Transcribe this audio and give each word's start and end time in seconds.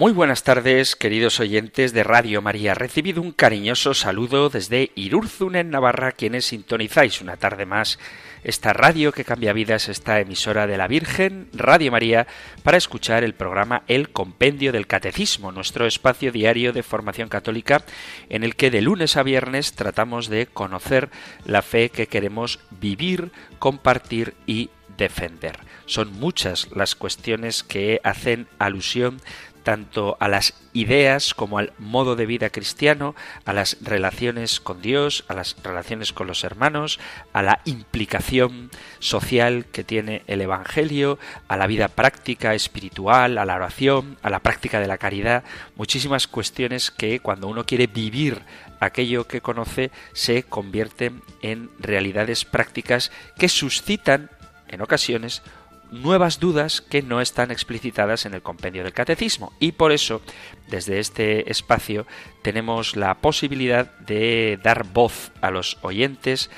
Muy 0.00 0.12
buenas 0.12 0.44
tardes, 0.44 0.96
queridos 0.96 1.40
oyentes 1.40 1.92
de 1.92 2.04
Radio 2.04 2.40
María. 2.40 2.72
Recibido 2.72 3.20
un 3.20 3.32
cariñoso 3.32 3.92
saludo 3.92 4.48
desde 4.48 4.92
Irurzun, 4.94 5.56
en 5.56 5.68
Navarra, 5.68 6.12
quienes 6.12 6.46
sintonizáis 6.46 7.20
una 7.20 7.36
tarde 7.36 7.66
más 7.66 7.98
esta 8.42 8.72
radio 8.72 9.12
que 9.12 9.26
cambia 9.26 9.52
vidas, 9.52 9.90
esta 9.90 10.18
emisora 10.18 10.66
de 10.66 10.78
la 10.78 10.88
Virgen, 10.88 11.50
Radio 11.52 11.92
María, 11.92 12.26
para 12.62 12.78
escuchar 12.78 13.24
el 13.24 13.34
programa 13.34 13.82
El 13.88 14.08
Compendio 14.08 14.72
del 14.72 14.86
Catecismo, 14.86 15.52
nuestro 15.52 15.86
espacio 15.86 16.32
diario 16.32 16.72
de 16.72 16.82
formación 16.82 17.28
católica, 17.28 17.84
en 18.30 18.42
el 18.42 18.56
que 18.56 18.70
de 18.70 18.80
lunes 18.80 19.18
a 19.18 19.22
viernes 19.22 19.74
tratamos 19.74 20.30
de 20.30 20.46
conocer 20.46 21.10
la 21.44 21.60
fe 21.60 21.90
que 21.90 22.06
queremos 22.06 22.60
vivir, 22.70 23.32
compartir 23.58 24.32
y 24.46 24.70
defender. 24.96 25.58
Son 25.86 26.12
muchas 26.12 26.68
las 26.74 26.94
cuestiones 26.94 27.62
que 27.62 28.00
hacen 28.04 28.46
alusión 28.58 29.20
tanto 29.62 30.16
a 30.20 30.28
las 30.28 30.54
ideas 30.72 31.34
como 31.34 31.58
al 31.58 31.72
modo 31.78 32.16
de 32.16 32.26
vida 32.26 32.50
cristiano, 32.50 33.14
a 33.44 33.52
las 33.52 33.76
relaciones 33.82 34.60
con 34.60 34.80
Dios, 34.82 35.24
a 35.28 35.34
las 35.34 35.56
relaciones 35.62 36.12
con 36.12 36.26
los 36.26 36.44
hermanos, 36.44 36.98
a 37.32 37.42
la 37.42 37.60
implicación 37.64 38.70
social 38.98 39.66
que 39.66 39.84
tiene 39.84 40.22
el 40.26 40.40
Evangelio, 40.40 41.18
a 41.48 41.56
la 41.56 41.66
vida 41.66 41.88
práctica 41.88 42.54
espiritual, 42.54 43.38
a 43.38 43.44
la 43.44 43.56
oración, 43.56 44.18
a 44.22 44.30
la 44.30 44.40
práctica 44.40 44.80
de 44.80 44.88
la 44.88 44.98
caridad, 44.98 45.44
muchísimas 45.76 46.26
cuestiones 46.26 46.90
que 46.90 47.20
cuando 47.20 47.48
uno 47.48 47.64
quiere 47.64 47.86
vivir 47.86 48.42
aquello 48.80 49.26
que 49.26 49.40
conoce 49.40 49.90
se 50.12 50.42
convierten 50.42 51.22
en 51.42 51.70
realidades 51.78 52.44
prácticas 52.44 53.12
que 53.38 53.48
suscitan 53.48 54.30
en 54.68 54.80
ocasiones 54.80 55.42
nuevas 55.90 56.40
dudas 56.40 56.80
que 56.80 57.02
no 57.02 57.20
están 57.20 57.50
explicitadas 57.50 58.26
en 58.26 58.34
el 58.34 58.42
compendio 58.42 58.84
del 58.84 58.92
catecismo 58.92 59.52
y 59.58 59.72
por 59.72 59.92
eso 59.92 60.22
desde 60.68 61.00
este 61.00 61.50
espacio 61.50 62.06
tenemos 62.42 62.96
la 62.96 63.14
posibilidad 63.14 63.90
de 63.98 64.58
dar 64.62 64.84
voz 64.84 65.32
a 65.40 65.50
los 65.50 65.78
oyentes 65.82 66.50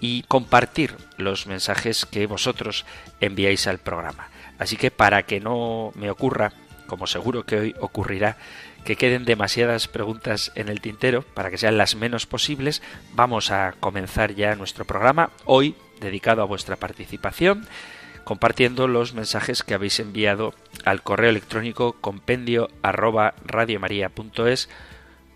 y 0.00 0.22
compartir 0.24 0.96
los 1.16 1.46
mensajes 1.46 2.06
que 2.06 2.26
vosotros 2.26 2.84
enviáis 3.20 3.66
al 3.66 3.78
programa. 3.78 4.28
Así 4.58 4.76
que 4.76 4.90
para 4.90 5.22
que 5.24 5.40
no 5.40 5.92
me 5.94 6.10
ocurra, 6.10 6.52
como 6.86 7.06
seguro 7.06 7.44
que 7.44 7.56
hoy 7.56 7.74
ocurrirá, 7.80 8.36
que 8.84 8.96
queden 8.96 9.24
demasiadas 9.24 9.88
preguntas 9.88 10.52
en 10.54 10.68
el 10.68 10.80
tintero, 10.80 11.22
para 11.22 11.50
que 11.50 11.58
sean 11.58 11.76
las 11.76 11.94
menos 11.94 12.26
posibles, 12.26 12.82
vamos 13.12 13.50
a 13.50 13.74
comenzar 13.78 14.34
ya 14.34 14.54
nuestro 14.56 14.84
programa, 14.84 15.30
hoy 15.44 15.76
dedicado 16.00 16.42
a 16.42 16.46
vuestra 16.46 16.76
participación 16.76 17.66
compartiendo 18.30 18.86
los 18.86 19.12
mensajes 19.12 19.64
que 19.64 19.74
habéis 19.74 19.98
enviado 19.98 20.54
al 20.84 21.02
correo 21.02 21.30
electrónico 21.30 21.94
compendio 21.94 22.68
arroba 22.80 23.34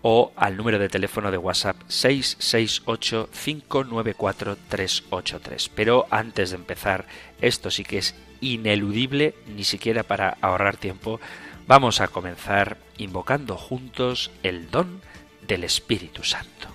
o 0.01 0.31
al 0.37 0.55
número 0.55 0.79
de 0.79 0.87
teléfono 0.87 1.29
de 1.29 1.37
WhatsApp 1.37 1.75
668 1.89 3.27
594 3.33 4.57
383. 4.69 5.71
Pero 5.75 6.07
antes 6.09 6.51
de 6.51 6.55
empezar, 6.55 7.05
esto 7.41 7.69
sí 7.69 7.83
que 7.83 7.97
es 7.97 8.15
ineludible, 8.39 9.35
ni 9.45 9.65
siquiera 9.65 10.03
para 10.03 10.37
ahorrar 10.39 10.77
tiempo, 10.77 11.19
vamos 11.67 11.99
a 11.99 12.07
comenzar 12.07 12.77
invocando 12.97 13.57
juntos 13.57 14.31
el 14.41 14.71
don 14.71 15.01
del 15.45 15.65
Espíritu 15.65 16.23
Santo. 16.23 16.74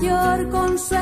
Mayor 0.00 0.48
consuelo. 0.50 0.99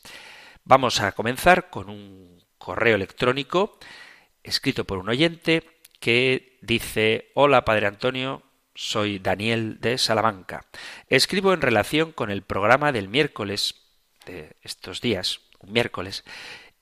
Vamos 0.66 1.02
a 1.02 1.12
comenzar 1.12 1.70
con 1.70 1.90
un 1.90 2.42
correo 2.58 2.96
electrónico 2.96 3.78
escrito 4.44 4.86
por 4.86 4.98
un 4.98 5.10
oyente 5.10 5.64
que 6.00 6.58
dice 6.62 7.32
Hola 7.34 7.66
Padre 7.66 7.88
Antonio, 7.88 8.44
soy 8.76 9.20
Daniel 9.20 9.80
de 9.80 9.98
Salamanca. 9.98 10.66
Escribo 11.08 11.54
en 11.54 11.62
relación 11.62 12.12
con 12.12 12.32
el 12.32 12.42
programa 12.42 12.92
del 12.92 13.08
miércoles 13.08 13.76
de 14.26 14.56
estos 14.64 15.00
días, 15.00 15.40
un 15.60 15.72
miércoles, 15.72 16.24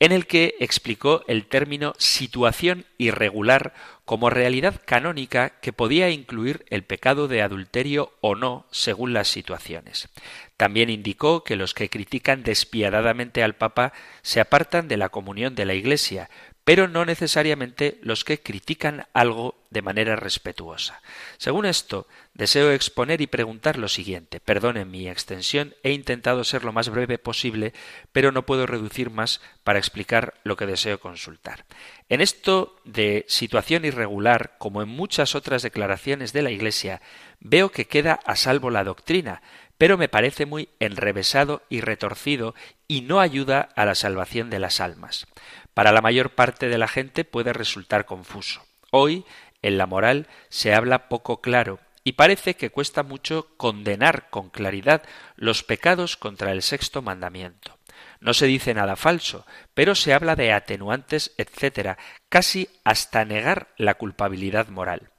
en 0.02 0.12
el 0.12 0.26
que 0.26 0.56
explicó 0.60 1.24
el 1.28 1.46
término 1.46 1.94
situación 2.00 2.86
irregular 2.98 3.76
como 4.04 4.32
realidad 4.32 4.82
canónica 4.84 5.60
que 5.62 5.74
podía 5.74 6.10
incluir 6.10 6.66
el 6.72 6.84
pecado 6.84 7.28
de 7.28 7.44
adulterio 7.44 8.12
o 8.20 8.34
no 8.34 8.66
según 8.72 9.14
las 9.14 9.28
situaciones. 9.28 10.10
También 10.58 10.90
indicó 10.90 11.44
que 11.44 11.56
los 11.56 11.76
que 11.76 11.90
critican 11.90 12.42
despiadadamente 12.42 13.44
al 13.44 13.54
Papa 13.54 13.94
se 14.24 14.40
apartan 14.40 14.88
de 14.88 14.98
la 14.98 15.10
comunión 15.10 15.54
de 15.54 15.66
la 15.66 15.76
Iglesia, 15.76 16.32
pero 16.72 16.88
no 16.88 17.04
necesariamente 17.04 18.00
los 18.02 18.24
que 18.24 18.40
critican 18.40 19.06
algo 19.12 19.60
de 19.72 19.82
manera 19.82 20.16
respetuosa. 20.16 21.02
Según 21.38 21.66
esto, 21.66 22.08
deseo 22.34 22.72
exponer 22.72 23.20
y 23.20 23.28
preguntar 23.28 23.78
lo 23.78 23.90
siguiente. 23.90 24.40
Perdonen 24.40 24.90
mi 24.90 25.10
extensión, 25.10 25.76
he 25.84 25.92
intentado 25.92 26.46
ser 26.46 26.64
lo 26.64 26.72
más 26.72 26.88
breve 26.88 27.18
posible, 27.18 27.74
pero 28.14 28.32
no 28.32 28.46
puedo 28.46 28.68
reducir 28.68 29.10
más 29.10 29.42
para 29.66 29.80
explicar 29.80 30.36
lo 30.46 30.56
que 30.56 30.66
deseo 30.66 31.02
consultar. 31.02 31.66
En 32.08 32.22
esto 32.22 32.80
de 32.86 33.26
situación 33.28 33.84
irregular, 33.84 34.56
como 34.58 34.82
en 34.82 34.88
muchas 34.88 35.36
otras 35.36 35.64
declaraciones 35.64 36.32
de 36.32 36.42
la 36.42 36.52
Iglesia, 36.52 37.02
veo 37.42 37.70
que 37.70 37.88
queda 37.88 38.18
a 38.26 38.38
salvo 38.38 38.70
la 38.70 38.86
doctrina, 38.86 39.42
pero 39.82 39.98
me 39.98 40.10
parece 40.10 40.46
muy 40.46 40.70
enrevesado 40.80 41.64
y 41.68 41.82
retorcido 41.82 42.54
y 42.88 43.02
no 43.02 43.20
ayuda 43.20 43.70
a 43.76 43.84
la 43.84 43.96
salvación 43.96 44.52
de 44.52 44.60
las 44.60 44.80
almas 44.80 45.26
para 45.74 45.92
la 45.92 46.02
mayor 46.02 46.36
parte 46.36 46.70
de 46.70 46.78
la 46.78 46.88
gente 46.88 47.26
puede 47.26 47.52
resultar 47.52 48.06
confuso. 48.06 48.64
Hoy, 48.92 49.26
en 49.64 49.80
la 49.80 49.88
moral, 49.88 50.28
se 50.50 50.76
habla 50.76 51.10
poco 51.10 51.42
claro 51.42 51.80
y 52.04 52.12
parece 52.12 52.54
que 52.54 52.70
cuesta 52.70 53.02
mucho 53.02 53.48
condenar 53.58 54.30
con 54.30 54.52
claridad 54.52 55.02
los 55.36 55.64
pecados 55.64 56.16
contra 56.16 56.52
el 56.52 56.62
sexto 56.62 57.02
mandamiento. 57.02 57.80
No 58.20 58.36
se 58.36 58.46
dice 58.46 58.76
nada 58.76 58.96
falso, 58.96 59.48
pero 59.74 59.96
se 59.96 60.14
habla 60.14 60.36
de 60.36 60.54
atenuantes, 60.54 61.34
etcétera, 61.40 61.98
casi 62.30 62.70
hasta 62.84 63.26
negar 63.26 63.70
la 63.78 63.96
culpabilidad 63.96 64.68
moral. 64.68 65.11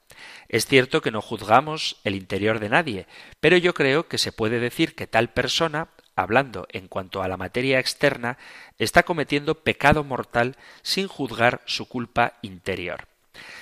Es 0.52 0.66
cierto 0.66 1.02
que 1.02 1.10
no 1.10 1.20
juzgamos 1.20 1.96
el 2.04 2.14
interior 2.14 2.60
de 2.60 2.68
nadie, 2.68 3.06
pero 3.40 3.56
yo 3.56 3.74
creo 3.74 4.06
que 4.06 4.18
se 4.18 4.30
puede 4.30 4.60
decir 4.60 4.94
que 4.94 5.08
tal 5.08 5.30
persona 5.30 5.88
hablando 6.14 6.66
en 6.70 6.88
cuanto 6.88 7.22
a 7.22 7.28
la 7.28 7.36
materia 7.36 7.78
externa, 7.78 8.38
está 8.78 9.02
cometiendo 9.02 9.54
pecado 9.56 10.04
mortal 10.04 10.56
sin 10.82 11.08
juzgar 11.08 11.62
su 11.66 11.88
culpa 11.88 12.34
interior. 12.42 13.06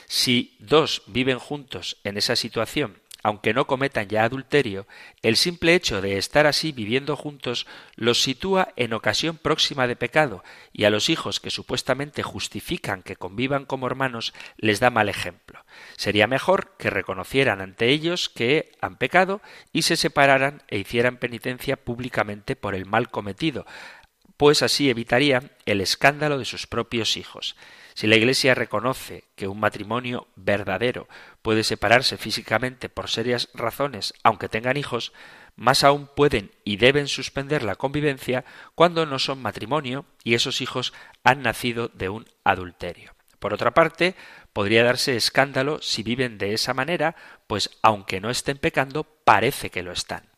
Si 0.07 0.57
dos 0.59 1.03
viven 1.07 1.39
juntos 1.39 1.99
en 2.05 2.17
esa 2.17 2.37
situación 2.37 2.97
aunque 3.23 3.55
no 3.55 3.67
cometan 3.67 4.09
ya 4.09 4.25
adulterio, 4.25 4.87
el 5.23 5.37
simple 5.37 5.75
hecho 5.75 6.01
de 6.01 6.19
estar 6.19 6.47
así 6.47 6.73
viviendo 6.73 7.17
juntos 7.17 7.67
los 7.97 8.23
sitúa 8.23 8.73
en 8.77 8.93
ocasión 8.93 9.37
próxima 9.37 9.87
de 9.87 9.97
pecado, 9.97 10.43
y 10.73 10.85
a 10.85 10.91
los 10.91 11.09
hijos 11.09 11.41
que 11.41 11.51
supuestamente 11.51 12.23
justifican 12.23 13.03
que 13.03 13.17
convivan 13.17 13.65
como 13.65 13.87
hermanos 13.87 14.33
les 14.57 14.81
da 14.81 14.91
mal 14.91 15.09
ejemplo. 15.09 15.65
Sería 15.97 16.27
mejor 16.27 16.73
que 16.79 16.91
reconocieran 16.91 17.61
ante 17.61 17.89
ellos 17.89 18.29
que 18.29 18.73
han 18.81 18.97
pecado 18.97 19.41
y 19.73 19.83
se 19.83 19.97
separaran 19.97 20.63
e 20.69 20.79
hicieran 20.79 21.19
penitencia 21.19 21.77
públicamente 21.77 22.57
por 22.57 22.75
el 22.75 22.87
mal 22.87 23.11
cometido, 23.11 23.67
pues 24.41 24.63
así 24.63 24.89
evitarían 24.89 25.51
el 25.67 25.83
escándalo 25.83 26.39
de 26.39 26.47
sus 26.47 26.67
propios 26.67 27.19
hijos. 27.19 27.57
Si 27.93 28.07
la 28.07 28.17
Iglesia 28.17 28.55
reconoce 28.55 29.25
que 29.37 29.49
un 29.49 29.61
matrimonio 29.61 30.29
verdadero 30.35 31.09
puede 31.43 31.63
separarse 31.63 32.17
físicamente 32.17 32.89
por 32.89 33.11
serias 33.11 33.51
razones, 33.53 34.15
aunque 34.23 34.49
tengan 34.49 34.79
hijos, 34.79 35.13
más 35.57 35.85
aún 35.85 36.09
pueden 36.17 36.53
y 36.65 36.79
deben 36.79 37.07
suspender 37.07 37.63
la 37.63 37.75
convivencia 37.75 38.47
cuando 38.75 39.05
no 39.05 39.19
son 39.19 39.43
matrimonio 39.43 40.07
y 40.25 40.33
esos 40.33 40.63
hijos 40.63 40.95
han 41.23 41.43
nacido 41.43 41.89
de 41.89 42.09
un 42.09 42.27
adulterio. 42.43 43.13
Por 43.41 43.53
otra 43.53 43.75
parte, 43.75 44.15
podría 44.55 44.85
darse 44.85 45.17
escándalo 45.17 45.83
si 45.83 46.03
viven 46.03 46.39
de 46.39 46.55
esa 46.55 46.73
manera, 46.73 47.15
pues 47.47 47.77
aunque 47.83 48.23
no 48.23 48.31
estén 48.31 48.57
pecando, 48.57 49.05
parece 49.05 49.69
que 49.69 49.83
lo 49.83 49.93
están. 49.93 50.30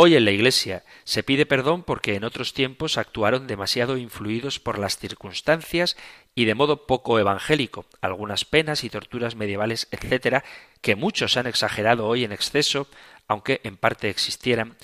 Hoy 0.00 0.14
en 0.14 0.24
la 0.24 0.30
Iglesia 0.30 0.84
se 1.02 1.24
pide 1.24 1.44
perdón 1.44 1.82
porque 1.82 2.14
en 2.14 2.22
otros 2.22 2.54
tiempos 2.54 2.98
actuaron 2.98 3.48
demasiado 3.48 3.96
influidos 3.96 4.60
por 4.60 4.78
las 4.78 4.96
circunstancias 4.96 5.96
y 6.36 6.44
de 6.44 6.54
modo 6.54 6.86
poco 6.86 7.18
evangélico, 7.18 7.84
algunas 8.00 8.44
penas 8.44 8.84
y 8.84 8.90
torturas 8.90 9.34
medievales, 9.34 9.88
etcétera, 9.90 10.44
que 10.82 10.94
muchos 10.94 11.36
han 11.36 11.48
exagerado 11.48 12.06
hoy 12.06 12.22
en 12.22 12.30
exceso, 12.30 12.86
aunque 13.26 13.60
en 13.64 13.76
parte 13.76 14.08
existieran, 14.08 14.76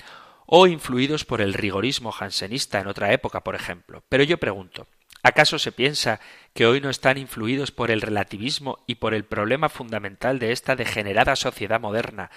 o 0.47 0.67
influidos 0.67 1.23
por 1.23 1.39
el 1.39 1.53
rigorismo 1.53 2.11
jansenista 2.11 2.81
en 2.81 2.87
otra 2.87 3.13
época, 3.13 3.41
por 3.41 3.55
ejemplo. 3.55 4.03
Pero 4.09 4.25
yo 4.25 4.37
pregunto, 4.37 4.85
¿acaso 5.23 5.59
se 5.59 5.71
piensa 5.71 6.19
que 6.53 6.65
hoy 6.65 6.81
no 6.81 6.89
están 6.89 7.17
influidos 7.17 7.71
por 7.71 7.89
el 7.89 8.01
relativismo 8.01 8.83
y 8.85 8.95
por 8.95 9.13
el 9.13 9.23
problema 9.23 9.69
fundamental 9.69 10.39
de 10.39 10.51
esta 10.51 10.75
degenerada 10.75 11.37
sociedad 11.37 11.79
moderna, 11.79 12.31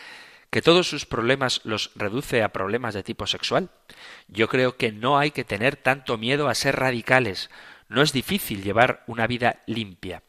que 0.51 0.63
todos 0.63 0.89
sus 0.89 1.07
problemas 1.07 1.61
los 1.65 1.91
reduce 1.95 2.43
a 2.43 2.53
problemas 2.53 2.95
de 2.95 3.03
tipo 3.03 3.27
sexual? 3.27 3.71
Yo 4.29 4.49
creo 4.49 4.77
que 4.77 4.93
no 4.93 5.19
hay 5.19 5.31
que 5.31 5.45
tener 5.45 5.77
tanto 5.77 6.19
miedo 6.19 6.49
a 6.49 6.55
ser 6.55 6.77
radicales. 6.77 7.51
No 7.89 8.03
es 8.03 8.13
difícil 8.13 8.63
llevar 8.63 9.05
una 9.07 9.27
vida 9.27 9.63
limpia. 9.67 10.23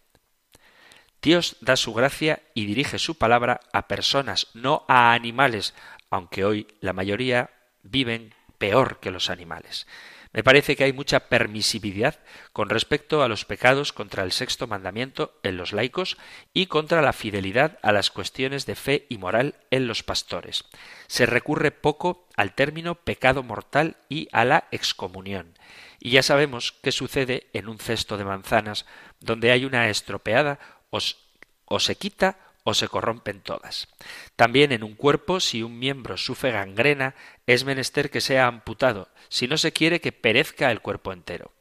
Dios 1.21 1.57
da 1.59 1.75
su 1.75 1.93
gracia 1.93 2.41
y 2.53 2.65
dirige 2.65 2.97
su 2.97 3.17
palabra 3.17 3.59
a 3.73 3.87
personas, 3.87 4.47
no 4.53 4.85
a 4.87 5.13
animales, 5.13 5.73
aunque 6.09 6.45
hoy 6.45 6.67
la 6.79 6.93
mayoría 6.93 7.49
viven 7.83 8.33
peor 8.57 8.99
que 8.99 9.11
los 9.11 9.29
animales. 9.29 9.85
Me 10.31 10.43
parece 10.43 10.75
que 10.75 10.83
hay 10.83 10.93
mucha 10.93 11.21
permisividad 11.27 12.19
con 12.53 12.69
respecto 12.69 13.23
a 13.23 13.27
los 13.27 13.45
pecados 13.45 13.93
contra 13.93 14.23
el 14.23 14.31
sexto 14.31 14.67
mandamiento 14.67 15.39
en 15.41 15.57
los 15.57 15.73
laicos 15.73 16.17
y 16.53 16.67
contra 16.67 17.01
la 17.01 17.13
fidelidad 17.13 17.79
a 17.81 17.91
las 17.91 18.11
cuestiones 18.11 18.67
de 18.67 18.75
fe 18.75 19.07
y 19.09 19.17
moral 19.17 19.55
en 19.71 19.87
los 19.87 20.03
pastores. 20.03 20.65
Se 21.07 21.25
recurre 21.25 21.71
poco 21.71 22.27
al 22.35 22.53
término 22.53 22.95
pecado 22.95 23.41
mortal 23.41 23.97
y 24.07 24.27
a 24.31 24.45
la 24.45 24.67
excomunión. 24.71 25.57
Y 25.99 26.11
ya 26.11 26.21
sabemos 26.21 26.73
qué 26.83 26.91
sucede 26.91 27.47
en 27.53 27.67
un 27.67 27.79
cesto 27.79 28.15
de 28.15 28.25
manzanas 28.25 28.85
donde 29.19 29.51
hay 29.51 29.65
una 29.65 29.89
estropeada 29.89 30.59
o 30.91 31.79
se 31.79 31.95
quita 31.95 32.37
o 32.69 32.73
se 32.73 32.87
corrompen 32.87 33.41
todas. 33.41 33.87
También 34.35 34.71
en 34.71 34.83
un 34.83 34.95
cuerpo, 34.95 35.39
si 35.39 35.63
un 35.63 35.77
miembro 35.79 36.17
sufre 36.17 36.51
gangrena, 36.51 37.15
es 37.45 37.65
menester 37.65 38.09
que 38.09 38.21
sea 38.21 38.47
amputado, 38.47 39.09
si 39.27 39.47
no 39.47 39.57
se 39.57 39.73
quiere 39.73 40.01
que 40.01 40.11
perezca 40.11 40.71
el 40.71 40.81
cuerpo 40.81 41.11
entero. 41.11 41.51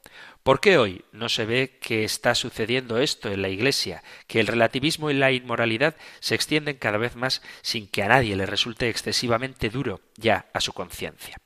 ¿Por 0.43 0.61
qué 0.61 0.77
hoy 0.77 1.03
no 1.11 1.29
se 1.29 1.45
ve 1.45 1.77
que 1.81 2.03
está 2.03 2.33
sucediendo 2.33 2.97
esto 2.97 3.29
en 3.29 3.41
la 3.41 3.49
Iglesia, 3.49 4.03
que 4.27 4.39
el 4.39 4.47
relativismo 4.47 5.11
y 5.11 5.13
la 5.13 5.31
inmoralidad 5.31 5.95
se 6.21 6.35
extienden 6.35 6.77
cada 6.77 6.97
vez 6.97 7.15
más 7.15 7.41
sin 7.61 7.87
que 7.87 8.03
a 8.03 8.07
nadie 8.07 8.35
le 8.35 8.45
resulte 8.45 8.89
excesivamente 8.89 9.69
duro 9.69 10.01
ya 10.15 10.47
a 10.53 10.61
su 10.61 10.73
conciencia? 10.73 11.37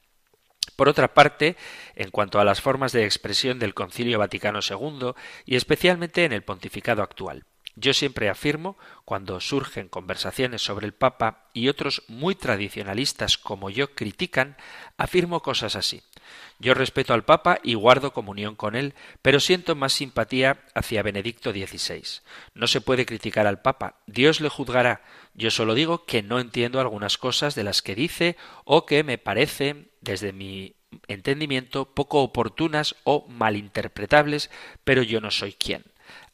Por 0.75 0.89
otra 0.89 1.13
parte, 1.13 1.55
en 1.95 2.09
cuanto 2.09 2.39
a 2.39 2.45
las 2.45 2.61
formas 2.61 2.91
de 2.91 3.05
expresión 3.05 3.59
del 3.59 3.73
Concilio 3.73 4.19
Vaticano 4.19 4.59
II 4.67 5.13
y 5.45 5.55
especialmente 5.55 6.25
en 6.25 6.31
el 6.31 6.43
pontificado 6.43 7.03
actual, 7.03 7.45
Yo 7.75 7.93
siempre 7.93 8.29
afirmo, 8.29 8.77
cuando 9.03 9.39
surgen 9.39 9.89
conversaciones 9.89 10.61
sobre 10.61 10.85
el 10.85 10.93
Papa 10.93 11.49
y 11.53 11.69
otros 11.69 12.03
muy 12.07 12.35
tradicionalistas 12.35 13.37
como 13.37 13.69
yo 13.69 13.95
critican, 13.95 14.57
afirmo 14.97 15.41
cosas 15.41 15.75
así. 15.75 16.03
Yo 16.59 16.73
respeto 16.73 17.13
al 17.13 17.25
Papa 17.25 17.59
y 17.63 17.73
guardo 17.73 18.13
comunión 18.13 18.55
con 18.55 18.75
él, 18.75 18.93
pero 19.21 19.39
siento 19.39 19.75
más 19.75 19.93
simpatía 19.93 20.63
hacia 20.75 21.03
Benedicto 21.03 21.51
XVI. 21.51 22.21
No 22.53 22.67
se 22.67 22.79
puede 22.79 23.05
criticar 23.05 23.47
al 23.47 23.61
Papa, 23.61 23.99
Dios 24.05 24.39
le 24.39 24.49
juzgará. 24.49 25.01
Yo 25.33 25.49
solo 25.51 25.73
digo 25.73 26.05
que 26.05 26.21
no 26.21 26.39
entiendo 26.39 26.79
algunas 26.79 27.17
cosas 27.17 27.55
de 27.55 27.63
las 27.63 27.81
que 27.81 27.95
dice 27.95 28.37
o 28.65 28.85
que 28.85 29.03
me 29.03 29.17
parecen, 29.17 29.89
desde 29.99 30.31
mi 30.31 30.75
entendimiento, 31.07 31.85
poco 31.85 32.21
oportunas 32.21 32.95
o 33.03 33.27
malinterpretables, 33.27 34.51
pero 34.83 35.01
yo 35.01 35.21
no 35.21 35.31
soy 35.31 35.53
quien. 35.53 35.83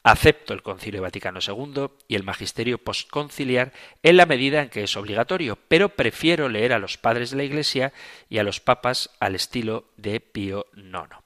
Acepto 0.02 0.54
el 0.54 0.62
Concilio 0.62 1.02
Vaticano 1.02 1.40
II 1.46 1.88
y 2.08 2.14
el 2.14 2.22
magisterio 2.22 2.78
postconciliar 2.78 3.72
en 4.02 4.16
la 4.16 4.24
medida 4.24 4.62
en 4.62 4.70
que 4.70 4.82
es 4.82 4.96
obligatorio, 4.96 5.58
pero 5.68 5.90
prefiero 5.90 6.48
leer 6.48 6.72
a 6.72 6.78
los 6.78 6.96
padres 6.96 7.30
de 7.30 7.36
la 7.36 7.44
Iglesia 7.44 7.92
y 8.30 8.38
a 8.38 8.42
los 8.42 8.60
papas 8.60 9.10
al 9.20 9.34
estilo 9.34 9.84
de 9.98 10.20
Pío 10.20 10.66
IX. 10.74 11.16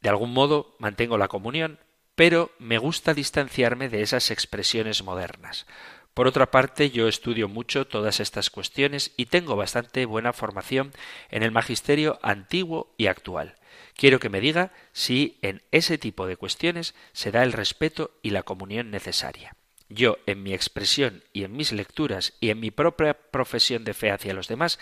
De 0.00 0.08
algún 0.08 0.32
modo 0.32 0.76
mantengo 0.78 1.18
la 1.18 1.26
comunión, 1.26 1.80
pero 2.14 2.52
me 2.60 2.78
gusta 2.78 3.14
distanciarme 3.14 3.88
de 3.88 4.02
esas 4.02 4.30
expresiones 4.30 5.02
modernas. 5.02 5.66
Por 6.14 6.28
otra 6.28 6.50
parte, 6.50 6.90
yo 6.90 7.08
estudio 7.08 7.48
mucho 7.48 7.86
todas 7.86 8.20
estas 8.20 8.50
cuestiones 8.50 9.12
y 9.16 9.26
tengo 9.26 9.56
bastante 9.56 10.04
buena 10.04 10.32
formación 10.32 10.92
en 11.30 11.42
el 11.42 11.50
magisterio 11.52 12.20
antiguo 12.22 12.92
y 12.96 13.06
actual. 13.06 13.56
Quiero 13.96 14.20
que 14.20 14.28
me 14.28 14.40
diga 14.40 14.72
si 14.92 15.38
en 15.42 15.62
ese 15.70 15.98
tipo 15.98 16.26
de 16.26 16.36
cuestiones 16.36 16.94
se 17.12 17.30
da 17.30 17.42
el 17.42 17.52
respeto 17.52 18.18
y 18.22 18.30
la 18.30 18.42
comunión 18.42 18.90
necesaria. 18.90 19.56
Yo, 19.88 20.16
en 20.24 20.42
mi 20.42 20.54
expresión 20.54 21.22
y 21.34 21.44
en 21.44 21.54
mis 21.54 21.70
lecturas 21.70 22.32
y 22.40 22.48
en 22.48 22.60
mi 22.60 22.70
propia 22.70 23.12
profesión 23.12 23.84
de 23.84 23.92
fe 23.92 24.10
hacia 24.10 24.32
los 24.32 24.48
demás, 24.48 24.78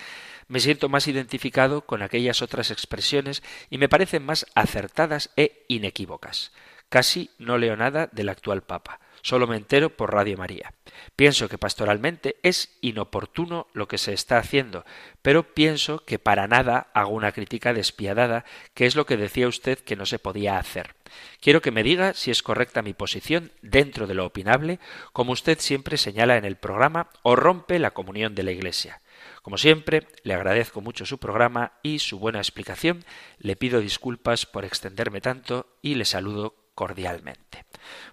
me 0.46 0.60
siento 0.60 0.88
más 0.88 1.08
identificado 1.08 1.82
con 1.82 2.02
aquellas 2.02 2.42
otras 2.42 2.70
expresiones 2.70 3.42
y 3.70 3.78
me 3.78 3.88
parecen 3.88 4.24
más 4.24 4.46
acertadas 4.54 5.30
e 5.36 5.64
inequívocas. 5.66 6.52
Casi 6.88 7.30
no 7.38 7.58
leo 7.58 7.76
nada 7.76 8.08
del 8.12 8.28
actual 8.28 8.62
Papa. 8.62 9.00
Solo 9.22 9.48
me 9.48 9.56
entero 9.56 9.96
por 9.96 10.12
Radio 10.12 10.36
María. 10.36 10.72
Pienso 11.16 11.48
que 11.48 11.58
pastoralmente 11.58 12.36
es 12.42 12.76
inoportuno 12.80 13.66
lo 13.72 13.88
que 13.88 13.98
se 13.98 14.12
está 14.12 14.38
haciendo, 14.38 14.84
pero 15.22 15.54
pienso 15.54 16.04
que 16.04 16.18
para 16.18 16.46
nada 16.46 16.88
hago 16.94 17.10
una 17.10 17.32
crítica 17.32 17.72
despiadada, 17.72 18.44
que 18.74 18.86
es 18.86 18.96
lo 18.96 19.06
que 19.06 19.16
decía 19.16 19.48
usted 19.48 19.78
que 19.78 19.96
no 19.96 20.06
se 20.06 20.18
podía 20.18 20.58
hacer. 20.58 20.94
Quiero 21.40 21.60
que 21.60 21.70
me 21.70 21.82
diga 21.82 22.14
si 22.14 22.30
es 22.30 22.42
correcta 22.42 22.82
mi 22.82 22.94
posición 22.94 23.52
dentro 23.62 24.06
de 24.06 24.14
lo 24.14 24.26
opinable, 24.26 24.78
como 25.12 25.32
usted 25.32 25.58
siempre 25.58 25.96
señala 25.96 26.36
en 26.36 26.44
el 26.44 26.56
programa, 26.56 27.08
o 27.22 27.36
rompe 27.36 27.78
la 27.78 27.92
comunión 27.92 28.34
de 28.34 28.42
la 28.42 28.52
Iglesia. 28.52 29.00
Como 29.42 29.58
siempre, 29.58 30.06
le 30.22 30.34
agradezco 30.34 30.80
mucho 30.80 31.06
su 31.06 31.18
programa 31.18 31.72
y 31.82 31.98
su 32.00 32.18
buena 32.18 32.38
explicación, 32.38 33.04
le 33.38 33.56
pido 33.56 33.80
disculpas 33.80 34.46
por 34.46 34.64
extenderme 34.64 35.20
tanto 35.20 35.66
y 35.82 35.94
le 35.94 36.04
saludo 36.04 36.54
cordialmente. 36.80 37.66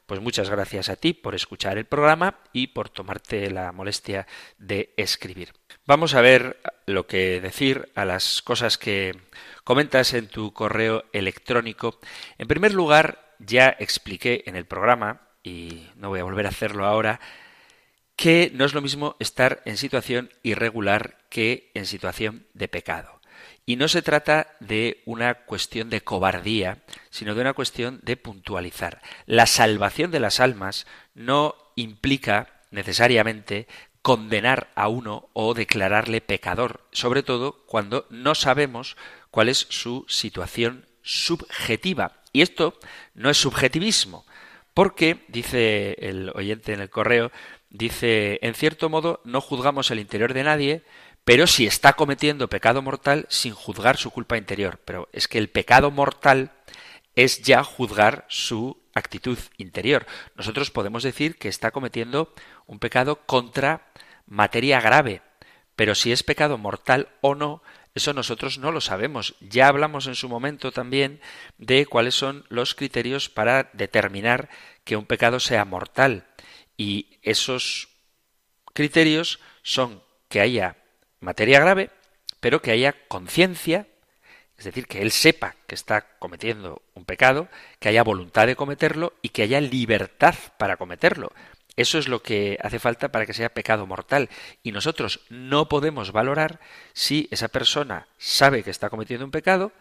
Pues 0.05 0.19
muchas 0.19 0.49
gracias 0.49 0.89
a 0.89 0.97
ti 0.97 1.13
por 1.13 1.35
escuchar 1.35 1.77
el 1.77 1.85
programa 1.85 2.39
y 2.51 2.67
por 2.67 2.89
tomarte 2.89 3.49
la 3.49 3.71
molestia 3.71 4.27
de 4.57 4.93
escribir. 4.97 5.53
Vamos 5.85 6.15
a 6.15 6.19
ver 6.19 6.59
lo 6.85 7.07
que 7.07 7.39
decir 7.39 7.89
a 7.95 8.03
las 8.03 8.41
cosas 8.41 8.77
que 8.77 9.17
comentas 9.63 10.13
en 10.13 10.27
tu 10.27 10.51
correo 10.51 11.05
electrónico. 11.13 12.01
En 12.37 12.49
primer 12.49 12.73
lugar, 12.73 13.35
ya 13.39 13.73
expliqué 13.79 14.43
en 14.47 14.57
el 14.57 14.65
programa, 14.65 15.21
y 15.43 15.87
no 15.95 16.09
voy 16.09 16.19
a 16.19 16.25
volver 16.25 16.45
a 16.45 16.49
hacerlo 16.49 16.85
ahora, 16.85 17.21
que 18.17 18.51
no 18.53 18.65
es 18.65 18.73
lo 18.73 18.81
mismo 18.81 19.15
estar 19.19 19.61
en 19.63 19.77
situación 19.77 20.29
irregular 20.43 21.19
que 21.29 21.71
en 21.73 21.85
situación 21.85 22.47
de 22.53 22.67
pecado. 22.67 23.16
Y 23.69 23.75
no 23.75 23.89
se 23.89 24.01
trata 24.01 24.55
de 24.61 25.03
una 25.05 25.33
cuestión 25.43 25.89
de 25.89 25.99
cobardía, 25.99 26.77
sino 27.09 27.35
de 27.35 27.41
una 27.41 27.53
cuestión 27.53 27.99
de 28.01 28.15
puntualizar. 28.15 29.01
La 29.25 29.45
salvación 29.45 30.09
de 30.09 30.21
las 30.21 30.39
almas 30.39 30.87
no 31.13 31.53
implica 31.75 32.61
necesariamente 32.71 33.67
condenar 34.01 34.69
a 34.75 34.87
uno 34.87 35.27
o 35.33 35.53
declararle 35.53 36.21
pecador, 36.21 36.87
sobre 36.93 37.23
todo 37.23 37.65
cuando 37.65 38.07
no 38.09 38.35
sabemos 38.35 38.95
cuál 39.31 39.49
es 39.49 39.67
su 39.69 40.05
situación 40.07 40.85
subjetiva. 41.01 42.21
Y 42.31 42.43
esto 42.43 42.79
no 43.15 43.29
es 43.29 43.37
subjetivismo, 43.37 44.25
porque, 44.73 45.25
dice 45.27 45.97
el 45.99 46.31
oyente 46.35 46.71
en 46.71 46.79
el 46.79 46.89
correo, 46.89 47.33
dice, 47.69 48.39
en 48.41 48.53
cierto 48.53 48.87
modo, 48.87 49.19
no 49.25 49.41
juzgamos 49.41 49.91
el 49.91 49.99
interior 49.99 50.33
de 50.33 50.43
nadie, 50.43 50.83
pero 51.27 51.45
si 51.45 51.67
está 51.67 51.91
cometiendo 51.91 52.47
pecado 52.47 52.81
mortal 52.81 53.25
sin 53.27 53.53
juzgar 53.53 53.97
su 53.97 54.11
culpa 54.11 54.37
interior. 54.37 54.79
Pero 54.85 55.09
es 55.11 55.27
que 55.27 55.37
el 55.37 55.49
pecado 55.49 55.91
mortal 55.91 56.53
es 57.15 57.41
ya 57.41 57.65
juzgar 57.65 58.23
su 58.29 58.81
actitud 58.93 59.37
interior. 59.57 60.05
Nosotros 60.35 60.71
podemos 60.71 61.03
decir 61.03 61.37
que 61.37 61.49
está 61.49 61.71
cometiendo 61.71 62.33
un 62.65 62.79
pecado 62.79 63.25
contra 63.25 63.91
materia 64.25 64.79
grave, 64.79 65.21
pero 65.75 65.95
si 65.95 66.13
es 66.13 66.23
pecado 66.23 66.57
mortal 66.57 67.09
o 67.19 67.35
no, 67.35 67.61
eso 67.93 68.13
nosotros 68.13 68.57
no 68.57 68.71
lo 68.71 68.79
sabemos. 68.79 69.35
Ya 69.41 69.67
hablamos 69.67 70.07
en 70.07 70.15
su 70.15 70.29
momento 70.29 70.71
también 70.71 71.19
de 71.57 71.87
cuáles 71.87 72.15
son 72.15 72.45
los 72.47 72.73
criterios 72.73 73.27
para 73.27 73.69
determinar 73.73 74.47
que 74.85 74.95
un 74.95 75.05
pecado 75.05 75.41
sea 75.41 75.65
mortal. 75.65 76.25
Y 76.77 77.19
esos 77.21 77.89
criterios 78.73 79.41
son 79.61 80.01
que 80.29 80.39
haya 80.39 80.77
materia 81.19 81.59
grave, 81.59 81.89
pero 82.39 82.61
que 82.61 82.71
haya 82.71 82.95
conciencia, 83.07 83.87
es 84.57 84.65
decir, 84.65 84.87
que 84.87 85.01
él 85.01 85.11
sepa 85.11 85.55
que 85.67 85.75
está 85.75 86.17
cometiendo 86.19 86.81
un 86.93 87.05
pecado, 87.05 87.47
que 87.79 87.89
haya 87.89 88.03
voluntad 88.03 88.47
de 88.47 88.55
cometerlo 88.55 89.13
y 89.21 89.29
que 89.29 89.43
haya 89.43 89.61
libertad 89.61 90.35
para 90.57 90.77
cometerlo. 90.77 91.31
Eso 91.75 91.99
es 91.99 92.07
lo 92.07 92.23
que 92.23 92.57
hace 92.61 92.79
falta 92.79 93.11
para 93.11 93.27
que 93.27 93.33
sea 93.33 93.53
pecado 93.53 93.85
mortal. 93.85 94.29
Y 94.63 94.71
nosotros 94.71 95.21
no 95.29 95.69
podemos 95.69 96.11
valorar 96.11 96.59
si 96.93 97.27
esa 97.29 97.49
persona 97.49 98.07
sabe 98.17 98.63
que 98.63 98.71
está 98.71 98.89
cometiendo 98.89 99.25
un 99.25 99.31
pecado, 99.31 99.71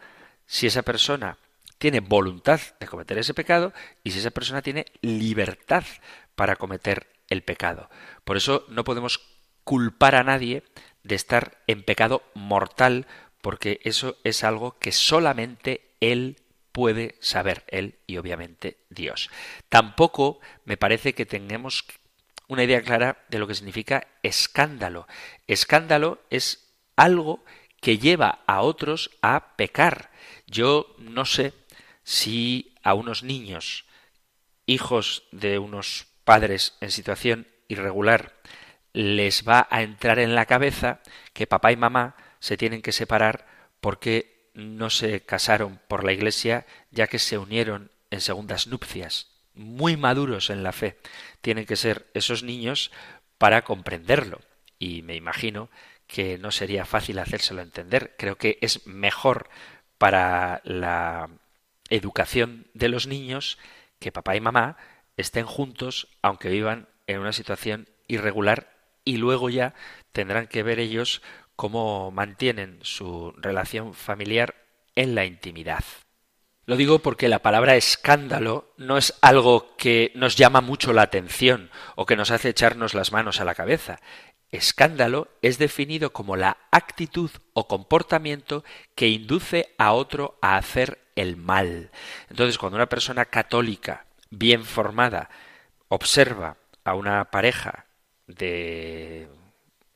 si 0.47 0.67
esa 0.67 0.83
persona 0.83 1.39
tiene 1.79 2.01
voluntad 2.01 2.61
de 2.81 2.87
cometer 2.87 3.19
ese 3.19 3.35
pecado 3.35 3.73
y 4.05 4.11
si 4.11 4.19
esa 4.19 4.31
persona 4.31 4.61
tiene 4.61 4.85
libertad 5.01 5.85
para 6.35 6.57
cometer 6.57 7.07
el 7.29 7.43
pecado. 7.43 7.89
Por 8.25 8.37
eso 8.37 8.67
no 8.69 8.85
podemos 8.85 9.21
culpar 9.65 10.15
a 10.15 10.23
nadie 10.23 10.63
de 11.07 11.15
estar 11.15 11.59
en 11.67 11.83
pecado 11.83 12.23
mortal, 12.35 13.07
porque 13.41 13.81
eso 13.85 14.17
es 14.25 14.45
algo 14.45 14.79
que 14.79 14.93
solamente 14.93 15.89
Él 16.01 16.37
puede 16.73 17.17
saber, 17.21 17.65
Él 17.69 17.99
y 18.07 18.17
obviamente 18.19 18.79
Dios. 18.91 19.31
Tampoco 19.69 20.41
me 20.65 20.77
parece 20.77 21.15
que 21.15 21.27
tengamos 21.27 21.85
una 22.49 22.65
idea 22.65 22.83
clara 22.83 23.25
de 23.29 23.39
lo 23.39 23.47
que 23.47 23.55
significa 23.55 24.07
escándalo. 24.23 25.07
Escándalo 25.47 26.21
es 26.31 26.75
algo 26.97 27.45
que 27.81 27.99
lleva 27.99 28.41
a 28.47 28.63
otros 28.63 29.11
a 29.23 29.57
pecar. 29.57 30.11
Yo 30.47 30.95
no 30.99 31.25
sé 31.25 31.53
si 32.03 32.75
a 32.83 32.95
unos 32.95 33.23
niños, 33.23 33.85
hijos 34.67 35.25
de 35.33 35.59
unos 35.59 36.07
padres 36.25 36.75
en 36.81 36.91
situación 36.91 37.47
irregular, 37.69 38.35
les 38.97 39.47
va 39.47 39.69
a 39.71 39.83
entrar 39.83 40.19
en 40.19 40.35
la 40.35 40.47
cabeza 40.47 41.01
que 41.35 41.47
papá 41.47 41.71
y 41.71 41.77
mamá 41.77 42.17
se 42.41 42.57
tienen 42.57 42.81
que 42.81 42.93
separar 42.93 43.47
porque 43.83 44.49
no 44.55 44.89
se 44.89 45.21
casaron 45.21 45.79
por 45.87 46.03
la 46.03 46.15
iglesia 46.15 46.65
ya 46.91 47.07
que 47.07 47.19
se 47.19 47.37
unieron 47.37 47.91
en 48.11 48.23
segundas 48.23 48.69
nupcias. 48.69 49.29
Muy 49.53 49.99
maduros 49.99 50.49
en 50.49 50.63
la 50.63 50.73
fe 50.73 50.97
tienen 51.43 51.67
que 51.67 51.77
ser 51.77 52.07
esos 52.15 52.43
niños 52.43 52.91
para 53.37 53.65
comprenderlo. 53.65 54.41
Y 54.79 55.03
me 55.03 55.15
imagino 55.15 55.69
que 56.07 56.39
no 56.39 56.51
sería 56.51 56.87
fácil 56.87 57.19
hacérselo 57.19 57.61
entender. 57.61 58.15
Creo 58.17 58.39
que 58.39 58.57
es 58.63 58.87
mejor 58.87 59.51
para 59.99 60.63
la 60.65 61.29
educación 61.91 62.67
de 62.73 62.89
los 62.89 63.07
niños 63.07 63.59
que 63.99 64.11
papá 64.11 64.37
y 64.37 64.41
mamá 64.41 64.79
estén 65.19 65.45
juntos 65.45 66.09
aunque 66.23 66.49
vivan 66.49 66.89
en 67.07 67.19
una 67.19 67.35
situación 67.35 67.91
irregular 68.09 68.76
y 69.07 69.17
luego 69.17 69.49
ya 69.49 69.73
tendrán 70.13 70.49
que 70.49 70.63
ver 70.63 70.79
ellos 70.79 71.23
cómo 71.55 72.11
mantienen 72.11 72.79
su 72.83 73.33
relación 73.39 73.95
familiar 73.95 74.57
en 74.95 75.15
la 75.15 75.25
intimidad. 75.25 75.85
Lo 76.67 76.77
digo 76.77 76.99
porque 76.99 77.29
la 77.29 77.39
palabra 77.39 77.77
escándalo 77.77 78.75
no 78.77 78.99
es 78.99 79.15
algo 79.23 79.77
que 79.77 80.11
nos 80.17 80.37
llama 80.37 80.61
mucho 80.61 80.93
la 80.93 81.03
atención 81.03 81.71
o 81.95 82.05
que 82.05 82.17
nos 82.17 82.33
hace 82.33 82.49
echarnos 82.49 82.93
las 82.93 83.13
manos 83.13 83.41
a 83.41 83.45
la 83.45 83.55
cabeza. 83.55 84.01
Escándalo 84.51 85.29
es 85.43 85.59
definido 85.59 86.13
como 86.13 86.37
la 86.37 86.57
actitud 86.73 87.31
o 87.53 87.69
comportamiento 87.69 88.65
que 88.97 89.09
induce 89.09 89.75
a 89.79 89.93
otro 89.93 90.39
a 90.43 90.57
hacer 90.57 90.99
el 91.15 91.37
mal. 91.37 91.93
Entonces, 92.31 92.59
cuando 92.59 92.77
una 92.77 92.89
persona 92.89 93.27
católica, 93.27 94.07
bien 94.31 94.65
formada, 94.65 95.31
observa 95.89 96.57
a 96.85 96.95
una 96.95 97.31
pareja 97.31 97.86
de 98.27 99.29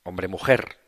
hombre-mujer 0.03 0.79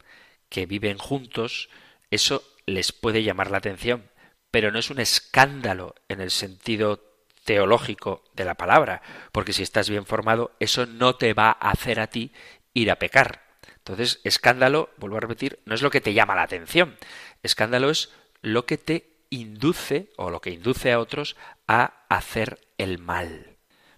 que 0.48 0.66
viven 0.66 0.98
juntos, 0.98 1.68
eso 2.10 2.42
les 2.66 2.92
puede 2.92 3.22
llamar 3.22 3.50
la 3.50 3.58
atención, 3.58 4.10
pero 4.50 4.70
no 4.70 4.78
es 4.78 4.90
un 4.90 5.00
escándalo 5.00 5.94
en 6.08 6.20
el 6.20 6.30
sentido 6.30 7.02
teológico 7.44 8.22
de 8.34 8.44
la 8.44 8.54
palabra, 8.54 9.02
porque 9.32 9.52
si 9.52 9.62
estás 9.62 9.88
bien 9.88 10.06
formado, 10.06 10.52
eso 10.60 10.86
no 10.86 11.16
te 11.16 11.34
va 11.34 11.48
a 11.48 11.70
hacer 11.70 12.00
a 12.00 12.08
ti 12.08 12.32
ir 12.74 12.90
a 12.90 12.96
pecar. 12.96 13.42
Entonces, 13.78 14.20
escándalo, 14.22 14.90
vuelvo 14.96 15.16
a 15.16 15.20
repetir, 15.20 15.58
no 15.64 15.74
es 15.74 15.82
lo 15.82 15.90
que 15.90 16.00
te 16.00 16.14
llama 16.14 16.36
la 16.36 16.42
atención. 16.42 16.96
Escándalo 17.42 17.90
es 17.90 18.10
lo 18.40 18.64
que 18.64 18.78
te 18.78 19.12
induce 19.30 20.12
o 20.16 20.30
lo 20.30 20.40
que 20.40 20.50
induce 20.50 20.92
a 20.92 21.00
otros 21.00 21.36
a 21.66 22.04
hacer 22.08 22.60
el 22.78 22.98
mal. 22.98 23.56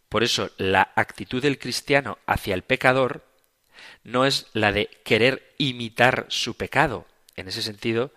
Por 0.08 0.22
eso, 0.22 0.50
la 0.56 0.92
actitud 0.94 1.42
del 1.42 1.58
cristiano 1.58 2.18
hacia 2.26 2.54
el 2.54 2.62
pecador 2.62 3.24
no 4.02 4.26
es 4.26 4.46
la 4.52 4.72
de 4.72 4.88
querer 5.04 5.54
imitar 5.58 6.26
su 6.28 6.56
pecado. 6.56 7.06
En 7.36 7.48
ese 7.48 7.62
sentido, 7.62 8.12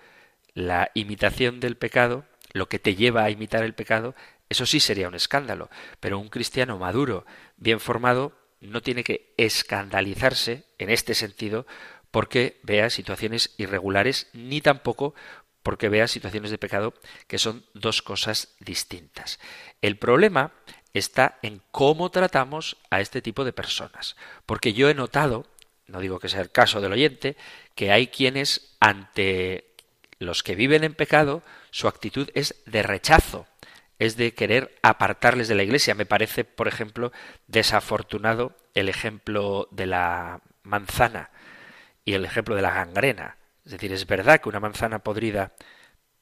la 0.53 0.91
imitación 0.93 1.59
del 1.59 1.77
pecado, 1.77 2.25
lo 2.53 2.69
que 2.69 2.79
te 2.79 2.95
lleva 2.95 3.23
a 3.23 3.29
imitar 3.29 3.63
el 3.63 3.73
pecado, 3.73 4.15
eso 4.49 4.65
sí 4.65 4.79
sería 4.79 5.07
un 5.07 5.15
escándalo. 5.15 5.69
Pero 5.99 6.19
un 6.19 6.29
cristiano 6.29 6.77
maduro, 6.77 7.25
bien 7.57 7.79
formado, 7.79 8.33
no 8.59 8.81
tiene 8.81 9.03
que 9.03 9.33
escandalizarse 9.37 10.65
en 10.77 10.89
este 10.89 11.13
sentido 11.13 11.67
porque 12.11 12.59
vea 12.63 12.89
situaciones 12.89 13.53
irregulares 13.57 14.27
ni 14.33 14.61
tampoco 14.61 15.13
porque 15.61 15.89
vea 15.89 16.07
situaciones 16.07 16.49
de 16.49 16.57
pecado 16.57 16.93
que 17.27 17.37
son 17.37 17.65
dos 17.73 18.01
cosas 18.01 18.55
distintas. 18.59 19.37
El 19.81 19.97
problema 19.97 20.53
está 20.93 21.39
en 21.41 21.61
cómo 21.71 22.09
tratamos 22.09 22.77
a 22.89 23.01
este 23.01 23.21
tipo 23.21 23.43
de 23.43 23.53
personas, 23.53 24.15
porque 24.45 24.73
yo 24.73 24.89
he 24.89 24.93
notado, 24.93 25.45
no 25.87 25.99
digo 25.99 26.19
que 26.19 26.29
sea 26.29 26.41
el 26.41 26.51
caso 26.51 26.81
del 26.81 26.91
oyente, 26.91 27.35
que 27.75 27.91
hay 27.91 28.07
quienes 28.07 28.75
ante 28.79 29.65
los 30.19 30.43
que 30.43 30.55
viven 30.55 30.83
en 30.83 30.93
pecado 30.93 31.43
su 31.71 31.87
actitud 31.87 32.29
es 32.33 32.55
de 32.65 32.83
rechazo, 32.83 33.47
es 33.99 34.17
de 34.17 34.33
querer 34.33 34.75
apartarles 34.81 35.47
de 35.47 35.55
la 35.55 35.63
iglesia. 35.63 35.95
Me 35.95 36.05
parece, 36.05 36.43
por 36.43 36.67
ejemplo, 36.67 37.11
desafortunado 37.47 38.57
el 38.73 38.89
ejemplo 38.89 39.67
de 39.71 39.87
la 39.87 40.41
manzana 40.63 41.31
y 42.05 42.13
el 42.13 42.25
ejemplo 42.25 42.55
de 42.55 42.61
la 42.61 42.71
gangrena. 42.71 43.37
Es 43.65 43.71
decir, 43.71 43.91
es 43.91 44.05
verdad 44.05 44.39
que 44.39 44.49
una 44.49 44.59
manzana 44.59 44.99
podrida 44.99 45.53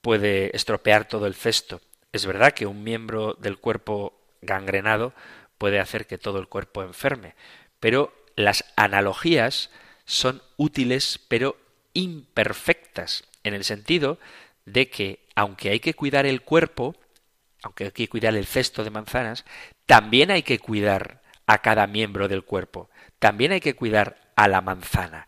puede 0.01 0.55
estropear 0.55 1.07
todo 1.07 1.27
el 1.27 1.35
cesto. 1.35 1.81
Es 2.11 2.25
verdad 2.25 2.53
que 2.53 2.65
un 2.65 2.83
miembro 2.83 3.33
del 3.33 3.57
cuerpo 3.57 4.19
gangrenado 4.41 5.13
puede 5.57 5.79
hacer 5.79 6.07
que 6.07 6.17
todo 6.17 6.39
el 6.39 6.47
cuerpo 6.47 6.83
enferme. 6.83 7.35
Pero 7.79 8.13
las 8.35 8.65
analogías 8.75 9.69
son 10.05 10.41
útiles 10.57 11.19
pero 11.27 11.57
imperfectas, 11.93 13.23
en 13.43 13.53
el 13.53 13.63
sentido 13.63 14.19
de 14.65 14.89
que, 14.89 15.25
aunque 15.35 15.69
hay 15.69 15.79
que 15.79 15.93
cuidar 15.93 16.25
el 16.25 16.41
cuerpo, 16.41 16.95
aunque 17.63 17.85
hay 17.85 17.91
que 17.91 18.09
cuidar 18.09 18.35
el 18.35 18.45
cesto 18.45 18.83
de 18.83 18.89
manzanas, 18.89 19.45
también 19.85 20.31
hay 20.31 20.43
que 20.43 20.59
cuidar 20.59 21.21
a 21.47 21.59
cada 21.59 21.87
miembro 21.87 22.27
del 22.27 22.43
cuerpo, 22.43 22.89
también 23.19 23.51
hay 23.51 23.61
que 23.61 23.75
cuidar 23.75 24.17
a 24.35 24.47
la 24.47 24.61
manzana. 24.61 25.27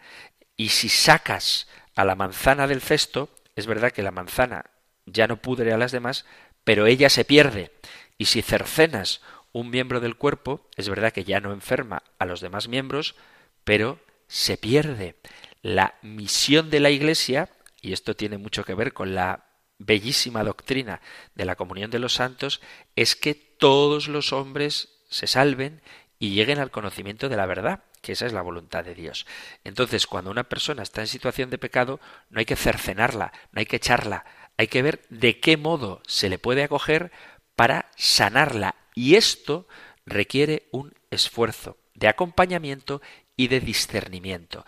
Y 0.55 0.69
si 0.69 0.89
sacas 0.89 1.67
a 1.95 2.05
la 2.05 2.15
manzana 2.15 2.67
del 2.67 2.81
cesto, 2.81 3.29
es 3.55 3.67
verdad 3.67 3.91
que 3.91 4.03
la 4.03 4.11
manzana 4.11 4.65
ya 5.05 5.27
no 5.27 5.37
pudre 5.37 5.73
a 5.73 5.77
las 5.77 5.91
demás, 5.91 6.25
pero 6.63 6.85
ella 6.85 7.09
se 7.09 7.25
pierde. 7.25 7.71
Y 8.17 8.25
si 8.25 8.41
cercenas 8.41 9.21
un 9.51 9.69
miembro 9.69 9.99
del 9.99 10.15
cuerpo, 10.15 10.67
es 10.75 10.89
verdad 10.89 11.13
que 11.13 11.23
ya 11.23 11.39
no 11.39 11.51
enferma 11.51 12.03
a 12.19 12.25
los 12.25 12.41
demás 12.41 12.67
miembros, 12.67 13.15
pero 13.63 13.99
se 14.27 14.57
pierde. 14.57 15.15
La 15.61 15.95
misión 16.01 16.69
de 16.69 16.79
la 16.79 16.89
Iglesia, 16.89 17.49
y 17.81 17.93
esto 17.93 18.15
tiene 18.15 18.37
mucho 18.37 18.63
que 18.63 18.75
ver 18.75 18.93
con 18.93 19.15
la 19.15 19.45
bellísima 19.79 20.43
doctrina 20.43 21.01
de 21.35 21.45
la 21.45 21.55
comunión 21.55 21.91
de 21.91 21.99
los 21.99 22.13
santos 22.13 22.61
es 22.95 23.15
que 23.15 23.35
todos 23.35 24.07
los 24.07 24.33
hombres 24.33 24.89
se 25.09 25.27
salven 25.27 25.81
y 26.19 26.31
lleguen 26.31 26.59
al 26.59 26.71
conocimiento 26.71 27.29
de 27.29 27.37
la 27.37 27.45
verdad, 27.45 27.83
que 28.01 28.13
esa 28.13 28.25
es 28.25 28.33
la 28.33 28.41
voluntad 28.41 28.83
de 28.83 28.95
Dios. 28.95 29.27
Entonces, 29.63 30.07
cuando 30.07 30.31
una 30.31 30.45
persona 30.45 30.81
está 30.83 31.01
en 31.01 31.07
situación 31.07 31.49
de 31.49 31.57
pecado, 31.57 31.99
no 32.29 32.39
hay 32.39 32.45
que 32.45 32.55
cercenarla, 32.55 33.31
no 33.51 33.59
hay 33.59 33.65
que 33.65 33.75
echarla, 33.75 34.25
hay 34.57 34.67
que 34.67 34.81
ver 34.81 35.05
de 35.09 35.39
qué 35.39 35.57
modo 35.57 36.01
se 36.07 36.29
le 36.29 36.39
puede 36.39 36.63
acoger 36.63 37.11
para 37.57 37.89
sanarla. 37.97 38.75
Y 38.93 39.15
esto 39.15 39.67
requiere 40.05 40.69
un 40.71 40.93
esfuerzo 41.11 41.75
de 41.95 42.07
acompañamiento 42.07 43.01
y 43.35 43.49
de 43.49 43.59
discernimiento. 43.59 44.65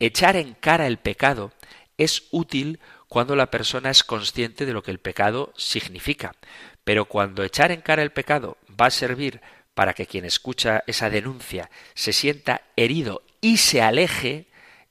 Echar 0.00 0.34
en 0.36 0.54
cara 0.54 0.88
el 0.88 0.96
pecado 0.96 1.52
es 1.98 2.24
útil 2.30 2.80
cuando 3.06 3.36
la 3.36 3.50
persona 3.50 3.90
es 3.90 4.02
consciente 4.02 4.64
de 4.66 4.72
lo 4.72 4.82
que 4.82 4.90
el 4.90 4.98
pecado 4.98 5.52
significa. 5.56 6.34
Pero 6.82 7.04
cuando 7.04 7.44
echar 7.44 7.70
en 7.70 7.82
cara 7.82 8.02
el 8.02 8.12
pecado 8.12 8.56
va 8.80 8.86
a 8.86 8.90
servir 8.90 9.42
para 9.74 9.92
que 9.92 10.06
quien 10.06 10.24
escucha 10.24 10.82
esa 10.86 11.10
denuncia 11.10 11.70
se 11.94 12.14
sienta 12.14 12.62
herido 12.76 13.22
y 13.42 13.58
se 13.58 13.82
aleje, 13.82 14.46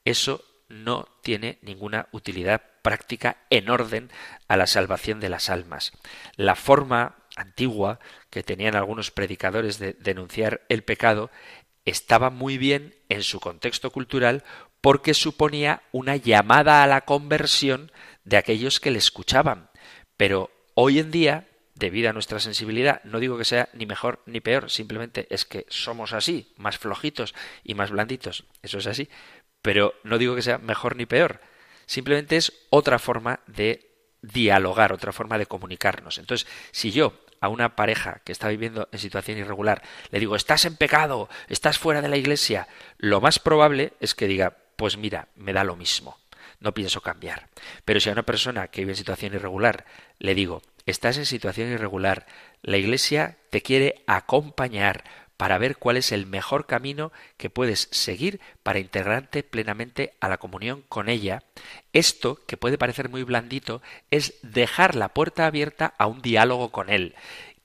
eso 0.05 0.45
no 0.69 1.07
tiene 1.23 1.57
ninguna 1.63 2.07
utilidad 2.11 2.61
práctica 2.83 3.37
en 3.49 3.69
orden 3.69 4.11
a 4.47 4.57
la 4.57 4.67
salvación 4.67 5.19
de 5.19 5.29
las 5.29 5.49
almas. 5.49 5.91
La 6.35 6.55
forma 6.55 7.15
antigua 7.35 7.99
que 8.29 8.43
tenían 8.43 8.75
algunos 8.75 9.11
predicadores 9.11 9.79
de 9.79 9.93
denunciar 9.93 10.61
el 10.69 10.83
pecado 10.83 11.31
estaba 11.85 12.29
muy 12.29 12.57
bien 12.57 12.95
en 13.09 13.23
su 13.23 13.39
contexto 13.39 13.91
cultural 13.91 14.43
porque 14.81 15.13
suponía 15.13 15.83
una 15.91 16.15
llamada 16.15 16.83
a 16.83 16.87
la 16.87 17.01
conversión 17.01 17.91
de 18.23 18.37
aquellos 18.37 18.79
que 18.79 18.91
le 18.91 18.97
escuchaban. 18.97 19.69
Pero 20.17 20.51
hoy 20.73 20.99
en 20.99 21.11
día, 21.11 21.47
debido 21.75 22.09
a 22.09 22.13
nuestra 22.13 22.39
sensibilidad, 22.39 23.03
no 23.03 23.19
digo 23.19 23.37
que 23.37 23.45
sea 23.45 23.69
ni 23.73 23.85
mejor 23.85 24.21
ni 24.25 24.41
peor, 24.41 24.69
simplemente 24.69 25.27
es 25.29 25.45
que 25.45 25.65
somos 25.69 26.13
así, 26.13 26.53
más 26.57 26.77
flojitos 26.77 27.33
y 27.63 27.75
más 27.75 27.91
blanditos, 27.91 28.45
eso 28.61 28.79
es 28.79 28.87
así, 28.87 29.09
pero 29.61 29.93
no 30.03 30.17
digo 30.17 30.35
que 30.35 30.41
sea 30.41 30.57
mejor 30.57 30.95
ni 30.95 31.05
peor, 31.05 31.41
simplemente 31.85 32.37
es 32.37 32.53
otra 32.69 32.99
forma 32.99 33.39
de 33.47 33.90
dialogar, 34.21 34.93
otra 34.93 35.11
forma 35.11 35.37
de 35.37 35.45
comunicarnos. 35.45 36.17
Entonces, 36.17 36.47
si 36.71 36.91
yo 36.91 37.13
a 37.39 37.49
una 37.49 37.75
pareja 37.75 38.21
que 38.23 38.31
está 38.31 38.47
viviendo 38.49 38.87
en 38.91 38.99
situación 38.99 39.37
irregular 39.37 39.81
le 40.11 40.19
digo, 40.19 40.35
estás 40.35 40.65
en 40.65 40.75
pecado, 40.75 41.27
estás 41.47 41.79
fuera 41.79 42.01
de 42.01 42.09
la 42.09 42.17
iglesia, 42.17 42.67
lo 42.97 43.19
más 43.19 43.39
probable 43.39 43.93
es 43.99 44.13
que 44.13 44.27
diga, 44.27 44.57
pues 44.75 44.97
mira, 44.97 45.27
me 45.35 45.53
da 45.53 45.63
lo 45.63 45.75
mismo 45.75 46.21
no 46.61 46.73
pienso 46.73 47.01
cambiar. 47.01 47.49
Pero 47.83 47.99
si 47.99 48.09
a 48.09 48.13
una 48.13 48.23
persona 48.23 48.67
que 48.67 48.81
vive 48.81 48.93
en 48.93 48.97
situación 48.97 49.33
irregular 49.33 49.85
le 50.19 50.33
digo, 50.35 50.61
estás 50.85 51.17
en 51.17 51.25
situación 51.25 51.69
irregular, 51.69 52.25
la 52.61 52.77
Iglesia 52.77 53.37
te 53.49 53.61
quiere 53.61 54.03
acompañar 54.07 55.03
para 55.41 55.57
ver 55.57 55.77
cuál 55.77 55.97
es 55.97 56.11
el 56.11 56.27
mejor 56.27 56.67
camino 56.67 57.11
que 57.37 57.49
puedes 57.49 57.87
seguir 57.89 58.39
para 58.61 58.77
integrarte 58.77 59.41
plenamente 59.41 60.13
a 60.19 60.29
la 60.29 60.37
comunión 60.37 60.83
con 60.87 61.09
ella. 61.09 61.41
Esto, 61.93 62.39
que 62.45 62.57
puede 62.57 62.77
parecer 62.77 63.09
muy 63.09 63.23
blandito, 63.23 63.81
es 64.11 64.35
dejar 64.43 64.93
la 64.93 65.15
puerta 65.15 65.47
abierta 65.47 65.95
a 65.97 66.05
un 66.05 66.21
diálogo 66.21 66.69
con 66.69 66.91
él 66.91 67.15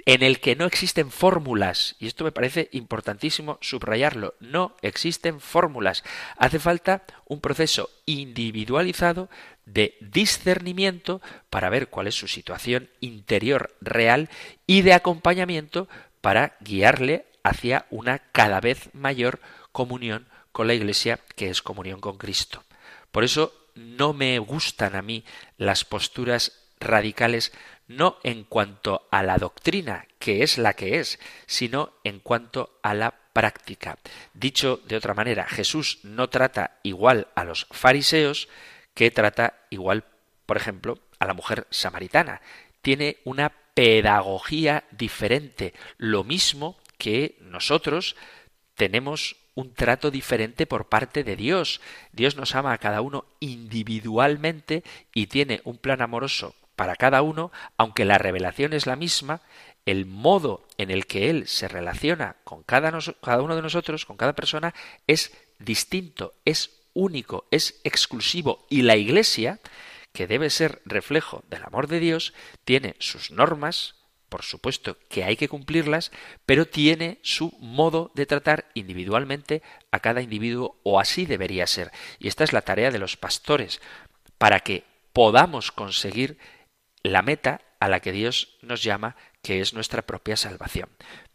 en 0.06 0.22
el 0.22 0.40
que 0.40 0.56
no 0.56 0.64
existen 0.64 1.10
fórmulas, 1.10 1.96
y 1.98 2.06
esto 2.06 2.24
me 2.24 2.32
parece 2.32 2.70
importantísimo 2.72 3.58
subrayarlo, 3.60 4.34
no 4.40 4.74
existen 4.80 5.40
fórmulas. 5.40 6.02
Hace 6.38 6.58
falta 6.60 7.02
un 7.26 7.42
proceso 7.42 7.90
individualizado 8.06 9.28
de 9.66 9.98
discernimiento 10.00 11.20
para 11.50 11.68
ver 11.68 11.88
cuál 11.88 12.06
es 12.06 12.14
su 12.14 12.26
situación 12.26 12.88
interior 13.00 13.74
real 13.82 14.30
y 14.66 14.80
de 14.80 14.94
acompañamiento 14.94 15.88
para 16.22 16.56
guiarle 16.60 17.26
hacia 17.46 17.86
una 17.90 18.18
cada 18.18 18.60
vez 18.60 18.90
mayor 18.92 19.40
comunión 19.72 20.28
con 20.52 20.66
la 20.66 20.74
Iglesia, 20.74 21.20
que 21.34 21.50
es 21.50 21.62
comunión 21.62 22.00
con 22.00 22.18
Cristo. 22.18 22.64
Por 23.10 23.24
eso 23.24 23.52
no 23.74 24.12
me 24.12 24.38
gustan 24.38 24.96
a 24.96 25.02
mí 25.02 25.24
las 25.58 25.84
posturas 25.84 26.64
radicales 26.80 27.52
no 27.88 28.18
en 28.24 28.44
cuanto 28.44 29.06
a 29.10 29.22
la 29.22 29.38
doctrina, 29.38 30.06
que 30.18 30.42
es 30.42 30.58
la 30.58 30.72
que 30.72 30.98
es, 30.98 31.18
sino 31.46 31.92
en 32.04 32.18
cuanto 32.18 32.78
a 32.82 32.94
la 32.94 33.14
práctica. 33.32 33.98
Dicho 34.34 34.80
de 34.86 34.96
otra 34.96 35.14
manera, 35.14 35.46
Jesús 35.46 36.00
no 36.02 36.28
trata 36.28 36.78
igual 36.82 37.28
a 37.34 37.44
los 37.44 37.66
fariseos 37.70 38.48
que 38.94 39.10
trata 39.10 39.66
igual, 39.70 40.04
por 40.46 40.56
ejemplo, 40.56 40.98
a 41.18 41.26
la 41.26 41.34
mujer 41.34 41.66
samaritana. 41.70 42.40
Tiene 42.82 43.18
una 43.24 43.52
pedagogía 43.74 44.84
diferente, 44.90 45.74
lo 45.98 46.24
mismo 46.24 46.78
que 46.98 47.36
nosotros 47.40 48.16
tenemos 48.74 49.36
un 49.54 49.72
trato 49.72 50.10
diferente 50.10 50.66
por 50.66 50.88
parte 50.88 51.24
de 51.24 51.34
Dios. 51.34 51.80
Dios 52.12 52.36
nos 52.36 52.54
ama 52.54 52.72
a 52.72 52.78
cada 52.78 53.00
uno 53.00 53.24
individualmente 53.40 54.84
y 55.14 55.26
tiene 55.26 55.62
un 55.64 55.78
plan 55.78 56.02
amoroso 56.02 56.54
para 56.76 56.94
cada 56.94 57.22
uno, 57.22 57.50
aunque 57.78 58.04
la 58.04 58.18
revelación 58.18 58.74
es 58.74 58.86
la 58.86 58.96
misma, 58.96 59.40
el 59.86 60.04
modo 60.04 60.68
en 60.78 60.90
el 60.90 61.06
que 61.06 61.30
Él 61.30 61.48
se 61.48 61.68
relaciona 61.68 62.36
con 62.44 62.62
cada, 62.62 62.92
cada, 63.22 63.42
uno 63.42 63.56
de 63.56 63.62
nosotros, 63.62 64.04
con 64.04 64.16
cada 64.16 64.34
persona, 64.34 64.74
es 65.06 65.32
distinto, 65.58 66.34
es 66.44 66.82
único, 66.92 67.46
es 67.50 67.80
exclusivo. 67.82 68.66
Y 68.68 68.82
la 68.82 68.96
Iglesia, 68.96 69.58
que 70.12 70.26
debe 70.26 70.50
ser 70.50 70.82
reflejo 70.84 71.44
del 71.48 71.64
amor 71.64 71.86
de 71.86 72.00
Dios, 72.00 72.34
tiene 72.64 72.94
sus 72.98 73.30
normas, 73.30 73.95
por 74.28 74.42
supuesto 74.42 74.96
que 75.08 75.24
hay 75.24 75.36
que 75.36 75.48
cumplirlas, 75.48 76.10
pero 76.44 76.66
tiene 76.66 77.18
su 77.22 77.56
modo 77.60 78.10
de 78.14 78.26
tratar 78.26 78.66
individualmente 78.74 79.62
a 79.90 80.00
cada 80.00 80.22
individuo, 80.22 80.78
o 80.82 81.00
así 81.00 81.26
debería 81.26 81.66
ser. 81.66 81.90
Y 82.18 82.28
esta 82.28 82.44
es 82.44 82.52
la 82.52 82.62
tarea 82.62 82.90
de 82.90 82.98
los 82.98 83.16
pastores, 83.16 83.80
para 84.38 84.60
que 84.60 84.84
podamos 85.12 85.72
conseguir 85.72 86.38
la 87.02 87.22
meta 87.22 87.62
a 87.80 87.88
la 87.88 88.00
que 88.00 88.12
Dios 88.12 88.58
nos 88.62 88.82
llama, 88.82 89.16
que 89.42 89.60
es 89.60 89.74
nuestra 89.74 90.02
propia 90.02 90.36
salvación. 90.36 90.88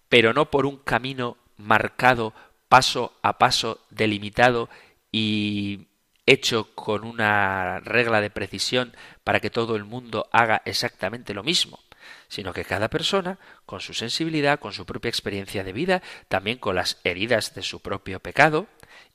Pero 0.09 0.33
no 0.33 0.51
por 0.51 0.65
un 0.65 0.77
camino 0.77 1.37
marcado 1.57 2.33
paso 2.67 3.17
a 3.21 3.37
paso, 3.37 3.85
delimitado 3.89 4.69
y 5.11 5.87
hecho 6.25 6.73
con 6.75 7.03
una 7.03 7.79
regla 7.79 8.21
de 8.21 8.29
precisión 8.29 8.95
para 9.23 9.39
que 9.39 9.49
todo 9.49 9.75
el 9.75 9.83
mundo 9.83 10.27
haga 10.31 10.61
exactamente 10.65 11.33
lo 11.33 11.43
mismo, 11.43 11.79
sino 12.27 12.53
que 12.53 12.65
cada 12.65 12.89
persona, 12.89 13.39
con 13.65 13.81
su 13.81 13.93
sensibilidad, 13.93 14.59
con 14.59 14.73
su 14.73 14.85
propia 14.85 15.09
experiencia 15.09 15.63
de 15.63 15.73
vida, 15.73 16.01
también 16.27 16.57
con 16.57 16.75
las 16.75 16.99
heridas 17.03 17.53
de 17.55 17.63
su 17.63 17.81
propio 17.81 18.19
pecado 18.19 18.67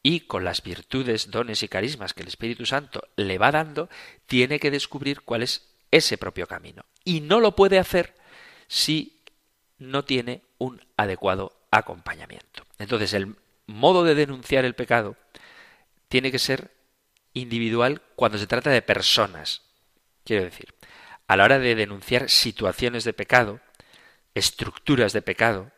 y 0.03 0.21
con 0.21 0.45
las 0.45 0.63
virtudes, 0.63 1.31
dones 1.31 1.63
y 1.63 1.69
carismas 1.69 2.15
que 2.15 2.23
el 2.23 2.29
Espíritu 2.29 2.67
Santo 2.67 3.09
le 3.17 3.39
va 3.39 3.51
dando, 3.53 3.89
tiene 4.27 4.61
que 4.61 4.71
descubrir 4.71 5.23
cuál 5.23 5.43
es 5.43 5.69
ese 5.91 6.19
propio 6.19 6.47
camino. 6.47 6.85
Y 7.05 7.21
no 7.21 7.41
lo 7.41 7.57
puede 7.57 7.79
hacer 7.79 8.15
si 8.69 9.23
no 9.79 10.05
tiene 10.05 10.43
un 10.59 10.81
adecuado 10.97 11.53
acompañamiento. 11.71 12.65
Entonces, 12.79 13.13
el 13.15 13.37
modo 13.67 14.05
de 14.05 14.15
denunciar 14.15 14.65
el 14.65 14.75
pecado 14.75 15.17
tiene 16.09 16.31
que 16.31 16.39
ser 16.39 16.73
individual 17.35 18.03
cuando 18.15 18.39
se 18.39 18.47
trata 18.47 18.71
de 18.71 18.83
personas. 18.83 19.63
Quiero 20.25 20.45
decir, 20.45 20.75
a 21.29 21.37
la 21.37 21.45
hora 21.45 21.59
de 21.59 21.75
denunciar 21.75 22.31
situaciones 22.31 23.05
de 23.05 23.13
pecado, 23.13 23.61
estructuras 24.35 25.13
de 25.13 25.23
pecado, 25.23 25.73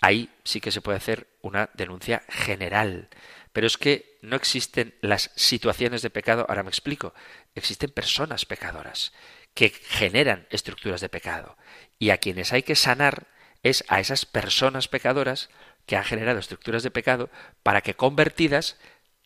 ahí 0.00 0.30
sí 0.44 0.60
que 0.60 0.70
se 0.70 0.80
puede 0.80 0.98
hacer 0.98 1.26
una 1.42 1.70
denuncia 1.74 2.22
general. 2.28 3.08
Pero 3.52 3.66
es 3.66 3.76
que 3.76 4.18
no 4.22 4.36
existen 4.36 4.94
las 5.00 5.30
situaciones 5.34 6.02
de 6.02 6.10
pecado, 6.10 6.46
ahora 6.48 6.62
me 6.62 6.68
explico, 6.68 7.14
existen 7.54 7.90
personas 7.90 8.44
pecadoras 8.44 9.12
que 9.54 9.70
generan 9.70 10.46
estructuras 10.50 11.00
de 11.00 11.08
pecado. 11.08 11.56
Y 11.98 12.10
a 12.10 12.18
quienes 12.18 12.52
hay 12.52 12.62
que 12.62 12.76
sanar 12.76 13.26
es 13.62 13.84
a 13.88 14.00
esas 14.00 14.26
personas 14.26 14.86
pecadoras 14.86 15.48
que 15.86 15.96
han 15.96 16.04
generado 16.04 16.38
estructuras 16.38 16.82
de 16.82 16.90
pecado 16.90 17.30
para 17.62 17.80
que 17.80 17.94
convertidas 17.94 18.76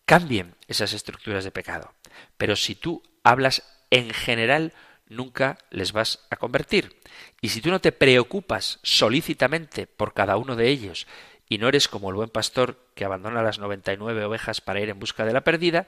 cambien 0.06 0.54
esas 0.68 0.92
estructuras 0.92 1.44
de 1.44 1.50
pecado. 1.50 1.92
Pero 2.38 2.56
si 2.56 2.74
tú 2.74 3.02
hablas 3.24 3.62
en 3.90 4.10
general, 4.10 4.72
nunca 5.16 5.58
les 5.70 5.92
vas 5.92 6.26
a 6.30 6.36
convertir. 6.36 7.00
Y 7.40 7.50
si 7.50 7.60
tú 7.60 7.70
no 7.70 7.80
te 7.80 7.92
preocupas 7.92 8.80
solícitamente 8.82 9.86
por 9.86 10.14
cada 10.14 10.36
uno 10.36 10.56
de 10.56 10.68
ellos 10.68 11.06
y 11.48 11.58
no 11.58 11.68
eres 11.68 11.88
como 11.88 12.10
el 12.10 12.16
buen 12.16 12.30
pastor 12.30 12.78
que 12.94 13.04
abandona 13.04 13.42
las 13.42 13.58
99 13.58 14.24
ovejas 14.24 14.60
para 14.60 14.80
ir 14.80 14.88
en 14.88 14.98
busca 14.98 15.24
de 15.24 15.32
la 15.32 15.42
perdida, 15.42 15.86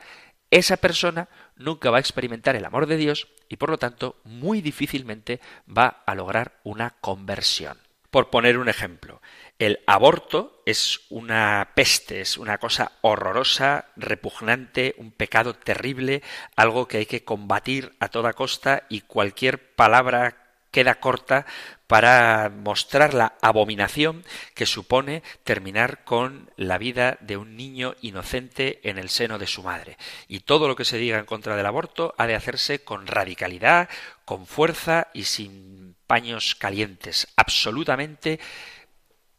esa 0.50 0.76
persona 0.76 1.28
nunca 1.56 1.90
va 1.90 1.96
a 1.96 2.00
experimentar 2.00 2.54
el 2.54 2.64
amor 2.64 2.86
de 2.86 2.96
Dios 2.96 3.28
y 3.48 3.56
por 3.56 3.70
lo 3.70 3.78
tanto 3.78 4.20
muy 4.24 4.60
difícilmente 4.60 5.40
va 5.66 6.02
a 6.06 6.14
lograr 6.14 6.60
una 6.62 6.90
conversión. 7.00 7.83
Por 8.14 8.30
poner 8.30 8.58
un 8.58 8.68
ejemplo, 8.68 9.20
el 9.58 9.80
aborto 9.88 10.62
es 10.66 11.00
una 11.10 11.72
peste, 11.74 12.20
es 12.20 12.38
una 12.38 12.58
cosa 12.58 12.92
horrorosa, 13.00 13.86
repugnante, 13.96 14.94
un 14.98 15.10
pecado 15.10 15.54
terrible, 15.54 16.22
algo 16.54 16.86
que 16.86 16.98
hay 16.98 17.06
que 17.06 17.24
combatir 17.24 17.96
a 17.98 18.06
toda 18.06 18.32
costa 18.32 18.84
y 18.88 19.00
cualquier 19.00 19.74
palabra 19.74 20.36
queda 20.70 21.00
corta 21.00 21.44
para 21.88 22.50
mostrar 22.50 23.14
la 23.14 23.34
abominación 23.42 24.24
que 24.54 24.66
supone 24.66 25.24
terminar 25.42 26.04
con 26.04 26.52
la 26.56 26.78
vida 26.78 27.18
de 27.20 27.36
un 27.36 27.56
niño 27.56 27.96
inocente 28.00 28.78
en 28.88 28.98
el 28.98 29.08
seno 29.08 29.40
de 29.40 29.48
su 29.48 29.64
madre. 29.64 29.98
Y 30.28 30.38
todo 30.38 30.68
lo 30.68 30.76
que 30.76 30.84
se 30.84 30.98
diga 30.98 31.18
en 31.18 31.26
contra 31.26 31.56
del 31.56 31.66
aborto 31.66 32.14
ha 32.16 32.28
de 32.28 32.36
hacerse 32.36 32.84
con 32.84 33.08
radicalidad, 33.08 33.88
con 34.24 34.46
fuerza 34.46 35.08
y 35.14 35.24
sin 35.24 35.83
paños 36.06 36.54
calientes, 36.54 37.28
absolutamente 37.36 38.40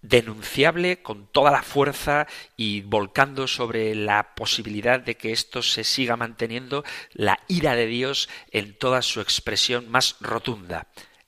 denunciable 0.02 1.02
con 1.02 1.28
toda 1.28 1.52
la 1.52 1.64
fuerza 1.64 2.28
y 2.56 2.82
volcando 2.82 3.48
sobre 3.48 3.96
la 3.96 4.36
posibilidad 4.36 5.00
de 5.00 5.18
que 5.18 5.32
esto 5.32 5.64
se 5.64 5.84
siga 5.84 6.16
manteniendo 6.16 6.84
la 7.14 7.40
ira 7.48 7.76
de 7.76 7.88
Dios 7.88 8.30
en 8.52 8.78
toda 8.78 9.02
su 9.02 9.22
expresión 9.22 9.90
más 9.90 10.18
rotunda. 10.20 10.88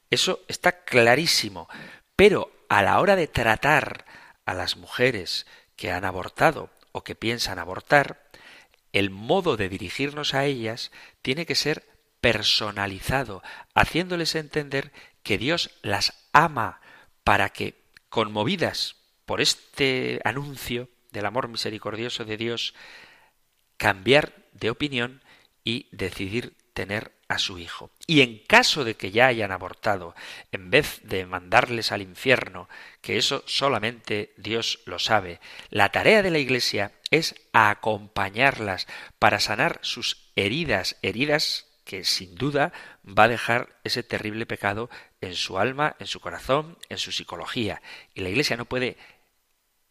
Eso 0.10 0.42
está 0.48 0.84
clarísimo. 0.84 1.68
Pero 2.16 2.52
a 2.70 2.82
la 2.84 3.00
hora 3.00 3.16
de 3.16 3.28
tratar 3.28 4.06
a 4.46 4.54
las 4.54 4.78
mujeres 4.78 5.46
que 5.76 5.92
han 5.92 6.06
abortado 6.06 6.70
o 6.92 7.04
que 7.04 7.16
piensan 7.16 7.60
abortar, 7.60 8.30
el 8.94 9.10
modo 9.10 9.58
de 9.58 9.70
dirigirnos 9.70 10.34
a 10.34 10.46
ellas 10.46 10.92
tiene 11.22 11.46
que 11.46 11.56
ser 11.56 11.84
personalizado, 12.22 13.44
haciéndoles 13.76 14.36
entender 14.36 14.92
que 15.28 15.38
Dios 15.38 15.72
las 15.82 16.14
ama 16.32 16.80
para 17.26 17.50
que, 17.50 17.76
conmovidas 18.08 18.96
por 19.26 19.42
este 19.42 20.22
anuncio 20.24 20.88
del 21.12 21.26
amor 21.26 21.50
misericordioso 21.50 22.24
de 22.24 22.38
Dios, 22.38 22.74
cambiar 23.76 24.46
de 24.54 24.70
opinión 24.70 25.22
y 25.66 25.90
decidir 25.92 26.56
tener 26.74 27.12
a 27.28 27.40
su 27.40 27.60
hijo. 27.60 27.92
Y 28.06 28.22
en 28.22 28.38
caso 28.38 28.86
de 28.86 28.96
que 28.96 29.12
ya 29.12 29.28
hayan 29.28 29.52
abortado, 29.52 30.16
en 30.54 30.72
vez 30.72 31.02
de 31.04 31.26
mandarles 31.26 31.92
al 31.92 32.02
infierno, 32.02 32.70
que 33.02 33.18
eso 33.18 33.44
solamente 33.48 34.34
Dios 34.38 34.80
lo 34.86 34.98
sabe, 34.98 35.42
la 35.70 35.92
tarea 35.92 36.24
de 36.24 36.32
la 36.32 36.40
Iglesia 36.40 36.94
es 37.12 37.36
acompañarlas 37.52 38.88
para 39.20 39.42
sanar 39.42 39.80
sus 39.82 40.32
heridas, 40.38 40.96
heridas 41.02 41.67
que 41.88 42.04
sin 42.04 42.36
duda 42.36 42.74
va 43.06 43.24
a 43.24 43.28
dejar 43.30 43.80
ese 43.86 44.04
terrible 44.04 44.46
pecado 44.46 44.90
en 45.22 45.36
su 45.36 45.58
alma, 45.58 45.96
en 46.00 46.06
su 46.06 46.20
corazón, 46.20 46.78
en 46.90 46.98
su 46.98 47.14
psicología. 47.14 47.82
Y 48.14 48.22
la 48.22 48.30
Iglesia 48.30 48.58
no 48.58 48.66
puede 48.66 48.98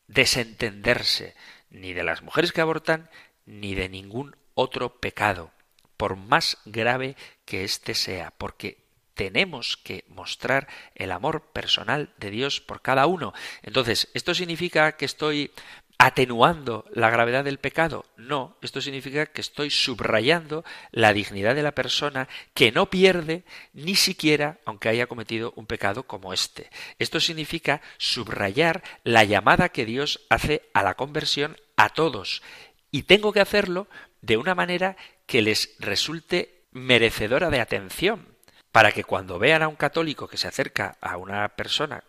desentenderse 0.07 1.35
ni 1.71 1.95
de 1.95 2.05
las 2.05 2.23
mujeres 2.23 2.53
que 2.53 2.61
abortan, 2.61 3.09
ni 3.47 3.75
de 3.75 3.89
ningún 3.89 4.37
otro 4.55 5.01
pecado 5.01 5.53
por 5.97 6.17
más 6.17 6.59
grave 6.67 7.17
que 7.47 7.65
éste 7.65 7.95
sea, 7.95 8.31
porque 8.37 8.85
tenemos 9.15 9.79
que 9.79 10.05
mostrar 10.09 10.69
el 10.95 11.11
amor 11.11 11.51
personal 11.53 12.13
de 12.19 12.31
Dios 12.31 12.61
por 12.61 12.83
cada 12.83 13.07
uno. 13.07 13.33
Entonces, 13.63 14.11
¿esto 14.13 14.35
significa 14.35 14.93
que 14.93 15.07
estoy 15.07 15.51
atenuando 15.99 16.85
la 16.93 17.11
gravedad 17.11 17.45
del 17.45 17.59
pecado? 17.59 18.05
No, 18.17 18.57
esto 18.63 18.81
significa 18.81 19.27
que 19.27 19.41
estoy 19.41 19.71
subrayando 19.71 20.65
la 20.91 21.13
dignidad 21.13 21.55
de 21.55 21.63
la 21.63 21.73
persona 21.73 22.29
que 22.55 22.73
no 22.73 22.87
pierde 22.91 23.45
ni 23.73 23.95
siquiera 23.95 24.59
aunque 24.65 24.89
haya 24.89 25.07
cometido 25.07 25.53
un 25.57 25.67
pecado 25.67 26.05
como 26.05 26.33
este. 26.33 26.71
Esto 26.99 27.21
significa 27.21 27.81
subrayar 27.99 28.83
la 29.05 29.25
llamada 29.25 29.71
que 29.71 29.87
Dios 29.87 30.21
hace 30.29 30.69
a 30.75 30.83
la 30.83 30.95
conversión 30.95 31.57
a 31.77 31.91
todos. 31.91 32.43
Y 32.91 33.03
tengo 33.05 33.33
que 33.33 33.41
hacerlo 33.41 33.89
de 34.23 34.37
una 34.37 34.55
manera 34.55 34.97
que 35.27 35.43
les 35.43 35.75
resulte 35.79 36.63
merecedora 36.73 37.51
de 37.51 37.61
atención, 37.61 38.27
para 38.73 38.93
que 38.93 39.05
cuando 39.05 39.39
vean 39.39 39.63
a 39.63 39.69
un 39.69 39.77
católico 39.77 40.29
que 40.29 40.37
se 40.37 40.49
acerca 40.49 40.97
a 41.01 41.17
una 41.17 41.49
persona, 41.49 42.05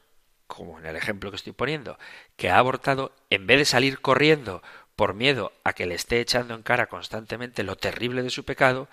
como 0.48 0.80
en 0.80 0.86
el 0.86 0.96
ejemplo 0.96 1.30
que 1.30 1.36
estoy 1.36 1.54
poniendo, 1.54 2.00
que 2.36 2.50
ha 2.50 2.58
abortado, 2.58 3.14
en 3.30 3.46
vez 3.46 3.60
de 3.60 3.66
salir 3.66 4.00
corriendo 4.00 4.64
por 4.96 5.14
miedo 5.14 5.52
a 5.64 5.74
que 5.74 5.86
le 5.86 5.96
esté 5.96 6.20
echando 6.20 6.56
en 6.56 6.64
cara 6.64 6.88
constantemente 6.88 7.64
lo 7.64 7.76
terrible 7.76 8.24
de 8.24 8.30
su 8.30 8.46
pecado, 8.46 8.88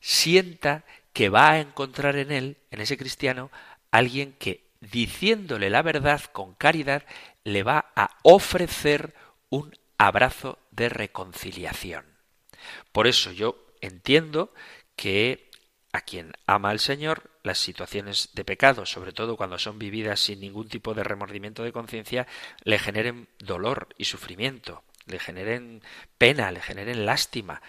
sienta 0.00 0.84
que 1.12 1.28
va 1.28 1.50
a 1.50 1.60
encontrar 1.60 2.16
en 2.16 2.30
él, 2.30 2.56
en 2.70 2.80
ese 2.80 2.96
cristiano, 2.96 3.50
alguien 3.90 4.34
que, 4.38 4.64
diciéndole 4.80 5.70
la 5.70 5.82
verdad 5.82 6.20
con 6.32 6.54
caridad, 6.54 7.04
le 7.44 7.62
va 7.62 7.92
a 7.96 8.18
ofrecer 8.22 9.14
un 9.48 9.76
abrazo 9.98 10.58
de 10.70 10.88
reconciliación. 10.88 12.04
Por 12.92 13.06
eso 13.06 13.32
yo 13.32 13.66
entiendo 13.80 14.52
que 14.96 15.50
a 15.92 16.02
quien 16.02 16.32
ama 16.46 16.70
al 16.70 16.80
Señor, 16.80 17.29
las 17.42 17.58
situaciones 17.58 18.30
de 18.34 18.44
pecado, 18.44 18.86
sobre 18.86 19.12
todo 19.12 19.36
cuando 19.36 19.58
son 19.58 19.78
vividas 19.78 20.20
sin 20.20 20.40
ningún 20.40 20.68
tipo 20.68 20.94
de 20.94 21.04
remordimiento 21.04 21.62
de 21.62 21.72
conciencia, 21.72 22.26
le 22.64 22.78
generen 22.78 23.28
dolor 23.38 23.88
y 23.96 24.04
sufrimiento, 24.04 24.82
le 25.06 25.18
generen 25.18 25.82
pena, 26.18 26.52
le 26.52 26.60
generen 26.60 27.06
lástima. 27.06 27.62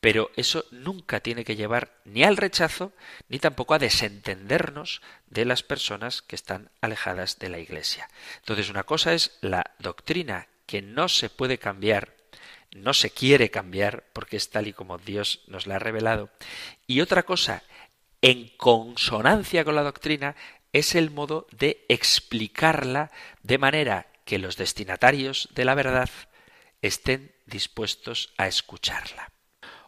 pero 0.00 0.30
eso 0.36 0.64
nunca 0.70 1.20
tiene 1.20 1.44
que 1.44 1.56
llevar 1.56 1.92
ni 2.04 2.24
al 2.24 2.36
rechazo 2.36 2.92
ni 3.28 3.38
tampoco 3.38 3.74
a 3.74 3.78
desentendernos 3.78 5.02
de 5.28 5.44
las 5.44 5.62
personas 5.62 6.22
que 6.22 6.36
están 6.36 6.70
alejadas 6.80 7.38
de 7.38 7.50
la 7.50 7.58
Iglesia. 7.58 8.08
Entonces 8.38 8.70
una 8.70 8.84
cosa 8.84 9.12
es 9.12 9.38
la 9.42 9.74
doctrina 9.78 10.48
que 10.66 10.80
no 10.80 11.08
se 11.08 11.28
puede 11.28 11.58
cambiar, 11.58 12.14
no 12.74 12.94
se 12.94 13.10
quiere 13.10 13.50
cambiar 13.50 14.04
porque 14.12 14.36
es 14.36 14.48
tal 14.50 14.68
y 14.68 14.72
como 14.72 14.96
Dios 14.96 15.42
nos 15.48 15.66
la 15.66 15.76
ha 15.76 15.80
revelado, 15.80 16.30
y 16.86 17.00
otra 17.02 17.24
cosa, 17.24 17.62
en 18.22 18.48
consonancia 18.56 19.64
con 19.64 19.74
la 19.74 19.82
doctrina, 19.82 20.36
es 20.72 20.94
el 20.94 21.10
modo 21.10 21.46
de 21.50 21.84
explicarla 21.88 23.10
de 23.42 23.58
manera 23.58 24.06
que 24.24 24.38
los 24.38 24.56
destinatarios 24.56 25.48
de 25.54 25.64
la 25.64 25.74
verdad 25.74 26.10
estén 26.82 27.32
dispuestos 27.46 28.32
a 28.38 28.46
escucharla. 28.46 29.32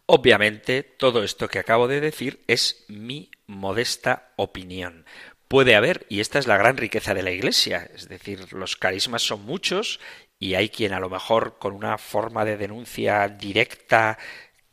Obviamente, 0.06 0.82
todo 0.82 1.22
esto 1.22 1.48
que 1.48 1.60
acabo 1.60 1.88
de 1.88 2.00
decir 2.00 2.42
es 2.48 2.84
mi 2.88 3.30
modesta 3.46 4.32
opinión. 4.36 5.06
Puede 5.46 5.76
haber, 5.76 6.06
y 6.08 6.20
esta 6.20 6.38
es 6.38 6.46
la 6.46 6.56
gran 6.56 6.76
riqueza 6.76 7.14
de 7.14 7.22
la 7.22 7.30
Iglesia, 7.30 7.88
es 7.94 8.08
decir, 8.08 8.52
los 8.52 8.76
carismas 8.76 9.22
son 9.22 9.44
muchos 9.44 10.00
y 10.38 10.54
hay 10.54 10.70
quien 10.70 10.92
a 10.92 11.00
lo 11.00 11.08
mejor 11.08 11.58
con 11.58 11.74
una 11.74 11.98
forma 11.98 12.44
de 12.44 12.56
denuncia 12.56 13.28
directa, 13.28 14.18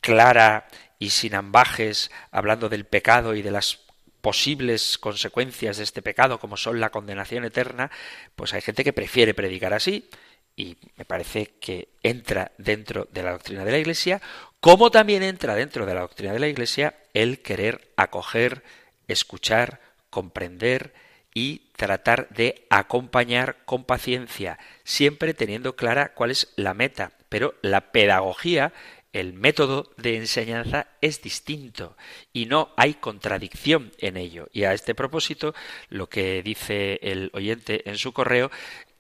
clara 0.02 0.68
y 1.00 1.10
sin 1.10 1.34
ambajes, 1.34 2.12
hablando 2.30 2.70
del 2.70 2.86
pecado 2.86 3.34
y 3.34 3.42
de 3.42 3.52
las 3.52 3.80
posibles 4.22 4.98
consecuencias 4.98 5.78
de 5.78 5.84
este 5.84 6.02
pecado, 6.02 6.40
como 6.40 6.58
son 6.58 6.80
la 6.80 6.90
condenación 6.90 7.46
eterna, 7.46 7.90
pues 8.36 8.54
hay 8.54 8.62
gente 8.62 8.84
que 8.84 8.94
prefiere 8.94 9.34
predicar 9.34 9.74
así, 9.74 10.10
y 10.58 10.76
me 10.98 11.06
parece 11.06 11.54
que 11.62 11.88
entra 12.04 12.52
dentro 12.58 13.08
de 13.14 13.24
la 13.24 13.32
doctrina 13.32 13.64
de 13.64 13.72
la 13.72 13.78
Iglesia, 13.80 14.22
como 14.60 14.92
también 14.92 15.24
entra 15.24 15.56
dentro 15.56 15.86
de 15.86 15.94
la 15.94 16.02
doctrina 16.02 16.34
de 16.34 16.40
la 16.40 16.50
Iglesia 16.50 16.96
el 17.14 17.42
querer 17.42 17.94
acoger, 17.96 18.64
escuchar, 19.08 19.80
comprender 20.10 20.94
y 21.34 21.70
tratar 21.78 22.28
de 22.30 22.68
acompañar 22.70 23.58
con 23.64 23.86
paciencia, 23.86 24.60
siempre 24.84 25.34
teniendo 25.34 25.78
clara 25.78 26.14
cuál 26.14 26.32
es 26.32 26.52
la 26.58 26.74
meta. 26.74 27.14
Pero 27.30 27.56
la 27.62 27.92
pedagogía, 27.92 28.74
el 29.14 29.34
método 29.34 29.92
de 29.98 30.18
enseñanza 30.18 30.88
es 31.02 31.22
distinto 31.22 31.98
y 32.32 32.46
no 32.46 32.74
hay 32.78 32.96
contradicción 32.96 33.92
en 33.98 34.18
ello. 34.18 34.50
Y 34.54 34.64
a 34.64 34.74
este 34.74 34.96
propósito, 34.96 35.54
lo 35.90 36.10
que 36.10 36.44
dice 36.44 37.00
el 37.02 37.32
oyente 37.34 37.90
en 37.90 37.98
su 37.98 38.14
correo 38.14 38.52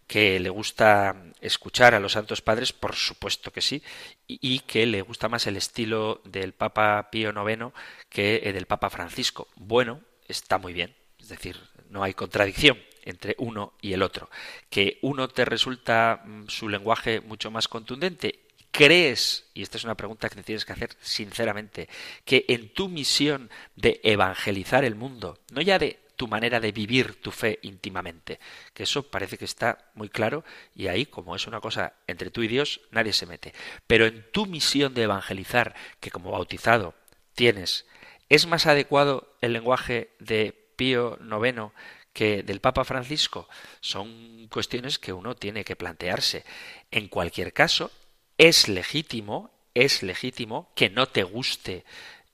que 0.07 0.39
le 0.39 0.49
gusta 0.49 1.15
escuchar 1.39 1.93
a 1.93 1.99
los 1.99 2.13
santos 2.13 2.41
padres, 2.41 2.73
por 2.73 2.95
supuesto 2.95 3.51
que 3.51 3.61
sí, 3.61 3.83
y, 4.27 4.61
que 4.61 4.87
le 4.87 5.03
gusta 5.03 5.29
más 5.29 5.45
el 5.45 5.55
estilo 5.55 6.21
del 6.25 6.53
Papa 6.53 7.09
Pío 7.11 7.29
IX 7.29 7.71
que 8.09 8.37
el 8.37 8.53
del 8.53 8.65
Papa 8.65 8.89
Francisco. 8.89 9.47
Bueno, 9.55 10.01
está 10.27 10.57
muy 10.57 10.73
bien, 10.73 10.95
es 11.19 11.29
decir, 11.29 11.59
no 11.89 12.01
hay 12.01 12.15
contradicción 12.15 12.79
entre 13.03 13.35
uno 13.37 13.73
y 13.81 13.93
el 13.93 14.01
otro. 14.01 14.31
Que 14.71 14.97
uno 15.03 15.27
te 15.27 15.45
resulta 15.45 16.23
mm, 16.25 16.47
su 16.47 16.69
lenguaje 16.69 17.21
mucho 17.21 17.51
más 17.51 17.67
contundente 17.67 18.48
¿Crees, 18.71 19.45
y 19.53 19.63
esta 19.63 19.77
es 19.77 19.83
una 19.83 19.95
pregunta 19.95 20.29
que 20.29 20.35
te 20.35 20.43
tienes 20.43 20.65
que 20.65 20.73
hacer 20.73 20.95
sinceramente, 21.01 21.89
que 22.23 22.45
en 22.47 22.69
tu 22.73 22.87
misión 22.87 23.49
de 23.75 23.99
evangelizar 24.03 24.83
el 24.85 24.95
mundo, 24.95 25.39
no 25.51 25.61
ya 25.61 25.79
de 25.79 25.99
tu 26.19 26.27
manera 26.27 26.59
de 26.59 26.73
vivir 26.73 27.21
tu 27.21 27.31
fe 27.31 27.59
íntimamente. 27.61 28.41
Que 28.73 28.83
eso 28.83 29.09
parece 29.09 29.37
que 29.37 29.45
está 29.45 29.89
muy 29.93 30.09
claro 30.09 30.43
y 30.75 30.87
ahí, 30.87 31.05
como 31.05 31.33
es 31.33 31.47
una 31.47 31.61
cosa 31.61 31.93
entre 32.07 32.29
tú 32.29 32.43
y 32.43 32.49
Dios, 32.49 32.81
nadie 32.91 33.13
se 33.13 33.25
mete. 33.25 33.53
Pero 33.87 34.05
en 34.05 34.29
tu 34.33 34.45
misión 34.45 34.93
de 34.93 35.03
evangelizar, 35.03 35.73
que 36.01 36.11
como 36.11 36.31
bautizado 36.31 36.93
tienes, 37.35 37.85
¿es 38.27 38.47
más 38.47 38.65
adecuado 38.65 39.33
el 39.39 39.53
lenguaje 39.53 40.09
de 40.19 40.53
Pío 40.75 41.17
IX 41.21 41.71
que 42.11 42.43
del 42.43 42.59
Papa 42.59 42.83
Francisco? 42.83 43.47
Son 43.79 44.49
cuestiones 44.49 44.99
que 44.99 45.13
uno 45.13 45.37
tiene 45.37 45.63
que 45.63 45.77
plantearse. 45.77 46.43
En 46.91 47.07
cualquier 47.07 47.53
caso, 47.53 47.91
es 48.39 48.69
legítimo, 48.69 49.51
es 49.75 50.01
legítimo 50.01 50.71
que 50.73 50.89
no 50.89 51.07
te 51.07 51.23
guste 51.23 51.83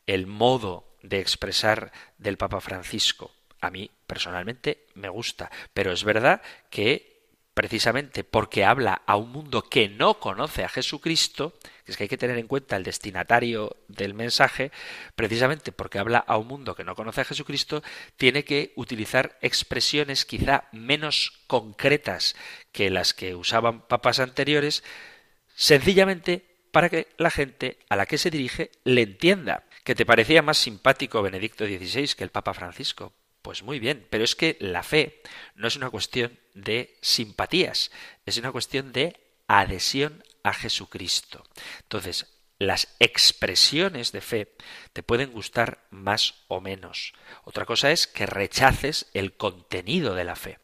el 0.06 0.28
modo 0.28 0.86
de 1.02 1.20
expresar 1.20 1.92
del 2.20 2.38
Papa 2.38 2.62
Francisco. 2.62 3.32
A 3.60 3.72
mí 3.72 3.90
personalmente 4.06 4.86
me 4.94 5.10
gusta, 5.10 5.50
pero 5.74 5.92
es 5.92 6.04
verdad 6.04 6.44
que 6.70 7.16
precisamente 7.56 8.24
porque 8.24 8.66
habla 8.66 9.02
a 9.08 9.16
un 9.16 9.32
mundo 9.32 9.64
que 9.64 9.90
no 9.90 10.20
conoce 10.20 10.64
a 10.64 10.70
Jesucristo, 10.70 11.54
es 11.88 11.98
que 11.98 12.04
hay 12.04 12.10
que 12.10 12.18
tener 12.18 12.38
en 12.38 12.48
cuenta 12.48 12.76
el 12.76 12.84
destinatario 12.84 13.78
del 13.88 14.14
mensaje, 14.14 14.72
precisamente 15.16 15.72
porque 15.72 15.98
habla 15.98 16.20
a 16.20 16.38
un 16.38 16.48
mundo 16.48 16.76
que 16.76 16.84
no 16.84 16.96
conoce 16.96 17.22
a 17.22 17.26
Jesucristo, 17.26 17.82
tiene 18.18 18.44
que 18.44 18.74
utilizar 18.76 19.40
expresiones 19.42 20.26
quizá 20.26 20.66
menos 20.72 21.42
concretas 21.48 22.36
que 22.72 22.92
las 22.92 23.14
que 23.16 23.34
usaban 23.34 23.88
papas 23.88 24.20
anteriores, 24.20 24.84
sencillamente 25.56 26.56
para 26.72 26.90
que 26.90 27.08
la 27.18 27.32
gente 27.32 27.80
a 27.90 27.96
la 27.96 28.06
que 28.06 28.18
se 28.18 28.30
dirige 28.30 28.72
le 28.84 29.04
entienda. 29.04 29.64
¿Que 29.84 29.96
te 29.96 30.06
parecía 30.06 30.42
más 30.42 30.58
simpático 30.58 31.22
Benedicto 31.22 31.66
XVI 31.66 32.16
que 32.16 32.24
el 32.24 32.32
Papa 32.32 32.54
Francisco? 32.54 33.14
Pues 33.42 33.64
muy 33.64 33.80
bien, 33.80 34.06
pero 34.10 34.24
es 34.24 34.36
que 34.36 34.58
la 34.60 34.84
fe 34.84 35.22
no 35.56 35.68
es 35.68 35.76
una 35.76 35.90
cuestión 35.90 36.38
de 36.54 36.98
simpatías, 37.02 37.92
es 38.26 38.38
una 38.38 38.52
cuestión 38.52 38.92
de 38.92 39.16
adhesión 39.48 40.24
a 40.44 40.54
Jesucristo. 40.54 41.44
Entonces, 41.84 42.26
las 42.58 42.96
expresiones 43.00 44.12
de 44.12 44.22
fe 44.22 44.56
te 44.94 45.04
pueden 45.04 45.32
gustar 45.32 45.86
más 45.92 46.46
o 46.48 46.62
menos. 46.62 47.14
Otra 47.44 47.66
cosa 47.66 47.92
es 47.92 48.08
que 48.08 48.26
rechaces 48.26 49.08
el 49.14 49.34
contenido 49.38 50.16
de 50.16 50.24
la 50.24 50.36
fe. 50.36 50.60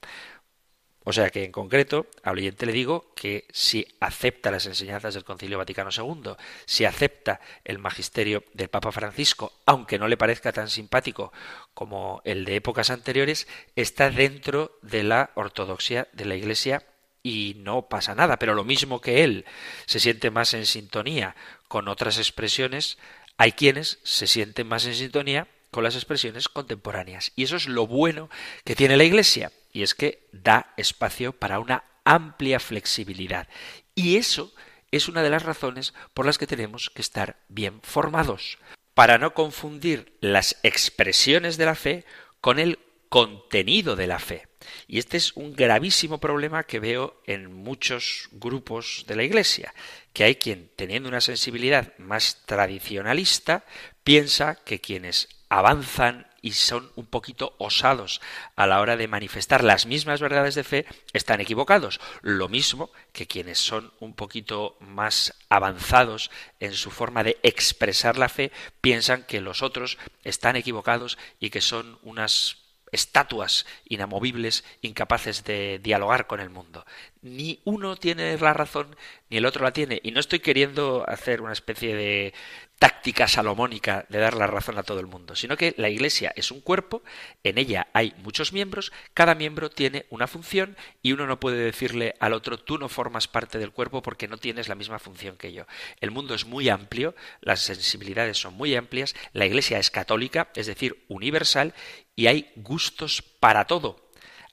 O 1.04 1.14
sea 1.14 1.32
que 1.32 1.44
en 1.44 1.52
concreto 1.52 2.06
al 2.22 2.38
oyente 2.38 2.68
le 2.68 2.74
digo 2.74 3.12
que 3.16 3.48
si 3.52 3.88
acepta 4.00 4.52
las 4.52 4.68
enseñanzas 4.68 5.16
del 5.16 5.24
Concilio 5.24 5.58
Vaticano 5.58 5.90
II, 5.96 6.34
si 6.66 6.86
acepta 6.86 7.42
el 7.64 7.80
magisterio 7.80 8.44
del 8.54 8.70
Papa 8.70 8.92
Francisco, 8.92 9.52
aunque 9.66 9.98
no 9.98 10.08
le 10.08 10.18
parezca 10.18 10.52
tan 10.52 10.70
simpático 10.70 11.34
como 11.74 12.22
el 12.24 12.46
de 12.46 12.58
épocas 12.58 12.92
anteriores, 12.92 13.48
está 13.76 14.12
dentro 14.12 14.78
de 14.84 15.04
la 15.04 15.32
ortodoxia 15.34 16.08
de 16.14 16.26
la 16.26 16.36
Iglesia 16.36 16.84
y 17.24 17.56
no 17.58 17.88
pasa 17.88 18.14
nada. 18.14 18.38
Pero 18.38 18.54
lo 18.54 18.64
mismo 18.64 19.02
que 19.02 19.24
él 19.24 19.46
se 19.88 20.00
siente 20.00 20.30
más 20.30 20.54
en 20.54 20.68
sintonía 20.68 21.36
con 21.68 21.88
otras 21.88 22.20
expresiones, 22.20 23.00
hay 23.38 23.54
quienes 23.54 24.00
se 24.04 24.28
sienten 24.28 24.68
más 24.68 24.86
en 24.86 24.94
sintonía 24.94 25.48
con 25.72 25.84
las 25.84 25.96
expresiones 25.96 26.48
contemporáneas. 26.48 27.32
Y 27.36 27.44
eso 27.44 27.56
es 27.56 27.68
lo 27.68 27.88
bueno 27.88 28.30
que 28.66 28.76
tiene 28.76 28.98
la 28.98 29.04
Iglesia 29.04 29.52
y 29.72 29.84
es 29.84 29.96
que 29.96 30.28
da 30.32 30.74
espacio 30.78 31.34
para 31.34 31.60
una 31.60 31.84
amplia 32.04 32.60
flexibilidad. 32.60 33.48
Y 33.96 34.18
eso 34.18 34.54
es 34.92 35.08
una 35.08 35.24
de 35.24 35.30
las 35.30 35.44
razones 35.44 35.94
por 36.14 36.26
las 36.26 36.38
que 36.38 36.48
tenemos 36.48 36.90
que 36.90 37.02
estar 37.02 37.38
bien 37.48 37.80
formados, 37.82 38.58
para 38.94 39.18
no 39.18 39.34
confundir 39.34 40.18
las 40.20 40.58
expresiones 40.64 41.58
de 41.58 41.66
la 41.66 41.76
fe 41.76 42.06
con 42.42 42.60
el 42.60 42.80
contenido 43.10 43.96
de 43.96 44.08
la 44.08 44.20
fe. 44.20 44.48
Y 44.88 45.00
este 45.00 45.18
es 45.18 45.34
un 45.36 45.54
gravísimo 45.54 46.20
problema 46.20 46.64
que 46.64 46.80
veo 46.80 47.22
en 47.26 47.54
muchos 47.54 48.30
grupos 48.32 49.06
de 49.08 49.16
la 49.16 49.24
Iglesia, 49.24 49.74
que 50.14 50.24
hay 50.24 50.36
quien, 50.36 50.70
teniendo 50.76 51.10
una 51.10 51.22
sensibilidad 51.22 51.98
más 51.98 52.44
tradicionalista, 52.46 53.66
piensa 54.04 54.56
que 54.64 54.80
quienes 54.80 55.30
avanzan 55.50 56.28
y 56.42 56.54
son 56.54 56.92
un 56.96 57.06
poquito 57.06 57.56
osados 57.60 58.22
a 58.56 58.68
la 58.68 58.80
hora 58.80 58.98
de 58.98 59.08
manifestar 59.08 59.64
las 59.64 59.86
mismas 59.86 60.22
verdades 60.22 60.56
de 60.56 60.64
fe, 60.64 60.86
están 61.14 61.42
equivocados. 61.42 62.00
Lo 62.22 62.50
mismo 62.50 62.92
que 63.14 63.28
quienes 63.28 63.60
son 63.60 63.94
un 64.00 64.14
poquito 64.14 64.78
más 64.80 65.34
avanzados 65.50 66.32
en 66.60 66.74
su 66.74 66.92
forma 66.92 67.24
de 67.24 67.38
expresar 67.44 68.18
la 68.18 68.30
fe, 68.30 68.52
piensan 68.82 69.24
que 69.24 69.42
los 69.42 69.62
otros 69.62 69.98
están 70.24 70.56
equivocados 70.56 71.18
y 71.40 71.50
que 71.50 71.62
son 71.62 72.00
unas 72.02 72.58
estatuas 72.92 73.66
inamovibles, 73.88 74.64
incapaces 74.82 75.44
de 75.44 75.80
dialogar 75.80 76.28
con 76.28 76.40
el 76.40 76.50
mundo. 76.50 76.86
Ni 77.22 77.62
uno 77.66 77.96
tiene 77.98 78.38
la 78.38 78.54
razón, 78.54 78.96
ni 79.30 79.38
el 79.38 79.46
otro 79.46 79.64
la 79.64 79.74
tiene. 79.74 80.00
Y 80.04 80.12
no 80.12 80.20
estoy 80.20 80.40
queriendo 80.40 81.06
hacer 81.08 81.42
una 81.42 81.54
especie 81.54 81.96
de 81.96 82.34
táctica 82.82 83.28
salomónica 83.28 84.08
de 84.10 84.18
dar 84.18 84.34
la 84.34 84.48
razón 84.48 84.80
a 84.80 84.84
todo 84.84 85.00
el 85.00 85.06
mundo, 85.06 85.36
sino 85.36 85.56
que 85.56 85.76
la 85.78 85.88
Iglesia 85.88 86.34
es 86.36 86.50
un 86.50 86.62
cuerpo, 86.62 87.04
en 87.44 87.60
ella 87.60 87.86
hay 87.94 88.16
muchos 88.24 88.54
miembros, 88.54 88.92
cada 89.14 89.36
miembro 89.36 89.70
tiene 89.70 90.08
una 90.10 90.26
función 90.26 90.76
y 91.04 91.12
uno 91.12 91.28
no 91.28 91.40
puede 91.40 91.58
decirle 91.64 92.16
al 92.20 92.34
otro 92.34 92.58
tú 92.58 92.80
no 92.80 92.90
formas 92.90 93.28
parte 93.28 93.60
del 93.60 93.70
cuerpo 93.70 94.02
porque 94.02 94.28
no 94.28 94.38
tienes 94.38 94.68
la 94.68 94.74
misma 94.74 94.98
función 94.98 95.38
que 95.38 95.54
yo. 95.54 95.68
El 96.00 96.10
mundo 96.10 96.34
es 96.34 96.48
muy 96.48 96.70
amplio, 96.70 97.14
las 97.40 97.60
sensibilidades 97.60 98.40
son 98.40 98.56
muy 98.56 98.74
amplias, 98.74 99.14
la 99.34 99.46
Iglesia 99.46 99.78
es 99.78 99.92
católica, 99.92 100.50
es 100.56 100.66
decir, 100.66 101.06
universal, 101.08 101.76
y 102.16 102.26
hay 102.26 102.52
gustos 102.56 103.22
para 103.22 103.66
todo. 103.68 104.01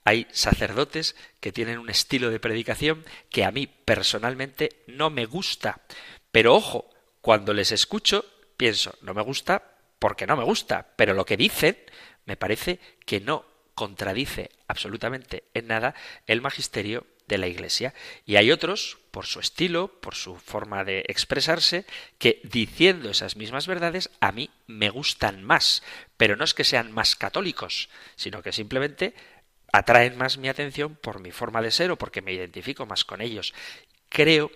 Hay 0.09 0.27
sacerdotes 0.33 1.17
que 1.39 1.53
tienen 1.53 1.79
un 1.79 1.91
estilo 1.91 2.31
de 2.31 2.41
predicación 2.41 3.05
que 3.29 3.45
a 3.45 3.51
mí 3.51 3.67
personalmente 3.67 4.83
no 4.87 5.11
me 5.11 5.27
gusta. 5.27 5.83
Pero 6.33 6.55
ojo, 6.55 6.89
cuando 7.21 7.53
les 7.53 7.73
escucho, 7.73 8.25
pienso, 8.57 8.97
no 9.03 9.13
me 9.13 9.21
gusta 9.21 9.63
porque 9.99 10.27
no 10.27 10.35
me 10.35 10.45
gusta, 10.45 10.95
pero 10.97 11.13
lo 11.13 11.27
que 11.27 11.37
dicen 11.37 11.77
me 12.25 12.39
parece 12.39 12.81
que 13.05 13.21
no 13.21 13.45
contradice 13.75 14.49
absolutamente 14.67 15.45
en 15.53 15.67
nada 15.67 15.95
el 16.27 16.41
magisterio 16.41 17.07
de 17.27 17.37
la 17.37 17.47
Iglesia. 17.47 17.93
Y 18.25 18.37
hay 18.37 18.51
otros, 18.51 18.97
por 19.11 19.27
su 19.27 19.41
estilo, 19.41 20.01
por 20.01 20.15
su 20.15 20.37
forma 20.37 20.85
de 20.85 21.05
expresarse, 21.09 21.85
que 22.17 22.41
diciendo 22.45 23.11
esas 23.11 23.37
mismas 23.37 23.67
verdades 23.67 24.09
a 24.21 24.33
mí 24.33 24.49
me 24.67 24.89
gustan 24.89 25.45
más. 25.45 25.83
Pero 26.17 26.35
no 26.35 26.45
es 26.45 26.55
que 26.55 26.65
sean 26.65 26.93
más 26.93 27.15
católicos, 27.15 27.91
sino 28.17 28.43
que 28.43 28.53
simplemente 28.53 29.15
atraen 29.73 30.17
más 30.17 30.39
mi 30.39 30.49
atención 30.49 30.97
por 30.97 31.21
mi 31.21 31.31
forma 31.31 31.63
de 31.63 31.71
ser 31.71 31.91
o 31.91 31.97
porque 31.99 32.23
me 32.23 32.33
identifico 32.33 32.87
más 32.87 33.05
con 33.05 33.21
ellos. 33.21 33.55
Creo 34.09 34.51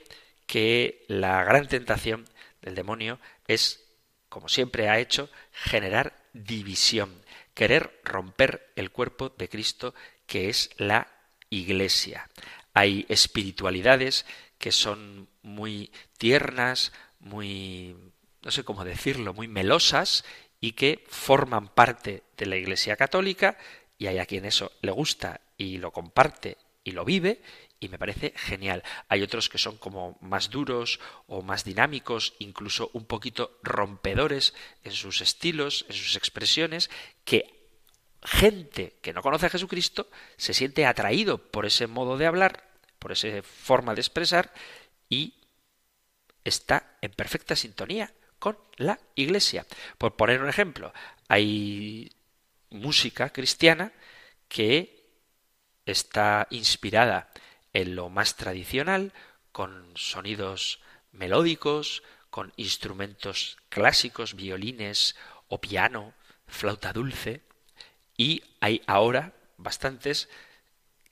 que 0.47 1.05
la 1.09 1.45
gran 1.45 1.69
tentación 1.69 2.27
del 2.61 2.75
demonio 2.75 3.19
es, 3.47 3.85
como 4.29 4.49
siempre 4.49 4.89
ha 4.89 4.99
hecho, 4.99 5.31
generar 5.53 6.17
división, 6.33 7.23
querer 7.55 8.01
romper 8.05 8.73
el 8.77 8.91
cuerpo 8.91 9.31
de 9.31 9.49
Cristo 9.49 9.95
que 10.27 10.49
es 10.49 10.71
la 10.79 11.09
Iglesia. 11.51 12.31
Hay 12.73 13.05
espiritualidades 13.09 14.25
que 14.59 14.73
son 14.73 15.29
muy 15.43 15.91
tiernas, 16.17 16.93
muy, 17.19 17.95
no 18.43 18.51
sé 18.51 18.65
cómo 18.65 18.85
decirlo, 18.85 19.35
muy 19.35 19.49
melosas 19.49 20.25
y 20.61 20.73
que 20.73 21.05
forman 21.09 21.69
parte 21.69 22.23
de 22.37 22.47
la 22.47 22.57
Iglesia 22.57 22.97
católica 22.97 23.59
y 24.03 24.09
hay 24.09 24.19
a 24.19 24.27
quien 24.27 24.45
eso 24.45 24.73
le 24.81 24.91
gusta 24.91 25.41
y 25.57 25.79
lo 25.79 25.93
comparte 25.93 26.59
y 26.83 26.91
lo 26.91 27.05
vive 27.05 27.41
y 27.79 27.89
me 27.89 28.01
parece 28.01 28.35
genial. 28.37 28.83
Hay 29.09 29.23
otros 29.23 29.49
que 29.49 29.59
son 29.59 29.77
como 29.77 30.19
más 30.21 30.51
duros 30.51 30.99
o 31.29 31.41
más 31.43 31.63
dinámicos, 31.63 32.35
incluso 32.41 32.91
un 32.95 33.05
poquito 33.05 33.61
rompedores 33.63 34.55
en 34.83 34.91
sus 34.91 35.21
estilos, 35.21 35.87
en 35.89 35.95
sus 35.95 36.17
expresiones, 36.17 36.91
que 37.25 37.69
gente 38.25 38.99
que 39.03 39.13
no 39.13 39.23
conoce 39.23 39.47
a 39.47 39.51
Jesucristo 39.51 40.09
se 40.37 40.53
siente 40.53 40.85
atraído 40.85 41.39
por 41.39 41.65
ese 41.65 41.87
modo 41.87 42.19
de 42.19 42.27
hablar, 42.27 42.65
por 42.99 43.13
esa 43.13 43.29
forma 43.45 43.95
de 43.95 44.01
expresar 44.01 44.53
y 45.09 45.35
está 46.43 46.97
en 47.03 47.13
perfecta 47.13 47.55
sintonía 47.55 48.13
con 48.41 48.59
la 48.79 48.99
Iglesia. 49.15 49.65
Por 49.97 50.17
poner 50.17 50.43
un 50.43 50.49
ejemplo, 50.49 50.93
hay 51.29 52.11
música 52.73 53.31
cristiana 53.31 53.93
que 54.49 55.03
está 55.87 56.47
inspirada 56.51 57.31
en 57.73 57.97
lo 57.97 58.09
más 58.09 58.37
tradicional, 58.37 59.13
con 59.51 59.93
sonidos 59.97 60.81
melódicos, 61.13 62.03
con 62.31 62.53
instrumentos 62.57 63.59
clásicos, 63.69 64.35
violines 64.35 65.17
o 65.49 65.61
piano, 65.61 66.15
flauta 66.47 66.93
dulce, 66.93 67.43
y 68.17 68.43
hay 68.61 68.83
ahora 68.87 69.33
bastantes 69.57 70.29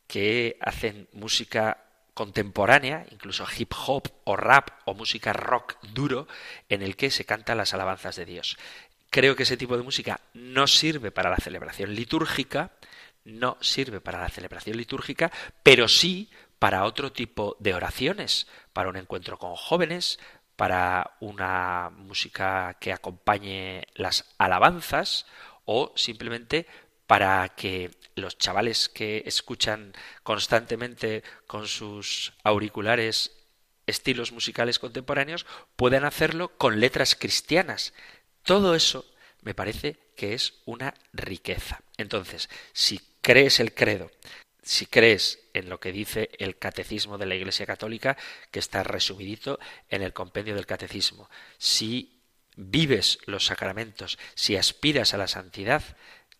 que 0.06 0.56
hacen 0.60 1.08
música 1.12 1.84
contemporánea, 2.14 3.06
incluso 3.10 3.46
hip 3.56 3.72
hop 3.86 4.08
o 4.24 4.36
rap 4.36 4.70
o 4.84 4.94
música 4.94 5.32
rock 5.32 5.76
duro, 5.94 6.26
en 6.68 6.82
el 6.82 6.96
que 6.96 7.10
se 7.10 7.24
cantan 7.24 7.58
las 7.58 7.72
alabanzas 7.72 8.16
de 8.16 8.26
Dios. 8.26 8.58
Creo 9.10 9.34
que 9.34 9.42
ese 9.42 9.56
tipo 9.56 9.76
de 9.76 9.82
música 9.82 10.20
no 10.34 10.66
sirve 10.68 11.10
para 11.10 11.30
la 11.30 11.36
celebración 11.36 11.94
litúrgica, 11.94 12.70
no 13.24 13.58
sirve 13.60 14.00
para 14.00 14.20
la 14.20 14.28
celebración 14.28 14.76
litúrgica, 14.76 15.32
pero 15.62 15.88
sí 15.88 16.30
para 16.60 16.84
otro 16.84 17.10
tipo 17.10 17.56
de 17.58 17.74
oraciones, 17.74 18.46
para 18.72 18.88
un 18.88 18.96
encuentro 18.96 19.36
con 19.36 19.56
jóvenes, 19.56 20.20
para 20.54 21.16
una 21.20 21.90
música 21.90 22.76
que 22.80 22.92
acompañe 22.92 23.86
las 23.94 24.34
alabanzas 24.38 25.26
o 25.64 25.92
simplemente 25.96 26.66
para 27.06 27.48
que 27.48 27.90
los 28.14 28.38
chavales 28.38 28.88
que 28.88 29.24
escuchan 29.26 29.92
constantemente 30.22 31.24
con 31.46 31.66
sus 31.66 32.34
auriculares 32.44 33.32
estilos 33.86 34.32
musicales 34.32 34.78
contemporáneos 34.78 35.46
puedan 35.76 36.04
hacerlo 36.04 36.56
con 36.56 36.78
letras 36.78 37.16
cristianas. 37.16 37.92
Todo 38.42 38.74
eso 38.74 39.04
me 39.42 39.54
parece 39.54 39.98
que 40.16 40.34
es 40.34 40.54
una 40.64 40.94
riqueza. 41.12 41.80
Entonces, 41.96 42.48
si 42.72 43.00
crees 43.20 43.60
el 43.60 43.74
credo, 43.74 44.10
si 44.62 44.86
crees 44.86 45.40
en 45.54 45.68
lo 45.68 45.80
que 45.80 45.92
dice 45.92 46.30
el 46.38 46.58
catecismo 46.58 47.18
de 47.18 47.26
la 47.26 47.34
Iglesia 47.34 47.66
Católica, 47.66 48.16
que 48.50 48.58
está 48.58 48.82
resumidito 48.82 49.58
en 49.88 50.02
el 50.02 50.12
compendio 50.12 50.54
del 50.54 50.66
catecismo, 50.66 51.30
si 51.58 52.20
vives 52.56 53.18
los 53.26 53.46
sacramentos, 53.46 54.18
si 54.34 54.56
aspiras 54.56 55.14
a 55.14 55.18
la 55.18 55.28
santidad, 55.28 55.82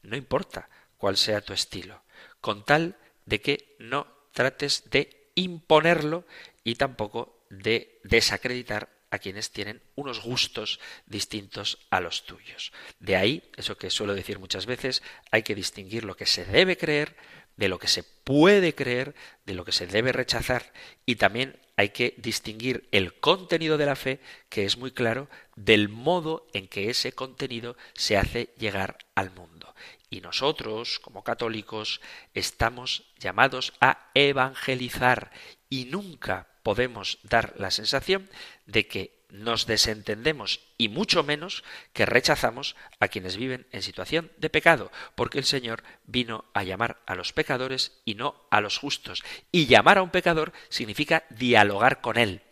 no 0.03 0.17
importa 0.17 0.69
cuál 0.99 1.17
sea 1.17 1.41
tu 1.41 1.53
estilo, 1.53 2.03
con 2.41 2.65
tal 2.65 2.97
de 3.25 3.41
que 3.41 3.77
no 3.79 4.07
trates 4.33 4.91
de 4.91 5.31
imponerlo 5.35 6.27
y 6.65 6.75
tampoco 6.75 7.45
de 7.49 8.01
desacreditar 8.05 8.91
a 9.11 9.19
quienes 9.19 9.51
tienen 9.51 9.83
unos 9.95 10.23
gustos 10.23 10.81
distintos 11.07 11.79
a 11.91 12.01
los 12.01 12.25
tuyos. 12.25 12.73
De 12.99 13.17
ahí, 13.17 13.43
eso 13.57 13.77
que 13.77 13.91
suelo 13.91 14.15
decir 14.15 14.39
muchas 14.39 14.67
veces, 14.67 15.03
hay 15.31 15.43
que 15.43 15.55
distinguir 15.55 16.05
lo 16.05 16.17
que 16.17 16.27
se 16.27 16.45
debe 16.45 16.77
creer 16.77 17.17
de 17.61 17.69
lo 17.69 17.79
que 17.79 17.89
se 17.89 18.03
puede 18.03 18.75
creer, 18.75 19.15
de 19.45 19.53
lo 19.53 19.67
que 19.67 19.73
se 19.73 19.87
debe 19.87 20.13
rechazar 20.13 20.73
y 21.05 21.17
también 21.17 21.59
hay 21.77 21.91
que 21.91 22.15
distinguir 22.17 22.89
el 22.91 23.21
contenido 23.21 23.77
de 23.77 23.87
la 23.87 23.97
fe, 23.97 24.21
que 24.49 24.65
es 24.65 24.79
muy 24.79 24.93
claro, 24.93 25.29
del 25.57 25.91
modo 25.91 26.47
en 26.55 26.69
que 26.69 26.89
ese 26.89 27.13
contenido 27.13 27.77
se 27.95 28.17
hace 28.17 28.49
llegar 28.59 28.97
al 29.15 29.31
mundo. 29.31 29.75
Y 30.11 30.21
nosotros, 30.21 30.99
como 30.99 31.23
católicos, 31.23 32.01
estamos 32.35 33.05
llamados 33.19 33.73
a 33.81 34.11
evangelizar 34.15 35.31
y 35.69 35.85
nunca 35.85 36.49
podemos 36.65 37.19
dar 37.23 37.55
la 37.57 37.71
sensación 37.71 38.29
de 38.67 38.89
que 38.89 39.21
nos 39.31 39.67
desentendemos 39.67 40.61
y 40.77 40.89
mucho 40.89 41.23
menos 41.23 41.63
que 41.93 42.07
rechazamos 42.07 42.75
a 42.99 43.07
quienes 43.07 43.37
viven 43.37 43.67
en 43.71 43.83
situación 43.83 44.33
de 44.39 44.51
pecado, 44.51 44.91
porque 45.15 45.39
el 45.39 45.45
Señor 45.45 45.85
vino 46.05 46.45
a 46.53 46.65
llamar 46.65 47.01
a 47.07 47.15
los 47.15 47.33
pecadores 47.33 48.01
y 48.05 48.15
no 48.17 48.35
a 48.51 48.61
los 48.61 48.79
justos. 48.79 49.23
Y 49.53 49.67
llamar 49.67 49.99
a 49.99 50.03
un 50.03 50.11
pecador 50.11 50.53
significa 50.69 51.25
dialogar 51.31 52.01
con 52.01 52.19
él, 52.19 52.43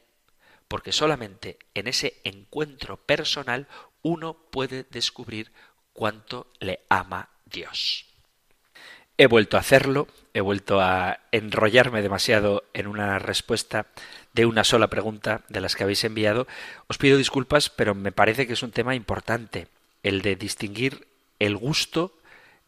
porque 0.69 0.93
solamente 0.93 1.59
en 1.75 1.89
ese 1.89 2.21
encuentro 2.25 2.97
personal 2.99 3.67
uno 4.03 4.35
puede 4.51 4.87
descubrir 4.91 5.53
cuánto 5.93 6.53
le 6.61 6.85
ama 6.89 7.31
Dios. 7.51 8.07
He 9.17 9.27
vuelto 9.27 9.57
a 9.57 9.61
hacerlo, 9.61 10.07
he 10.33 10.41
vuelto 10.41 10.81
a 10.81 11.19
enrollarme 11.33 12.03
demasiado 12.03 12.65
en 12.73 12.87
una 12.87 13.19
respuesta 13.19 13.87
de 14.33 14.47
una 14.47 14.63
sola 14.63 14.89
pregunta 14.89 15.43
de 15.49 15.61
las 15.61 15.75
que 15.75 15.83
habéis 15.83 16.05
enviado. 16.05 16.47
Os 16.87 16.99
pido 16.99 17.19
disculpas, 17.19 17.69
pero 17.69 17.97
me 17.97 18.13
parece 18.13 18.47
que 18.47 18.53
es 18.53 18.63
un 18.63 18.71
tema 18.71 18.95
importante, 18.95 19.67
el 20.05 20.23
de 20.23 20.37
distinguir 20.37 21.09
el 21.41 21.57
gusto, 21.57 22.13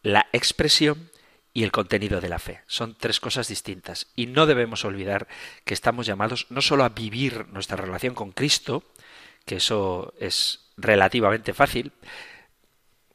la 0.03 0.27
expresión 0.33 1.09
y 1.53 1.63
el 1.63 1.71
contenido 1.71 2.21
de 2.21 2.29
la 2.29 2.39
fe. 2.39 2.61
Son 2.67 2.95
tres 2.95 3.19
cosas 3.19 3.47
distintas 3.47 4.07
y 4.15 4.25
no 4.25 4.45
debemos 4.45 4.85
olvidar 4.85 5.27
que 5.65 5.73
estamos 5.73 6.05
llamados 6.05 6.47
no 6.49 6.61
solo 6.61 6.83
a 6.83 6.89
vivir 6.89 7.47
nuestra 7.47 7.77
relación 7.77 8.13
con 8.13 8.31
Cristo, 8.31 8.83
que 9.45 9.57
eso 9.57 10.13
es 10.19 10.59
relativamente 10.77 11.53
fácil, 11.53 11.91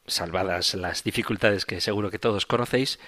salvadas 0.07 0.75
las 0.75 1.05
dificultades 1.05 1.67
que 1.67 1.81
seguro 1.81 2.11
que 2.11 2.19
todos 2.19 2.47
conocéis, 2.47 2.99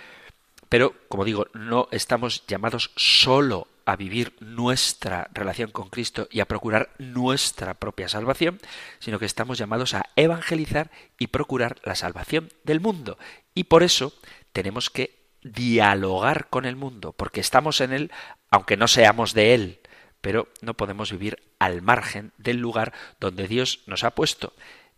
pero, 0.68 0.94
como 1.08 1.24
digo, 1.24 1.46
no 1.54 1.88
estamos 1.92 2.46
llamados 2.46 2.90
solo 2.96 3.68
a 3.86 3.96
vivir 3.96 4.34
nuestra 4.40 5.28
relación 5.32 5.70
con 5.70 5.88
Cristo 5.88 6.28
y 6.30 6.40
a 6.40 6.44
procurar 6.44 6.90
nuestra 6.98 7.72
propia 7.74 8.08
salvación, 8.08 8.60
sino 8.98 9.18
que 9.18 9.24
estamos 9.24 9.56
llamados 9.56 9.94
a 9.94 10.04
evangelizar 10.14 10.90
y 11.18 11.28
procurar 11.28 11.76
la 11.84 11.94
salvación 11.94 12.50
del 12.64 12.80
mundo. 12.80 13.16
Y 13.54 13.64
por 13.64 13.82
eso 13.82 14.12
tenemos 14.52 14.90
que 14.90 15.16
dialogar 15.42 16.48
con 16.50 16.66
el 16.66 16.76
mundo, 16.76 17.12
porque 17.12 17.40
estamos 17.40 17.80
en 17.80 17.94
él, 17.94 18.12
aunque 18.50 18.76
no 18.76 18.88
seamos 18.88 19.32
de 19.32 19.54
él, 19.54 19.80
pero 20.20 20.48
no 20.60 20.74
podemos 20.74 21.10
vivir 21.10 21.42
al 21.58 21.80
margen 21.80 22.32
del 22.36 22.58
lugar 22.58 22.92
donde 23.20 23.48
Dios 23.48 23.80
nos 23.86 24.04
ha 24.04 24.10
puesto. 24.10 24.52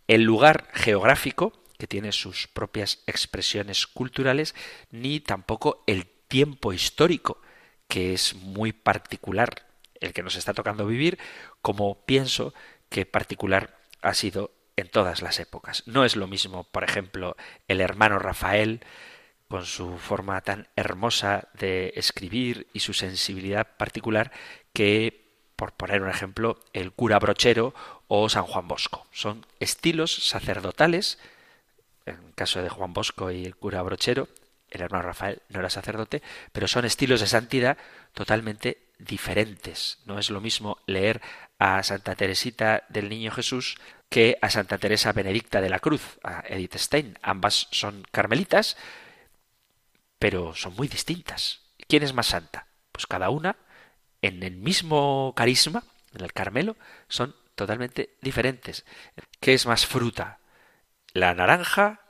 El 0.07 0.23
lugar 0.23 0.67
geográfico 0.73 1.53
que 1.81 1.87
tiene 1.87 2.11
sus 2.11 2.45
propias 2.45 2.99
expresiones 3.07 3.87
culturales, 3.87 4.53
ni 4.91 5.19
tampoco 5.19 5.83
el 5.87 6.05
tiempo 6.27 6.73
histórico, 6.73 7.41
que 7.87 8.13
es 8.13 8.35
muy 8.35 8.71
particular, 8.71 9.65
el 9.99 10.13
que 10.13 10.21
nos 10.21 10.35
está 10.35 10.53
tocando 10.53 10.85
vivir, 10.85 11.17
como 11.63 12.05
pienso 12.05 12.53
que 12.89 13.07
particular 13.07 13.79
ha 14.03 14.13
sido 14.13 14.51
en 14.75 14.89
todas 14.89 15.23
las 15.23 15.39
épocas. 15.39 15.81
No 15.87 16.05
es 16.05 16.15
lo 16.15 16.27
mismo, 16.27 16.65
por 16.65 16.83
ejemplo, 16.83 17.35
el 17.67 17.81
hermano 17.81 18.19
Rafael, 18.19 18.85
con 19.47 19.65
su 19.65 19.97
forma 19.97 20.39
tan 20.41 20.67
hermosa 20.75 21.47
de 21.55 21.93
escribir 21.95 22.67
y 22.73 22.81
su 22.81 22.93
sensibilidad 22.93 23.75
particular, 23.77 24.31
que 24.71 25.31
por 25.55 25.73
poner 25.73 26.03
un 26.03 26.09
ejemplo, 26.09 26.59
el 26.73 26.91
cura 26.91 27.17
brochero 27.17 27.73
o 28.07 28.29
San 28.29 28.43
Juan 28.43 28.67
Bosco. 28.67 29.07
Son 29.11 29.47
estilos 29.59 30.11
sacerdotales, 30.27 31.17
en 32.05 32.15
el 32.15 32.33
caso 32.35 32.61
de 32.61 32.69
Juan 32.69 32.93
Bosco 32.93 33.31
y 33.31 33.45
el 33.45 33.55
cura 33.55 33.81
brochero, 33.81 34.27
el 34.69 34.81
hermano 34.81 35.03
Rafael 35.03 35.41
no 35.49 35.59
era 35.59 35.69
sacerdote, 35.69 36.21
pero 36.51 36.67
son 36.67 36.85
estilos 36.85 37.19
de 37.19 37.27
santidad 37.27 37.77
totalmente 38.13 38.87
diferentes. 38.97 39.99
No 40.05 40.17
es 40.17 40.29
lo 40.29 40.41
mismo 40.41 40.77
leer 40.85 41.21
a 41.59 41.83
Santa 41.83 42.15
Teresita 42.15 42.83
del 42.89 43.09
Niño 43.09 43.31
Jesús 43.31 43.77
que 44.09 44.37
a 44.41 44.49
Santa 44.49 44.77
Teresa 44.77 45.13
Benedicta 45.13 45.61
de 45.61 45.69
la 45.69 45.79
Cruz, 45.79 46.19
a 46.23 46.43
Edith 46.47 46.75
Stein. 46.75 47.17
Ambas 47.21 47.67
son 47.71 48.05
carmelitas, 48.11 48.77
pero 50.19 50.55
son 50.55 50.75
muy 50.75 50.87
distintas. 50.87 51.61
¿Quién 51.87 52.03
es 52.03 52.13
más 52.13 52.27
santa? 52.27 52.67
Pues 52.91 53.07
cada 53.07 53.29
una, 53.29 53.55
en 54.21 54.43
el 54.43 54.55
mismo 54.57 55.33
carisma, 55.35 55.83
en 56.13 56.23
el 56.23 56.33
Carmelo, 56.33 56.75
son 57.07 57.35
totalmente 57.55 58.17
diferentes. 58.21 58.85
¿Qué 59.39 59.53
es 59.53 59.65
más 59.65 59.85
fruta? 59.85 60.40
¿La 61.13 61.33
naranja 61.33 62.01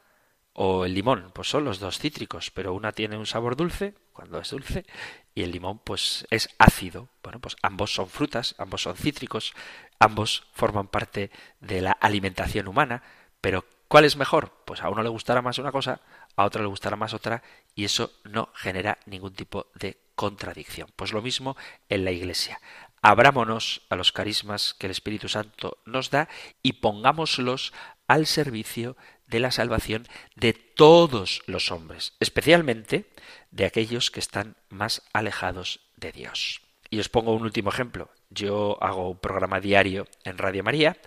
o 0.53 0.85
el 0.85 0.93
limón? 0.93 1.31
Pues 1.33 1.49
son 1.49 1.65
los 1.65 1.79
dos 1.79 1.97
cítricos, 1.97 2.51
pero 2.51 2.73
una 2.73 2.91
tiene 2.91 3.17
un 3.17 3.25
sabor 3.25 3.55
dulce, 3.55 3.95
cuando 4.13 4.39
es 4.39 4.49
dulce, 4.51 4.85
y 5.33 5.41
el 5.43 5.51
limón 5.51 5.79
pues 5.79 6.27
es 6.29 6.49
ácido. 6.59 7.09
Bueno, 7.23 7.39
pues 7.39 7.55
ambos 7.63 7.93
son 7.93 8.07
frutas, 8.07 8.55
ambos 8.59 8.83
son 8.83 8.95
cítricos, 8.95 9.53
ambos 9.99 10.43
forman 10.53 10.87
parte 10.87 11.31
de 11.59 11.81
la 11.81 11.91
alimentación 11.91 12.67
humana, 12.67 13.01
pero 13.39 13.65
¿cuál 13.87 14.05
es 14.05 14.17
mejor? 14.17 14.51
Pues 14.65 14.81
a 14.81 14.89
uno 14.89 15.01
le 15.01 15.09
gustará 15.09 15.41
más 15.41 15.57
una 15.57 15.71
cosa, 15.71 16.01
a 16.35 16.45
otro 16.45 16.61
le 16.61 16.69
gustará 16.69 16.95
más 16.95 17.13
otra, 17.13 17.41
y 17.73 17.85
eso 17.85 18.11
no 18.23 18.49
genera 18.53 18.99
ningún 19.07 19.33
tipo 19.33 19.67
de 19.73 19.97
contradicción. 20.15 20.89
Pues 20.95 21.13
lo 21.13 21.23
mismo 21.23 21.57
en 21.89 22.05
la 22.05 22.11
Iglesia. 22.11 22.59
Abrámonos 23.01 23.81
a 23.89 23.95
los 23.95 24.11
carismas 24.11 24.75
que 24.75 24.85
el 24.85 24.91
Espíritu 24.91 25.27
Santo 25.27 25.79
nos 25.85 26.11
da 26.11 26.29
y 26.61 26.73
pongámoslos 26.73 27.73
al 28.11 28.25
servicio 28.25 28.97
de 29.27 29.39
la 29.39 29.51
salvación 29.51 30.05
de 30.35 30.51
todos 30.51 31.41
los 31.47 31.71
hombres, 31.71 32.13
especialmente 32.19 33.05
de 33.51 33.65
aquellos 33.65 34.11
que 34.11 34.19
están 34.19 34.57
más 34.69 35.03
alejados 35.13 35.79
de 35.95 36.11
Dios. 36.11 36.61
Y 36.89 36.99
os 36.99 37.07
pongo 37.07 37.33
un 37.33 37.43
último 37.43 37.69
ejemplo. 37.69 38.09
Yo 38.29 38.77
hago 38.83 39.09
un 39.09 39.17
programa 39.17 39.61
diario 39.61 40.07
en 40.25 40.37
Radio 40.37 40.61
María, 40.61 40.97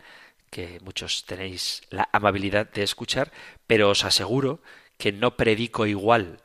que 0.49 0.81
muchos 0.83 1.27
tenéis 1.27 1.83
la 1.91 2.09
amabilidad 2.11 2.71
de 2.73 2.83
escuchar, 2.83 3.33
pero 3.67 3.91
os 3.91 4.05
aseguro 4.05 4.63
que 4.97 5.13
no 5.13 5.37
predico 5.37 5.85
igual, 5.85 6.41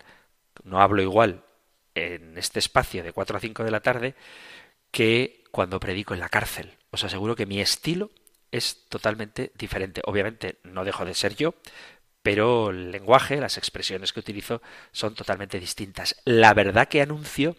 no 0.65 0.81
hablo 0.81 1.01
igual 1.01 1.45
en 1.95 2.37
este 2.37 2.59
espacio 2.59 3.01
de 3.01 3.13
4 3.13 3.37
a 3.37 3.39
5 3.39 3.63
de 3.63 3.71
la 3.71 3.79
tarde 3.79 4.15
que 4.91 5.45
cuando 5.51 5.79
predico 5.79 6.13
en 6.13 6.19
la 6.19 6.27
cárcel. 6.27 6.75
Os 6.91 7.05
aseguro 7.05 7.37
que 7.37 7.45
mi 7.45 7.61
estilo 7.61 8.09
es 8.51 8.85
totalmente 8.89 9.51
diferente. 9.55 10.01
Obviamente 10.05 10.59
no 10.63 10.83
dejo 10.83 11.05
de 11.05 11.13
ser 11.13 11.35
yo, 11.35 11.55
pero 12.21 12.69
el 12.69 12.91
lenguaje, 12.91 13.39
las 13.39 13.57
expresiones 13.57 14.13
que 14.13 14.19
utilizo 14.19 14.61
son 14.91 15.15
totalmente 15.15 15.59
distintas. 15.59 16.15
La 16.25 16.53
verdad 16.53 16.87
que 16.87 17.01
anuncio 17.01 17.55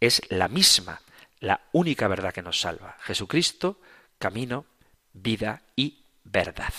es 0.00 0.22
la 0.28 0.48
misma, 0.48 1.00
la 1.40 1.60
única 1.72 2.08
verdad 2.08 2.32
que 2.32 2.42
nos 2.42 2.60
salva. 2.60 2.96
Jesucristo, 3.00 3.80
camino, 4.18 4.66
vida 5.12 5.62
y 5.74 6.04
verdad. 6.24 6.72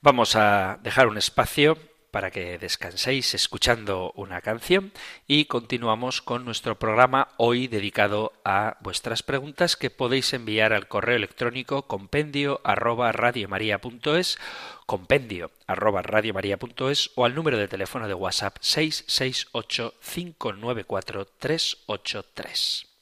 Vamos 0.00 0.36
a 0.36 0.78
dejar 0.82 1.08
un 1.08 1.18
espacio 1.18 1.78
para 2.16 2.30
que 2.30 2.56
descanséis 2.56 3.34
escuchando 3.34 4.10
una 4.16 4.40
canción 4.40 4.90
y 5.26 5.44
continuamos 5.44 6.22
con 6.22 6.46
nuestro 6.46 6.78
programa 6.78 7.28
hoy 7.36 7.68
dedicado 7.68 8.32
a 8.42 8.78
vuestras 8.80 9.22
preguntas 9.22 9.76
que 9.76 9.90
podéis 9.90 10.32
enviar 10.32 10.72
al 10.72 10.88
correo 10.88 11.16
electrónico 11.16 11.82
compendio 11.82 12.62
arroba 12.64 13.12
radiomaria.es 13.12 14.38
compendio 14.86 15.50
arroba 15.66 16.00
radiomaria.es 16.00 17.10
o 17.16 17.26
al 17.26 17.34
número 17.34 17.58
de 17.58 17.68
teléfono 17.68 18.08
de 18.08 18.14
WhatsApp 18.14 18.56
668 18.62 19.92
594 20.00 21.26
383. 21.38 22.95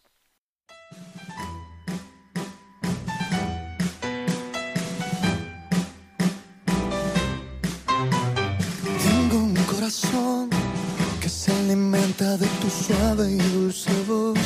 Que 11.21 11.29
se 11.29 11.53
alimenta 11.53 12.37
de 12.37 12.47
tu 12.61 12.69
suave 12.69 13.31
y 13.31 13.37
dulce 13.37 13.91
voz, 14.09 14.39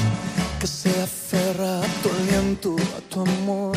que 0.61 0.67
se 0.67 0.91
aferra 1.03 1.81
a 1.81 1.87
tu 2.03 2.11
aliento, 2.11 2.77
a 2.97 3.01
tu 3.09 3.21
amor, 3.23 3.77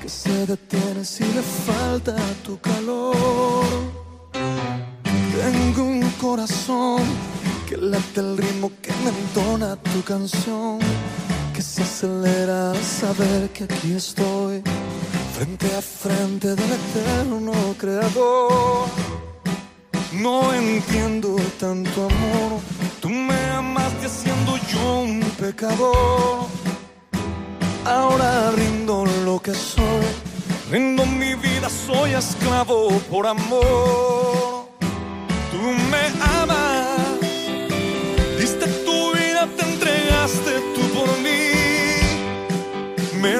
que 0.00 0.08
se 0.08 0.46
detiene 0.46 1.04
si 1.04 1.24
le 1.24 1.42
falta 1.42 2.16
tu 2.44 2.58
calor. 2.58 3.66
Tengo 4.32 5.84
un 5.84 6.10
corazón 6.20 7.02
que 7.68 7.76
late 7.76 8.20
el 8.20 8.38
ritmo 8.38 8.70
que 8.80 8.92
me 9.04 9.10
entona 9.10 9.76
tu 9.76 10.02
canción, 10.02 10.78
que 11.54 11.60
se 11.60 11.82
acelera 11.82 12.70
al 12.70 12.82
saber 12.82 13.50
que 13.50 13.64
aquí 13.64 13.92
estoy, 13.92 14.62
frente 15.34 15.66
a 15.76 15.82
frente 15.82 16.48
del 16.48 16.72
eterno 16.80 17.52
creador. 17.78 19.33
No 20.20 20.54
entiendo 20.54 21.36
tanto 21.58 22.04
amor. 22.04 22.60
Tú 23.00 23.08
me 23.08 23.34
amaste 23.50 24.08
siendo 24.08 24.56
yo 24.72 25.00
un 25.00 25.20
pecador. 25.38 26.46
Ahora 27.84 28.52
rindo 28.52 29.04
lo 29.24 29.40
que 29.40 29.52
soy. 29.54 30.06
Rindo 30.70 31.04
mi 31.04 31.34
vida, 31.34 31.68
soy 31.68 32.12
esclavo 32.12 32.88
por 33.10 33.26
amor. 33.26 34.68
Tú 35.50 35.58
me 35.90 36.04
amas. 36.40 37.18
Diste 38.38 38.66
tu 38.84 39.12
vida, 39.12 39.48
te 39.56 39.64
entregaste 39.64 40.52
tú 40.74 40.80
por 40.94 41.08
mí. 41.18 41.50
Me 43.20 43.36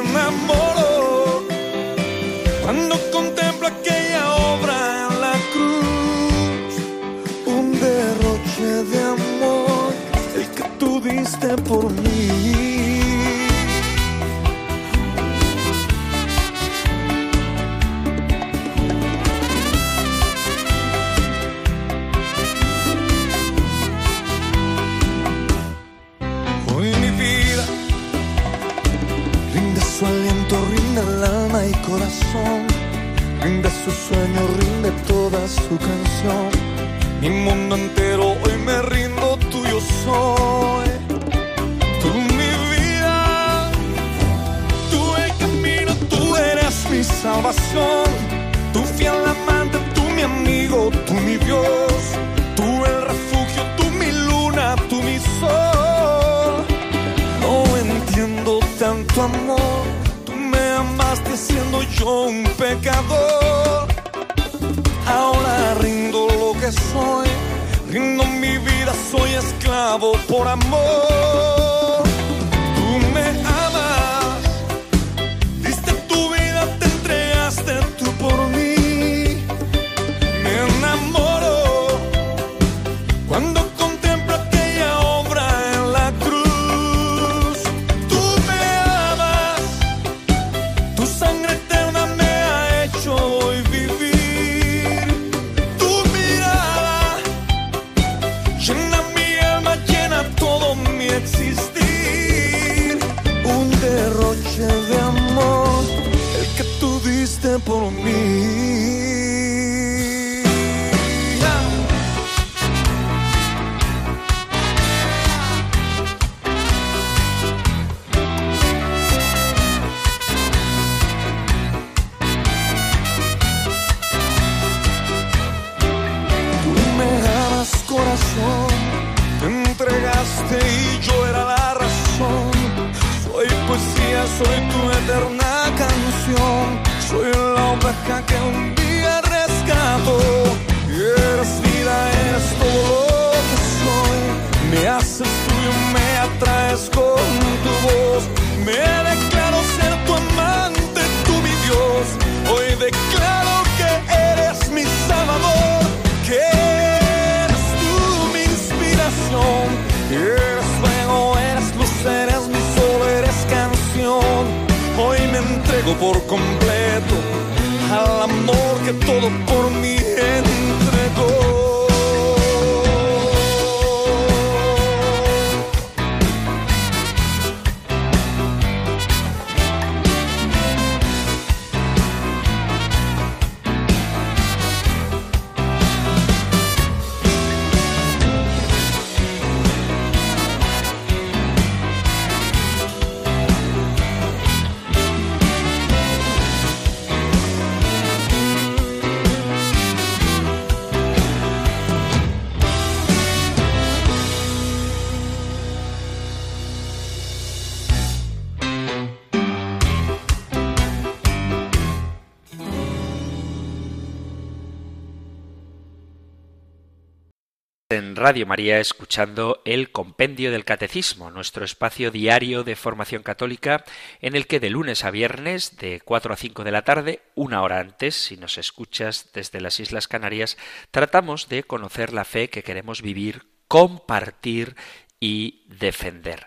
en 217.94 218.16
Radio 218.16 218.46
María 218.46 218.80
escuchando 218.80 219.62
el 219.64 219.90
Compendio 219.90 220.50
del 220.50 220.64
Catecismo, 220.64 221.30
nuestro 221.30 221.64
espacio 221.64 222.10
diario 222.10 222.64
de 222.64 222.76
formación 222.76 223.22
católica 223.22 223.84
en 224.20 224.34
el 224.34 224.46
que 224.46 224.60
de 224.60 224.70
lunes 224.70 225.04
a 225.04 225.10
viernes 225.10 225.76
de 225.76 226.00
4 226.00 226.34
a 226.34 226.36
5 226.36 226.64
de 226.64 226.70
la 226.72 226.82
tarde, 226.82 227.22
una 227.34 227.62
hora 227.62 227.80
antes, 227.80 228.14
si 228.14 228.36
nos 228.36 228.58
escuchas 228.58 229.30
desde 229.32 229.60
las 229.60 229.80
Islas 229.80 230.08
Canarias, 230.08 230.58
tratamos 230.90 231.48
de 231.48 231.62
conocer 231.62 232.12
la 232.12 232.24
fe 232.24 232.50
que 232.50 232.62
queremos 232.62 233.00
vivir, 233.00 233.46
compartir 233.68 234.76
y 235.20 235.64
defender. 235.68 236.46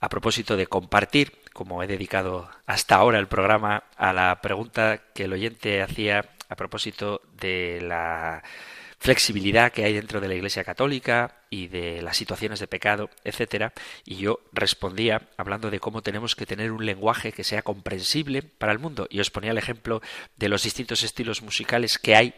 A 0.00 0.08
propósito 0.08 0.56
de 0.56 0.66
compartir, 0.66 1.38
como 1.52 1.82
he 1.82 1.86
dedicado 1.86 2.50
hasta 2.66 2.96
ahora 2.96 3.18
el 3.18 3.28
programa 3.28 3.84
a 3.96 4.12
la 4.12 4.40
pregunta 4.40 5.02
que 5.14 5.24
el 5.24 5.32
oyente 5.32 5.82
hacía 5.82 6.30
a 6.48 6.56
propósito 6.56 7.22
de 7.38 7.80
la 7.80 8.42
flexibilidad 9.00 9.72
que 9.72 9.84
hay 9.84 9.94
dentro 9.94 10.20
de 10.20 10.28
la 10.28 10.34
Iglesia 10.34 10.62
Católica 10.62 11.38
y 11.48 11.68
de 11.68 12.02
las 12.02 12.18
situaciones 12.18 12.60
de 12.60 12.66
pecado, 12.66 13.08
etcétera, 13.24 13.72
y 14.04 14.16
yo 14.16 14.40
respondía 14.52 15.30
hablando 15.38 15.70
de 15.70 15.80
cómo 15.80 16.02
tenemos 16.02 16.36
que 16.36 16.44
tener 16.44 16.70
un 16.70 16.84
lenguaje 16.84 17.32
que 17.32 17.42
sea 17.42 17.62
comprensible 17.62 18.42
para 18.42 18.72
el 18.72 18.78
mundo. 18.78 19.08
Y 19.10 19.20
os 19.20 19.30
ponía 19.30 19.52
el 19.52 19.58
ejemplo 19.58 20.02
de 20.36 20.50
los 20.50 20.62
distintos 20.62 21.02
estilos 21.02 21.40
musicales 21.40 21.98
que 21.98 22.14
hay 22.14 22.34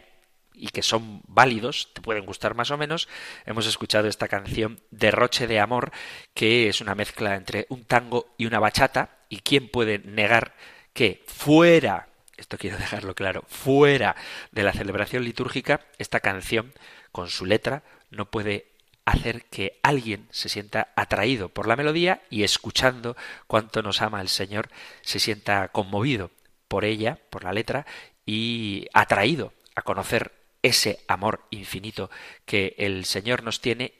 y 0.53 0.69
que 0.69 0.83
son 0.83 1.21
válidos, 1.27 1.89
te 1.93 2.01
pueden 2.01 2.25
gustar 2.25 2.55
más 2.55 2.71
o 2.71 2.77
menos. 2.77 3.09
Hemos 3.45 3.67
escuchado 3.67 4.07
esta 4.07 4.29
canción 4.29 4.79
Derroche 4.89 5.47
de 5.47 5.59
Amor, 5.59 5.91
que 6.33 6.69
es 6.69 6.79
una 6.79 6.95
mezcla 6.95 7.35
entre 7.35 7.65
un 7.69 7.83
tango 7.83 8.33
y 8.37 8.45
una 8.45 8.59
bachata, 8.59 9.17
y 9.27 9.39
quién 9.39 9.67
puede 9.67 9.99
negar 9.99 10.55
que 10.93 11.23
fuera 11.27 12.07
esto 12.43 12.57
quiero 12.57 12.77
dejarlo 12.85 13.15
claro, 13.15 13.43
fuera 13.47 14.15
de 14.51 14.63
la 14.63 14.73
celebración 14.73 15.23
litúrgica, 15.23 15.81
esta 15.97 16.19
canción, 16.19 16.73
con 17.11 17.29
su 17.29 17.45
letra, 17.45 17.83
no 18.11 18.29
puede 18.29 18.67
hacer 19.05 19.45
que 19.45 19.79
alguien 19.83 20.27
se 20.31 20.49
sienta 20.49 20.93
atraído 20.95 21.49
por 21.49 21.67
la 21.67 21.75
melodía 21.75 22.21
y 22.29 22.43
escuchando 22.43 23.17
cuánto 23.47 23.81
nos 23.81 24.01
ama 24.01 24.21
el 24.21 24.29
Señor, 24.29 24.69
se 25.01 25.19
sienta 25.19 25.69
conmovido 25.69 26.31
por 26.67 26.85
ella, 26.85 27.19
por 27.29 27.43
la 27.43 27.53
letra, 27.53 27.85
y 28.25 28.87
atraído 28.93 29.53
a 29.75 29.81
conocer 29.81 30.31
ese 30.61 31.03
amor 31.07 31.45
infinito 31.49 32.09
que 32.45 32.75
el 32.77 33.05
Señor 33.05 33.43
nos 33.43 33.59
tiene 33.59 33.93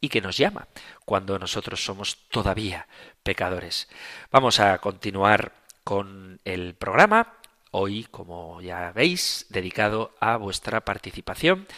y 0.00 0.08
que 0.08 0.20
nos 0.20 0.36
llama 0.36 0.68
cuando 1.04 1.38
nosotros 1.38 1.84
somos 1.84 2.28
todavía 2.28 2.88
pecadores. 3.22 3.88
Vamos 4.30 4.60
a 4.60 4.78
continuar 4.78 5.52
con 5.84 6.40
el 6.44 6.74
programa 6.74 7.39
Hoy, 7.72 8.08
como 8.10 8.60
ya 8.60 8.90
veis, 8.92 9.46
dedicado 9.48 10.12
a 10.18 10.36
vuestra 10.36 10.84
participación, 10.84 11.68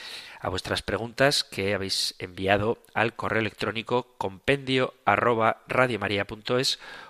a 0.40 0.48
vuestras 0.48 0.80
preguntas 0.82 1.44
que 1.44 1.74
habéis 1.74 2.14
enviado 2.18 2.78
al 2.94 3.14
correo 3.14 3.40
electrónico 3.40 4.14
compendio 4.16 4.94
arroba 5.04 5.62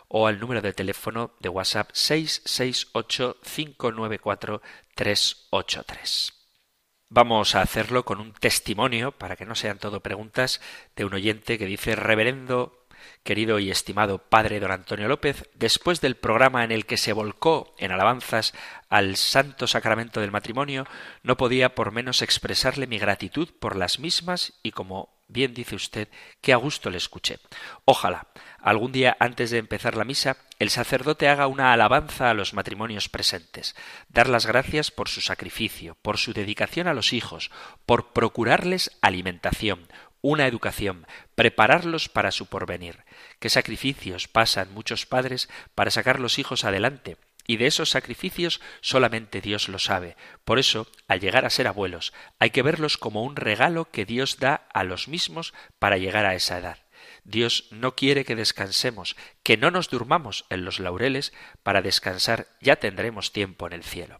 o 0.08 0.26
al 0.26 0.40
número 0.40 0.60
de 0.60 0.72
teléfono 0.72 1.30
de 1.38 1.48
WhatsApp 1.48 1.90
668 1.92 3.38
594 3.42 4.60
383. 4.94 6.32
Vamos 7.08 7.54
a 7.54 7.60
hacerlo 7.60 8.04
con 8.04 8.20
un 8.20 8.32
testimonio, 8.32 9.12
para 9.12 9.36
que 9.36 9.44
no 9.44 9.54
sean 9.54 9.78
todo 9.78 10.00
preguntas, 10.00 10.60
de 10.96 11.04
un 11.04 11.14
oyente 11.14 11.58
que 11.58 11.66
dice 11.66 11.94
Reverendo 11.94 12.81
querido 13.22 13.58
y 13.58 13.70
estimado 13.70 14.18
padre 14.18 14.60
don 14.60 14.70
Antonio 14.72 15.08
López, 15.08 15.48
después 15.54 16.00
del 16.00 16.16
programa 16.16 16.64
en 16.64 16.72
el 16.72 16.86
que 16.86 16.96
se 16.96 17.12
volcó 17.12 17.74
en 17.78 17.92
alabanzas 17.92 18.54
al 18.88 19.16
santo 19.16 19.66
sacramento 19.66 20.20
del 20.20 20.30
matrimonio, 20.30 20.86
no 21.22 21.36
podía 21.36 21.74
por 21.74 21.92
menos 21.92 22.22
expresarle 22.22 22.86
mi 22.86 22.98
gratitud 22.98 23.48
por 23.58 23.76
las 23.76 23.98
mismas 23.98 24.54
y 24.62 24.72
como 24.72 25.10
bien 25.32 25.54
dice 25.54 25.74
usted, 25.74 26.08
que 26.40 26.52
a 26.52 26.56
gusto 26.56 26.90
le 26.90 26.98
escuché. 26.98 27.38
Ojalá, 27.84 28.26
algún 28.60 28.92
día 28.92 29.16
antes 29.18 29.50
de 29.50 29.58
empezar 29.58 29.96
la 29.96 30.04
misa, 30.04 30.36
el 30.58 30.70
sacerdote 30.70 31.28
haga 31.28 31.46
una 31.46 31.72
alabanza 31.72 32.30
a 32.30 32.34
los 32.34 32.54
matrimonios 32.54 33.08
presentes, 33.08 33.74
dar 34.08 34.28
las 34.28 34.46
gracias 34.46 34.90
por 34.90 35.08
su 35.08 35.20
sacrificio, 35.20 35.96
por 36.02 36.18
su 36.18 36.32
dedicación 36.32 36.86
a 36.86 36.94
los 36.94 37.12
hijos, 37.12 37.50
por 37.86 38.12
procurarles 38.12 38.96
alimentación, 39.00 39.88
una 40.22 40.46
educación, 40.46 41.06
prepararlos 41.34 42.08
para 42.08 42.30
su 42.30 42.46
porvenir. 42.46 43.04
Qué 43.40 43.50
sacrificios 43.50 44.28
pasan 44.28 44.72
muchos 44.72 45.04
padres 45.04 45.50
para 45.74 45.90
sacar 45.90 46.20
los 46.20 46.38
hijos 46.38 46.64
adelante, 46.64 47.18
y 47.46 47.56
de 47.56 47.66
esos 47.66 47.90
sacrificios 47.90 48.60
solamente 48.80 49.40
Dios 49.40 49.68
lo 49.68 49.78
sabe. 49.78 50.16
Por 50.44 50.58
eso, 50.58 50.86
al 51.08 51.20
llegar 51.20 51.44
a 51.44 51.50
ser 51.50 51.66
abuelos, 51.66 52.12
hay 52.38 52.50
que 52.50 52.62
verlos 52.62 52.96
como 52.96 53.24
un 53.24 53.36
regalo 53.36 53.90
que 53.90 54.04
Dios 54.06 54.38
da 54.38 54.66
a 54.72 54.84
los 54.84 55.08
mismos 55.08 55.52
para 55.78 55.98
llegar 55.98 56.24
a 56.24 56.34
esa 56.34 56.58
edad. 56.58 56.81
Dios 57.24 57.68
no 57.70 57.94
quiere 57.94 58.24
que 58.24 58.34
descansemos, 58.34 59.16
que 59.42 59.56
no 59.56 59.70
nos 59.70 59.88
durmamos 59.88 60.44
en 60.50 60.64
los 60.64 60.80
laureles, 60.80 61.32
para 61.62 61.82
descansar 61.82 62.48
ya 62.60 62.76
tendremos 62.76 63.32
tiempo 63.32 63.66
en 63.66 63.72
el 63.74 63.84
cielo. 63.84 64.16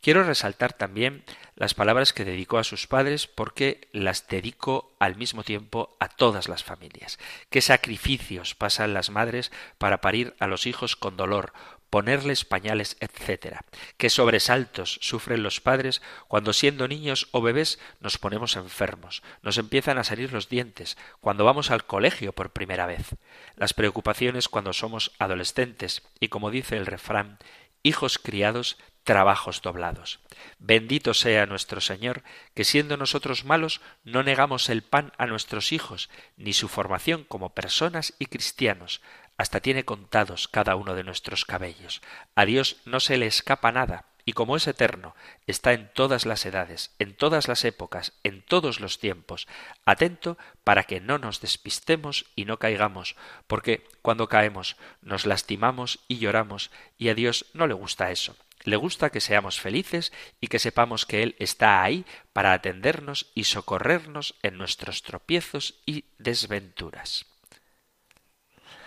Quiero 0.00 0.22
resaltar 0.22 0.72
también 0.72 1.24
las 1.54 1.74
palabras 1.74 2.12
que 2.12 2.24
dedicó 2.24 2.58
a 2.58 2.64
sus 2.64 2.86
padres 2.86 3.26
porque 3.26 3.88
las 3.92 4.28
dedico 4.28 4.94
al 4.98 5.16
mismo 5.16 5.42
tiempo 5.42 5.96
a 6.00 6.08
todas 6.08 6.48
las 6.48 6.64
familias. 6.64 7.18
Qué 7.50 7.60
sacrificios 7.60 8.54
pasan 8.54 8.94
las 8.94 9.10
madres 9.10 9.52
para 9.78 10.00
parir 10.00 10.34
a 10.38 10.46
los 10.46 10.66
hijos 10.66 10.96
con 10.96 11.16
dolor, 11.16 11.52
ponerles 11.96 12.44
pañales, 12.44 12.98
etc. 13.00 13.60
Qué 13.96 14.10
sobresaltos 14.10 14.98
sufren 15.00 15.42
los 15.42 15.62
padres 15.62 16.02
cuando 16.28 16.52
siendo 16.52 16.88
niños 16.88 17.28
o 17.30 17.40
bebés 17.40 17.78
nos 18.00 18.18
ponemos 18.18 18.56
enfermos, 18.56 19.22
nos 19.40 19.56
empiezan 19.56 19.96
a 19.96 20.04
salir 20.04 20.30
los 20.30 20.50
dientes, 20.50 20.98
cuando 21.22 21.46
vamos 21.46 21.70
al 21.70 21.86
colegio 21.86 22.34
por 22.34 22.50
primera 22.50 22.84
vez, 22.84 23.16
las 23.54 23.72
preocupaciones 23.72 24.50
cuando 24.50 24.74
somos 24.74 25.12
adolescentes 25.18 26.02
y 26.20 26.28
como 26.28 26.50
dice 26.50 26.76
el 26.76 26.84
refrán, 26.84 27.38
hijos 27.82 28.18
criados 28.18 28.76
trabajos 29.02 29.62
doblados. 29.62 30.20
Bendito 30.58 31.14
sea 31.14 31.46
nuestro 31.46 31.80
Señor, 31.80 32.24
que 32.54 32.64
siendo 32.64 32.98
nosotros 32.98 33.46
malos 33.46 33.80
no 34.04 34.22
negamos 34.22 34.68
el 34.68 34.82
pan 34.82 35.12
a 35.16 35.26
nuestros 35.26 35.72
hijos, 35.72 36.10
ni 36.36 36.52
su 36.52 36.68
formación 36.68 37.24
como 37.24 37.54
personas 37.54 38.12
y 38.18 38.26
cristianos, 38.26 39.00
hasta 39.36 39.60
tiene 39.60 39.84
contados 39.84 40.48
cada 40.48 40.76
uno 40.76 40.94
de 40.94 41.04
nuestros 41.04 41.44
cabellos. 41.44 42.02
A 42.34 42.44
Dios 42.44 42.76
no 42.84 43.00
se 43.00 43.16
le 43.16 43.26
escapa 43.26 43.72
nada, 43.72 44.06
y 44.28 44.32
como 44.32 44.56
es 44.56 44.66
eterno, 44.66 45.14
está 45.46 45.72
en 45.72 45.88
todas 45.92 46.26
las 46.26 46.44
edades, 46.46 46.92
en 46.98 47.14
todas 47.14 47.46
las 47.46 47.64
épocas, 47.64 48.12
en 48.24 48.42
todos 48.42 48.80
los 48.80 48.98
tiempos, 48.98 49.46
atento 49.84 50.36
para 50.64 50.82
que 50.82 51.00
no 51.00 51.18
nos 51.18 51.40
despistemos 51.40 52.26
y 52.34 52.44
no 52.44 52.58
caigamos, 52.58 53.14
porque 53.46 53.86
cuando 54.02 54.28
caemos 54.28 54.76
nos 55.00 55.26
lastimamos 55.26 56.00
y 56.08 56.18
lloramos, 56.18 56.72
y 56.98 57.08
a 57.08 57.14
Dios 57.14 57.46
no 57.54 57.68
le 57.68 57.74
gusta 57.74 58.10
eso. 58.10 58.36
Le 58.64 58.74
gusta 58.74 59.10
que 59.10 59.20
seamos 59.20 59.60
felices 59.60 60.12
y 60.40 60.48
que 60.48 60.58
sepamos 60.58 61.06
que 61.06 61.22
Él 61.22 61.36
está 61.38 61.84
ahí 61.84 62.04
para 62.32 62.52
atendernos 62.52 63.30
y 63.32 63.44
socorrernos 63.44 64.34
en 64.42 64.58
nuestros 64.58 65.04
tropiezos 65.04 65.80
y 65.86 66.06
desventuras. 66.18 67.35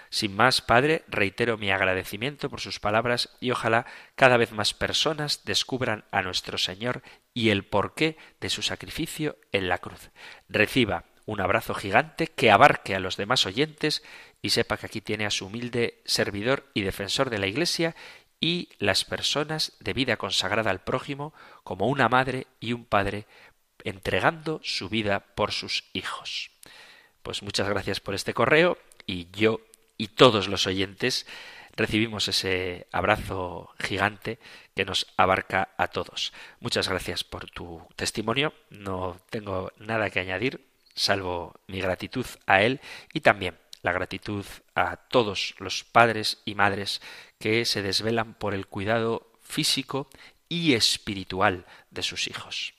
Sin 0.09 0.35
más, 0.35 0.61
Padre, 0.61 1.03
reitero 1.07 1.57
mi 1.57 1.71
agradecimiento 1.71 2.49
por 2.49 2.61
sus 2.61 2.79
palabras 2.79 3.29
y 3.39 3.51
ojalá 3.51 3.85
cada 4.15 4.37
vez 4.37 4.51
más 4.51 4.73
personas 4.73 5.45
descubran 5.45 6.05
a 6.11 6.21
nuestro 6.21 6.57
Señor 6.57 7.03
y 7.33 7.49
el 7.49 7.63
porqué 7.63 8.17
de 8.41 8.49
su 8.49 8.61
sacrificio 8.61 9.37
en 9.51 9.69
la 9.69 9.77
cruz. 9.77 10.09
Reciba 10.47 11.05
un 11.25 11.41
abrazo 11.41 11.75
gigante 11.75 12.25
que 12.25 12.49
abarque 12.49 12.95
a 12.95 12.99
los 12.99 13.17
demás 13.17 13.45
oyentes 13.45 14.01
y 14.41 14.49
sepa 14.49 14.77
que 14.77 14.87
aquí 14.87 14.99
tiene 14.99 15.27
a 15.27 15.31
su 15.31 15.45
humilde 15.45 16.01
servidor 16.05 16.65
y 16.73 16.81
defensor 16.81 17.29
de 17.29 17.37
la 17.37 17.45
Iglesia 17.45 17.95
y 18.39 18.69
las 18.79 19.05
personas 19.05 19.73
de 19.79 19.93
vida 19.93 20.17
consagrada 20.17 20.71
al 20.71 20.81
prójimo 20.81 21.33
como 21.63 21.87
una 21.87 22.09
madre 22.09 22.47
y 22.59 22.73
un 22.73 22.85
padre 22.85 23.27
entregando 23.83 24.59
su 24.63 24.89
vida 24.89 25.19
por 25.35 25.51
sus 25.51 25.85
hijos. 25.93 26.49
Pues 27.21 27.43
muchas 27.43 27.69
gracias 27.69 27.99
por 27.99 28.15
este 28.15 28.33
correo 28.33 28.79
y 29.05 29.29
yo 29.31 29.61
y 29.99 30.07
todos 30.07 30.47
los 30.47 30.65
oyentes 30.65 31.27
recibimos 31.75 32.27
ese 32.27 32.87
abrazo 32.91 33.69
gigante 33.77 34.39
que 34.75 34.85
nos 34.85 35.05
abarca 35.17 35.75
a 35.77 35.89
todos. 35.89 36.33
Muchas 36.59 36.89
gracias 36.89 37.23
por 37.23 37.51
tu 37.51 37.85
testimonio. 37.95 38.53
No 38.71 39.17
tengo 39.29 39.71
nada 39.77 40.09
que 40.09 40.21
añadir, 40.21 40.65
salvo 40.95 41.53
mi 41.67 41.79
gratitud 41.81 42.25
a 42.47 42.63
él 42.63 42.79
y 43.13 43.19
también 43.19 43.59
la 43.81 43.91
gratitud 43.91 44.45
a 44.73 44.95
todos 44.95 45.53
los 45.59 45.83
padres 45.83 46.41
y 46.45 46.55
madres 46.55 47.01
que 47.37 47.65
se 47.65 47.81
desvelan 47.81 48.33
por 48.33 48.53
el 48.53 48.67
cuidado 48.67 49.33
físico 49.41 50.09
y 50.47 50.73
espiritual 50.73 51.65
de 51.91 52.03
sus 52.03 52.27
hijos. 52.27 52.78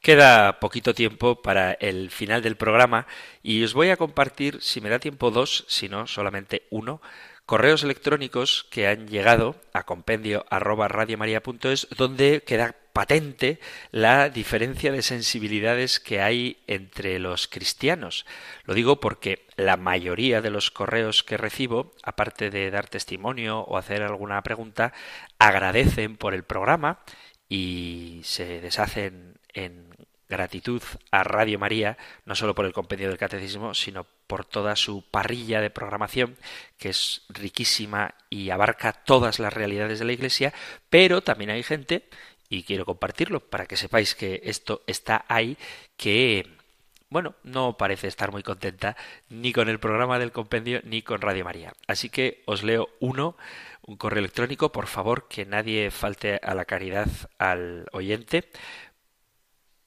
Queda 0.00 0.60
poquito 0.60 0.94
tiempo 0.94 1.42
para 1.42 1.72
el 1.72 2.10
final 2.10 2.40
del 2.40 2.56
programa 2.56 3.06
y 3.42 3.62
os 3.64 3.74
voy 3.74 3.90
a 3.90 3.98
compartir, 3.98 4.62
si 4.62 4.80
me 4.80 4.88
da 4.88 4.98
tiempo, 4.98 5.30
dos, 5.30 5.66
si 5.68 5.90
no 5.90 6.06
solamente 6.06 6.66
uno, 6.70 7.02
correos 7.44 7.82
electrónicos 7.82 8.66
que 8.70 8.86
han 8.88 9.08
llegado 9.08 9.60
a 9.74 9.84
compendio 9.84 10.46
arroba 10.48 10.88
radiomaria.es 10.88 11.86
donde 11.98 12.42
queda 12.46 12.76
patente 12.94 13.60
la 13.90 14.30
diferencia 14.30 14.90
de 14.90 15.02
sensibilidades 15.02 16.00
que 16.00 16.22
hay 16.22 16.62
entre 16.66 17.18
los 17.18 17.46
cristianos. 17.46 18.24
Lo 18.64 18.72
digo 18.72 19.00
porque 19.00 19.46
la 19.56 19.76
mayoría 19.76 20.40
de 20.40 20.50
los 20.50 20.70
correos 20.70 21.22
que 21.22 21.36
recibo, 21.36 21.92
aparte 22.02 22.48
de 22.48 22.70
dar 22.70 22.88
testimonio 22.88 23.60
o 23.60 23.76
hacer 23.76 24.02
alguna 24.02 24.42
pregunta, 24.42 24.94
agradecen 25.38 26.16
por 26.16 26.32
el 26.32 26.44
programa 26.44 27.00
y 27.48 28.20
se 28.24 28.60
deshacen 28.60 29.40
en 29.52 29.89
gratitud 30.30 30.82
a 31.10 31.24
Radio 31.24 31.58
María, 31.58 31.98
no 32.24 32.34
solo 32.34 32.54
por 32.54 32.64
el 32.64 32.72
compendio 32.72 33.08
del 33.08 33.18
catecismo, 33.18 33.74
sino 33.74 34.06
por 34.26 34.46
toda 34.46 34.76
su 34.76 35.02
parrilla 35.02 35.60
de 35.60 35.68
programación, 35.68 36.36
que 36.78 36.90
es 36.90 37.22
riquísima 37.28 38.14
y 38.30 38.50
abarca 38.50 38.92
todas 38.92 39.38
las 39.40 39.52
realidades 39.52 39.98
de 39.98 40.04
la 40.06 40.12
Iglesia, 40.12 40.54
pero 40.88 41.20
también 41.20 41.50
hay 41.50 41.62
gente, 41.62 42.08
y 42.48 42.62
quiero 42.62 42.86
compartirlo 42.86 43.40
para 43.40 43.66
que 43.66 43.76
sepáis 43.76 44.14
que 44.14 44.40
esto 44.44 44.82
está 44.86 45.24
ahí, 45.28 45.58
que 45.96 46.46
bueno, 47.10 47.34
no 47.42 47.76
parece 47.76 48.06
estar 48.06 48.30
muy 48.30 48.44
contenta 48.44 48.96
ni 49.28 49.52
con 49.52 49.68
el 49.68 49.80
programa 49.80 50.20
del 50.20 50.30
compendio 50.30 50.80
ni 50.84 51.02
con 51.02 51.20
Radio 51.20 51.44
María. 51.44 51.72
Así 51.88 52.08
que 52.08 52.44
os 52.46 52.62
leo 52.62 52.88
uno, 53.00 53.36
un 53.82 53.96
correo 53.96 54.20
electrónico, 54.20 54.70
por 54.70 54.86
favor, 54.86 55.26
que 55.26 55.44
nadie 55.44 55.90
falte 55.90 56.38
a 56.40 56.54
la 56.54 56.66
caridad 56.66 57.08
al 57.38 57.86
oyente 57.90 58.48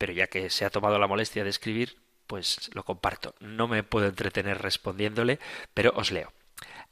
pero 0.04 0.12
ya 0.12 0.28
que 0.28 0.50
se 0.50 0.66
ha 0.66 0.70
tomado 0.70 1.00
la 1.00 1.08
molestia 1.08 1.46
de 1.46 1.50
escribir, 1.50 1.96
pues 2.28 2.70
lo 2.74 2.84
comparto. 2.84 3.36
No 3.40 3.70
me 3.70 3.84
puedo 3.84 4.06
entretener 4.06 4.62
respondiéndole, 4.62 5.40
pero 5.74 5.94
os 5.96 6.12
leo. 6.12 6.34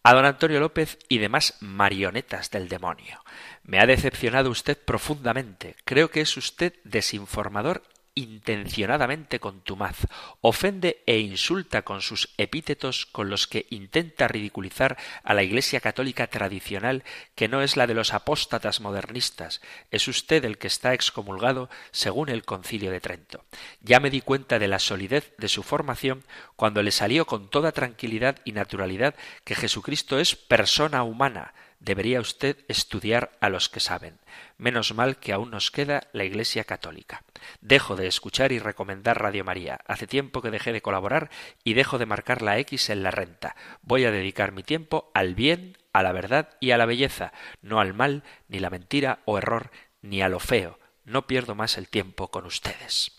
A 0.01 0.13
don 0.13 0.23
Antonio 0.23 0.61
López 0.61 0.97
y 1.09 1.17
demás 1.17 1.57
marionetas 1.59 2.51
del 2.51 2.69
demonio. 2.69 3.21
Me 3.63 3.81
ha 3.81 3.85
decepcionado 3.85 4.49
usted 4.49 4.77
profundamente. 4.77 5.75
Creo 5.83 6.09
que 6.09 6.21
es 6.21 6.37
usted 6.37 6.75
desinformador 6.85 7.83
intencionadamente 8.15 9.39
contumaz, 9.39 10.07
ofende 10.41 11.03
e 11.05 11.19
insulta 11.19 11.83
con 11.83 12.01
sus 12.01 12.29
epítetos 12.37 13.05
con 13.05 13.29
los 13.29 13.47
que 13.47 13.67
intenta 13.69 14.27
ridiculizar 14.27 14.97
a 15.23 15.33
la 15.33 15.43
Iglesia 15.43 15.79
católica 15.79 16.27
tradicional 16.27 17.03
que 17.35 17.47
no 17.47 17.61
es 17.61 17.77
la 17.77 17.87
de 17.87 17.93
los 17.93 18.13
apóstatas 18.13 18.81
modernistas. 18.81 19.61
Es 19.91 20.07
usted 20.07 20.43
el 20.45 20.57
que 20.57 20.67
está 20.67 20.93
excomulgado 20.93 21.69
según 21.91 22.29
el 22.29 22.43
concilio 22.43 22.91
de 22.91 22.99
Trento. 22.99 23.45
Ya 23.81 23.99
me 23.99 24.09
di 24.09 24.21
cuenta 24.21 24.59
de 24.59 24.67
la 24.67 24.79
solidez 24.79 25.33
de 25.37 25.47
su 25.47 25.63
formación 25.63 26.23
cuando 26.55 26.83
le 26.83 26.91
salió 26.91 27.25
con 27.25 27.49
toda 27.49 27.71
tranquilidad 27.71 28.37
y 28.45 28.51
naturalidad 28.51 29.15
que 29.43 29.55
Jesucristo 29.55 30.19
es 30.19 30.35
persona 30.35 31.03
humana, 31.03 31.53
debería 31.81 32.21
usted 32.21 32.57
estudiar 32.67 33.31
a 33.41 33.49
los 33.49 33.67
que 33.67 33.79
saben. 33.79 34.19
Menos 34.57 34.93
mal 34.93 35.17
que 35.17 35.33
aún 35.33 35.49
nos 35.49 35.71
queda 35.71 36.07
la 36.13 36.23
Iglesia 36.23 36.63
católica. 36.63 37.23
Dejo 37.59 37.95
de 37.95 38.07
escuchar 38.07 38.51
y 38.51 38.59
recomendar 38.59 39.19
Radio 39.19 39.43
María. 39.43 39.79
Hace 39.87 40.07
tiempo 40.07 40.41
que 40.41 40.51
dejé 40.51 40.71
de 40.71 40.83
colaborar 40.83 41.31
y 41.63 41.73
dejo 41.73 41.97
de 41.97 42.05
marcar 42.05 42.43
la 42.43 42.59
X 42.59 42.89
en 42.91 43.03
la 43.03 43.11
renta. 43.11 43.55
Voy 43.81 44.05
a 44.05 44.11
dedicar 44.11 44.51
mi 44.51 44.63
tiempo 44.63 45.11
al 45.15 45.33
bien, 45.33 45.77
a 45.91 46.03
la 46.03 46.11
verdad 46.11 46.49
y 46.59 46.71
a 46.71 46.77
la 46.77 46.85
belleza, 46.85 47.33
no 47.61 47.79
al 47.79 47.93
mal, 47.93 48.23
ni 48.47 48.59
la 48.59 48.69
mentira 48.69 49.19
o 49.25 49.39
error, 49.39 49.71
ni 50.01 50.21
a 50.21 50.29
lo 50.29 50.39
feo. 50.39 50.79
No 51.03 51.25
pierdo 51.25 51.55
más 51.55 51.77
el 51.79 51.89
tiempo 51.89 52.29
con 52.29 52.45
ustedes. 52.45 53.17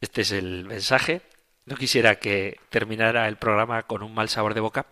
Este 0.00 0.22
es 0.22 0.32
el 0.32 0.64
mensaje. 0.64 1.20
No 1.66 1.76
quisiera 1.76 2.18
que 2.18 2.58
terminara 2.70 3.28
el 3.28 3.36
programa 3.36 3.82
con 3.82 4.02
un 4.02 4.14
mal 4.14 4.30
sabor 4.30 4.54
de 4.54 4.60
boca, 4.60 4.86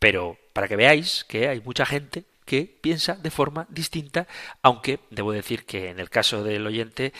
pero 0.00 0.36
para 0.52 0.66
que 0.66 0.74
veáis 0.74 1.24
que 1.24 1.46
hay 1.46 1.60
mucha 1.60 1.86
gente 1.86 2.24
que 2.48 2.64
piensa 2.80 3.14
de 3.14 3.30
forma 3.30 3.66
distinta, 3.68 4.26
aunque 4.62 5.00
debo 5.10 5.32
decir 5.32 5.66
que 5.66 5.90
en 5.90 6.00
el 6.00 6.08
caso 6.08 6.42
del 6.42 6.66
oyente 6.66 7.12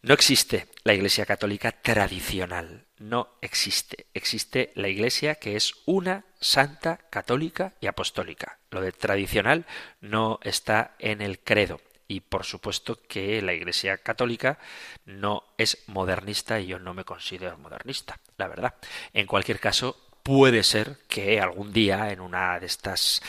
no 0.00 0.14
existe 0.14 0.68
la 0.84 0.94
Iglesia 0.94 1.26
católica 1.26 1.70
tradicional, 1.70 2.86
no 2.98 3.28
existe. 3.42 4.06
Existe 4.14 4.72
la 4.74 4.88
Iglesia 4.88 5.34
que 5.34 5.54
es 5.54 5.74
una 5.84 6.24
santa, 6.40 6.96
católica 7.10 7.74
y 7.78 7.88
apostólica. 7.88 8.58
Lo 8.70 8.80
de 8.80 8.92
tradicional 8.92 9.66
no 10.00 10.40
está 10.42 10.94
en 10.98 11.20
el 11.20 11.40
credo. 11.40 11.82
Y 12.06 12.20
por 12.20 12.44
supuesto 12.44 12.98
que 13.06 13.42
la 13.42 13.52
Iglesia 13.52 13.98
católica 13.98 14.58
no 15.04 15.44
es 15.58 15.84
modernista 15.88 16.58
y 16.58 16.68
yo 16.68 16.78
no 16.78 16.94
me 16.94 17.04
considero 17.04 17.58
modernista, 17.58 18.18
la 18.38 18.48
verdad. 18.48 18.76
En 19.12 19.26
cualquier 19.26 19.60
caso, 19.60 19.94
puede 20.22 20.62
ser 20.62 20.96
que 21.06 21.38
algún 21.38 21.70
día 21.70 22.10
en 22.12 22.20
una 22.20 22.58
de 22.58 22.66
estas 22.66 23.20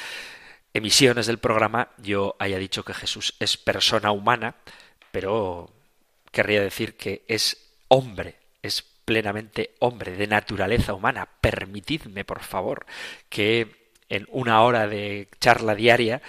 emisiones 0.74 1.28
del 1.28 1.40
programa 1.40 1.90
yo 1.98 2.36
haya 2.40 2.58
dicho 2.58 2.84
que 2.84 2.94
Jesús 2.94 3.36
es 3.40 3.58
persona 3.58 4.12
humana, 4.12 4.56
pero 5.12 5.70
querría 6.32 6.62
decir 6.62 6.96
que 6.96 7.24
es 7.28 7.72
hombre, 7.88 8.36
es 8.62 8.82
plenamente 8.82 9.76
hombre, 9.80 10.16
de 10.16 10.28
naturaleza 10.28 10.94
humana. 10.94 11.28
Permitidme, 11.42 12.26
por 12.26 12.42
favor, 12.42 12.86
que 13.30 13.94
en 14.10 14.28
una 14.30 14.62
hora 14.62 14.88
de 14.88 15.28
charla 15.40 15.76
diaria 15.76 16.22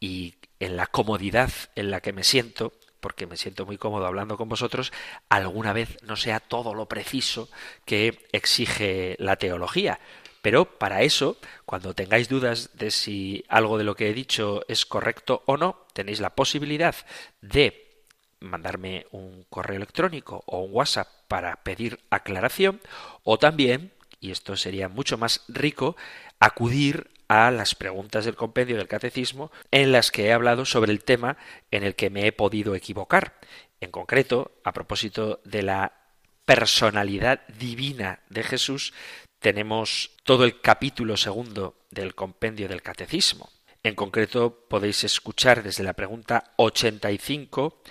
y 0.00 0.34
en 0.60 0.76
la 0.76 0.86
comodidad 0.86 1.50
en 1.74 1.90
la 1.90 2.00
que 2.00 2.12
me 2.12 2.24
siento, 2.24 2.72
porque 3.00 3.26
me 3.26 3.36
siento 3.36 3.66
muy 3.66 3.78
cómodo 3.78 4.06
hablando 4.06 4.36
con 4.36 4.48
vosotros, 4.48 4.92
alguna 5.28 5.72
vez 5.72 5.98
no 6.02 6.16
sea 6.16 6.40
todo 6.40 6.74
lo 6.74 6.86
preciso 6.86 7.48
que 7.84 8.28
exige 8.32 9.16
la 9.18 9.36
teología. 9.36 9.98
Pero 10.42 10.78
para 10.78 11.02
eso, 11.02 11.38
cuando 11.64 11.94
tengáis 11.94 12.28
dudas 12.28 12.70
de 12.74 12.90
si 12.90 13.44
algo 13.48 13.78
de 13.78 13.84
lo 13.84 13.94
que 13.94 14.10
he 14.10 14.14
dicho 14.14 14.64
es 14.68 14.84
correcto 14.84 15.42
o 15.46 15.56
no, 15.56 15.86
tenéis 15.94 16.20
la 16.20 16.34
posibilidad 16.34 16.94
de 17.40 18.04
mandarme 18.40 19.06
un 19.12 19.44
correo 19.48 19.76
electrónico 19.76 20.42
o 20.46 20.60
un 20.60 20.74
WhatsApp 20.74 21.08
para 21.28 21.56
pedir 21.62 22.00
aclaración 22.10 22.80
o 23.22 23.38
también 23.38 23.92
y 24.22 24.30
esto 24.30 24.56
sería 24.56 24.88
mucho 24.88 25.18
más 25.18 25.42
rico, 25.48 25.96
acudir 26.38 27.10
a 27.26 27.50
las 27.50 27.74
preguntas 27.74 28.24
del 28.24 28.36
compendio 28.36 28.76
del 28.76 28.86
catecismo 28.86 29.50
en 29.72 29.90
las 29.90 30.12
que 30.12 30.26
he 30.26 30.32
hablado 30.32 30.64
sobre 30.64 30.92
el 30.92 31.02
tema 31.02 31.36
en 31.72 31.82
el 31.82 31.96
que 31.96 32.08
me 32.08 32.26
he 32.26 32.32
podido 32.32 32.76
equivocar. 32.76 33.34
En 33.80 33.90
concreto, 33.90 34.52
a 34.62 34.72
propósito 34.72 35.40
de 35.44 35.62
la 35.62 35.92
personalidad 36.44 37.40
divina 37.48 38.20
de 38.28 38.44
Jesús, 38.44 38.94
tenemos 39.42 40.12
todo 40.22 40.44
el 40.44 40.60
capítulo 40.60 41.16
segundo 41.16 41.76
del 41.90 42.14
compendio 42.14 42.68
del 42.68 42.80
catecismo. 42.80 43.50
En 43.82 43.96
concreto, 43.96 44.66
podéis 44.68 45.04
escuchar 45.04 45.62
desde 45.62 45.82
la 45.82 45.92
pregunta 45.92 46.52
85 46.56 47.82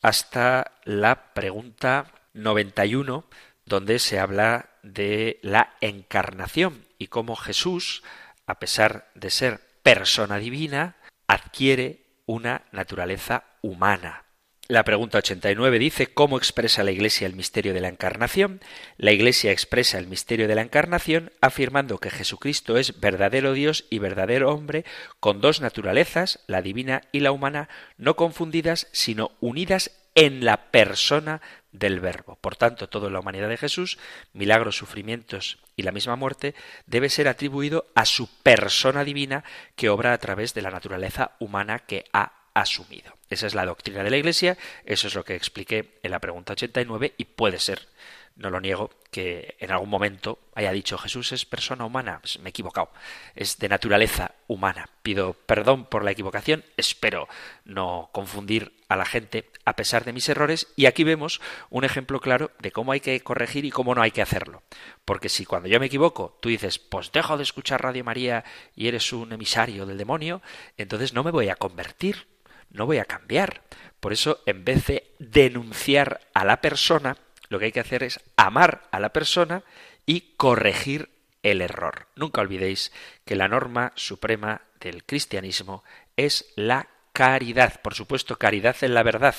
hasta 0.00 0.78
la 0.84 1.34
pregunta 1.34 2.12
91, 2.32 3.24
donde 3.66 3.98
se 3.98 4.20
habla 4.20 4.70
de 4.82 5.40
la 5.42 5.74
encarnación 5.80 6.86
y 6.96 7.08
cómo 7.08 7.34
Jesús, 7.34 8.02
a 8.46 8.60
pesar 8.60 9.10
de 9.14 9.30
ser 9.30 9.60
persona 9.82 10.38
divina, 10.38 10.96
adquiere 11.26 12.06
una 12.26 12.62
naturaleza 12.70 13.44
humana. 13.62 14.24
La 14.70 14.84
pregunta 14.84 15.18
89 15.18 15.80
dice 15.80 16.06
¿Cómo 16.06 16.38
expresa 16.38 16.84
la 16.84 16.92
Iglesia 16.92 17.26
el 17.26 17.34
misterio 17.34 17.74
de 17.74 17.80
la 17.80 17.88
Encarnación? 17.88 18.60
La 18.98 19.10
Iglesia 19.10 19.50
expresa 19.50 19.98
el 19.98 20.06
misterio 20.06 20.46
de 20.46 20.54
la 20.54 20.62
Encarnación 20.62 21.32
afirmando 21.40 21.98
que 21.98 22.08
Jesucristo 22.08 22.76
es 22.76 23.00
verdadero 23.00 23.52
Dios 23.52 23.86
y 23.90 23.98
verdadero 23.98 24.54
hombre, 24.54 24.84
con 25.18 25.40
dos 25.40 25.60
naturalezas, 25.60 26.38
la 26.46 26.62
divina 26.62 27.02
y 27.10 27.18
la 27.18 27.32
humana, 27.32 27.68
no 27.98 28.14
confundidas, 28.14 28.86
sino 28.92 29.32
unidas 29.40 29.90
en 30.14 30.44
la 30.44 30.70
persona 30.70 31.40
del 31.72 31.98
Verbo. 31.98 32.38
Por 32.40 32.54
tanto, 32.54 32.88
toda 32.88 33.10
la 33.10 33.18
humanidad 33.18 33.48
de 33.48 33.56
Jesús, 33.56 33.98
milagros, 34.34 34.76
sufrimientos 34.76 35.58
y 35.74 35.82
la 35.82 35.90
misma 35.90 36.14
muerte, 36.14 36.54
debe 36.86 37.08
ser 37.08 37.26
atribuido 37.26 37.86
a 37.96 38.04
su 38.04 38.28
persona 38.44 39.02
divina 39.02 39.42
que 39.74 39.88
obra 39.88 40.12
a 40.12 40.18
través 40.18 40.54
de 40.54 40.62
la 40.62 40.70
naturaleza 40.70 41.32
humana 41.40 41.80
que 41.80 42.04
ha 42.12 42.46
asumido. 42.54 43.19
Esa 43.30 43.46
es 43.46 43.54
la 43.54 43.64
doctrina 43.64 44.02
de 44.02 44.10
la 44.10 44.16
Iglesia, 44.16 44.58
eso 44.84 45.06
es 45.06 45.14
lo 45.14 45.24
que 45.24 45.36
expliqué 45.36 45.98
en 46.02 46.10
la 46.10 46.18
pregunta 46.18 46.52
89 46.52 47.14
y 47.16 47.24
puede 47.26 47.60
ser, 47.60 47.86
no 48.34 48.50
lo 48.50 48.60
niego, 48.60 48.90
que 49.10 49.56
en 49.58 49.70
algún 49.70 49.88
momento 49.88 50.38
haya 50.54 50.72
dicho 50.72 50.98
Jesús 50.98 51.32
es 51.32 51.44
persona 51.44 51.84
humana. 51.84 52.18
Pues 52.20 52.38
me 52.38 52.48
he 52.48 52.50
equivocado, 52.50 52.90
es 53.34 53.58
de 53.58 53.68
naturaleza 53.68 54.32
humana. 54.46 54.88
Pido 55.02 55.34
perdón 55.34 55.84
por 55.84 56.04
la 56.04 56.10
equivocación, 56.10 56.64
espero 56.76 57.28
no 57.64 58.10
confundir 58.12 58.72
a 58.88 58.96
la 58.96 59.04
gente 59.04 59.50
a 59.64 59.76
pesar 59.76 60.04
de 60.04 60.12
mis 60.12 60.28
errores 60.28 60.66
y 60.74 60.86
aquí 60.86 61.04
vemos 61.04 61.40
un 61.70 61.84
ejemplo 61.84 62.20
claro 62.20 62.50
de 62.58 62.72
cómo 62.72 62.92
hay 62.92 63.00
que 63.00 63.20
corregir 63.20 63.64
y 63.64 63.70
cómo 63.70 63.94
no 63.94 64.02
hay 64.02 64.10
que 64.10 64.22
hacerlo. 64.22 64.62
Porque 65.04 65.28
si 65.28 65.44
cuando 65.44 65.68
yo 65.68 65.78
me 65.78 65.86
equivoco 65.86 66.36
tú 66.40 66.48
dices, 66.48 66.78
pues 66.78 67.12
dejo 67.12 67.36
de 67.36 67.44
escuchar 67.44 67.82
Radio 67.82 68.02
María 68.02 68.44
y 68.74 68.88
eres 68.88 69.12
un 69.12 69.32
emisario 69.32 69.86
del 69.86 69.98
demonio, 69.98 70.42
entonces 70.76 71.12
no 71.12 71.22
me 71.22 71.30
voy 71.30 71.48
a 71.48 71.56
convertir 71.56 72.26
no 72.70 72.86
voy 72.86 72.98
a 72.98 73.04
cambiar. 73.04 73.62
Por 74.00 74.12
eso, 74.12 74.42
en 74.46 74.64
vez 74.64 74.86
de 74.86 75.14
denunciar 75.18 76.20
a 76.34 76.44
la 76.44 76.60
persona, 76.60 77.16
lo 77.48 77.58
que 77.58 77.66
hay 77.66 77.72
que 77.72 77.80
hacer 77.80 78.02
es 78.02 78.20
amar 78.36 78.88
a 78.90 79.00
la 79.00 79.12
persona 79.12 79.62
y 80.06 80.34
corregir 80.36 81.10
el 81.42 81.60
error. 81.60 82.06
Nunca 82.16 82.40
olvidéis 82.40 82.92
que 83.24 83.36
la 83.36 83.48
norma 83.48 83.92
suprema 83.94 84.62
del 84.80 85.04
cristianismo 85.04 85.84
es 86.16 86.52
la 86.56 86.88
caridad. 87.12 87.80
Por 87.82 87.94
supuesto, 87.94 88.38
caridad 88.38 88.76
en 88.82 88.94
la 88.94 89.02
verdad, 89.02 89.34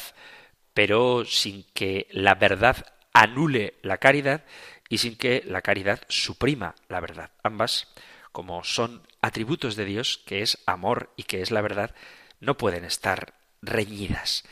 pero 0.73 1.25
sin 1.25 1.65
que 1.73 2.07
la 2.11 2.35
verdad 2.35 2.85
anule 3.13 3.75
la 3.81 3.97
caridad 3.97 4.45
y 4.89 4.97
sin 4.99 5.15
que 5.15 5.43
la 5.45 5.61
caridad 5.61 6.01
suprima 6.07 6.75
la 6.89 6.99
verdad. 6.99 7.31
Ambas, 7.43 7.87
como 8.31 8.63
son 8.63 9.07
atributos 9.21 9.75
de 9.75 9.85
Dios, 9.85 10.21
que 10.25 10.41
es 10.41 10.57
amor 10.65 11.11
y 11.15 11.23
que 11.23 11.41
es 11.41 11.51
la 11.51 11.61
verdad, 11.61 11.95
no 12.41 12.57
pueden 12.57 12.83
estar 12.83 13.33
reñidas. 13.61 14.43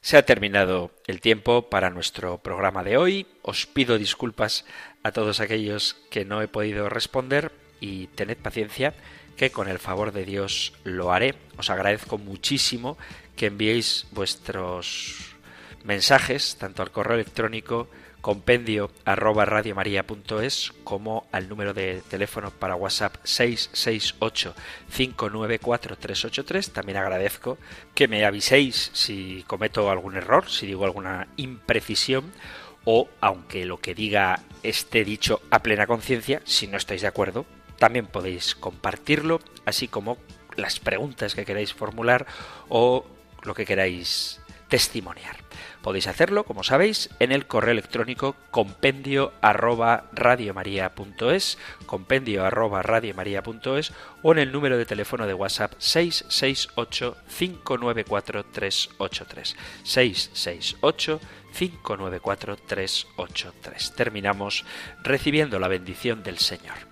Se 0.00 0.16
ha 0.16 0.24
terminado 0.24 0.90
el 1.06 1.20
tiempo 1.20 1.68
para 1.70 1.90
nuestro 1.90 2.38
programa 2.38 2.82
de 2.82 2.96
hoy. 2.96 3.26
Os 3.42 3.66
pido 3.66 3.98
disculpas 3.98 4.64
a 5.02 5.12
todos 5.12 5.40
aquellos 5.40 5.96
que 6.10 6.24
no 6.24 6.42
he 6.42 6.48
podido 6.48 6.88
responder 6.88 7.52
y 7.80 8.08
tened 8.08 8.36
paciencia 8.36 8.94
que 9.36 9.50
con 9.50 9.68
el 9.68 9.78
favor 9.78 10.12
de 10.12 10.24
Dios 10.24 10.72
lo 10.84 11.12
haré. 11.12 11.34
Os 11.56 11.70
agradezco 11.70 12.18
muchísimo 12.18 12.98
que 13.36 13.46
enviéis 13.46 14.06
vuestros 14.10 15.34
mensajes 15.84 16.56
tanto 16.58 16.82
al 16.82 16.90
correo 16.90 17.14
electrónico 17.14 17.88
compendio 18.22 18.90
arroba 19.04 19.44
radiomaria.es 19.44 20.72
como 20.84 21.26
al 21.32 21.48
número 21.48 21.74
de 21.74 22.02
teléfono 22.08 22.50
para 22.50 22.76
WhatsApp 22.76 23.16
668 23.24 24.54
594 24.96 25.96
383. 25.98 26.72
También 26.72 26.98
agradezco 26.98 27.58
que 27.94 28.08
me 28.08 28.24
aviséis 28.24 28.90
si 28.94 29.44
cometo 29.46 29.90
algún 29.90 30.16
error, 30.16 30.48
si 30.48 30.66
digo 30.66 30.84
alguna 30.84 31.28
imprecisión 31.36 32.32
o 32.84 33.08
aunque 33.20 33.66
lo 33.66 33.78
que 33.78 33.94
diga 33.94 34.40
esté 34.62 35.04
dicho 35.04 35.42
a 35.50 35.58
plena 35.60 35.86
conciencia, 35.86 36.40
si 36.44 36.68
no 36.68 36.76
estáis 36.76 37.02
de 37.02 37.08
acuerdo, 37.08 37.44
también 37.78 38.06
podéis 38.06 38.54
compartirlo, 38.54 39.40
así 39.66 39.88
como 39.88 40.16
las 40.56 40.78
preguntas 40.78 41.34
que 41.34 41.44
queráis 41.44 41.74
formular 41.74 42.26
o 42.68 43.04
lo 43.42 43.54
que 43.54 43.66
queráis 43.66 44.40
testimoniar. 44.72 45.36
Podéis 45.82 46.06
hacerlo, 46.06 46.44
como 46.44 46.62
sabéis, 46.62 47.10
en 47.18 47.30
el 47.30 47.46
correo 47.46 47.72
electrónico 47.72 48.36
compendio 48.50 49.34
arroba 49.42 50.04
radiomaria.es, 50.14 51.58
compendio 51.84 52.46
arroba 52.46 52.80
radiomaria.es 52.80 53.92
o 54.22 54.32
en 54.32 54.38
el 54.38 54.50
número 54.50 54.78
de 54.78 54.86
teléfono 54.86 55.26
de 55.26 55.34
WhatsApp 55.34 55.74
668 55.76 57.18
594 57.36 58.44
383. 58.46 59.56
668 59.82 61.20
594 61.52 62.56
383. 62.56 63.94
Terminamos 63.94 64.64
recibiendo 65.02 65.58
la 65.58 65.68
bendición 65.68 66.22
del 66.22 66.38
Señor. 66.38 66.91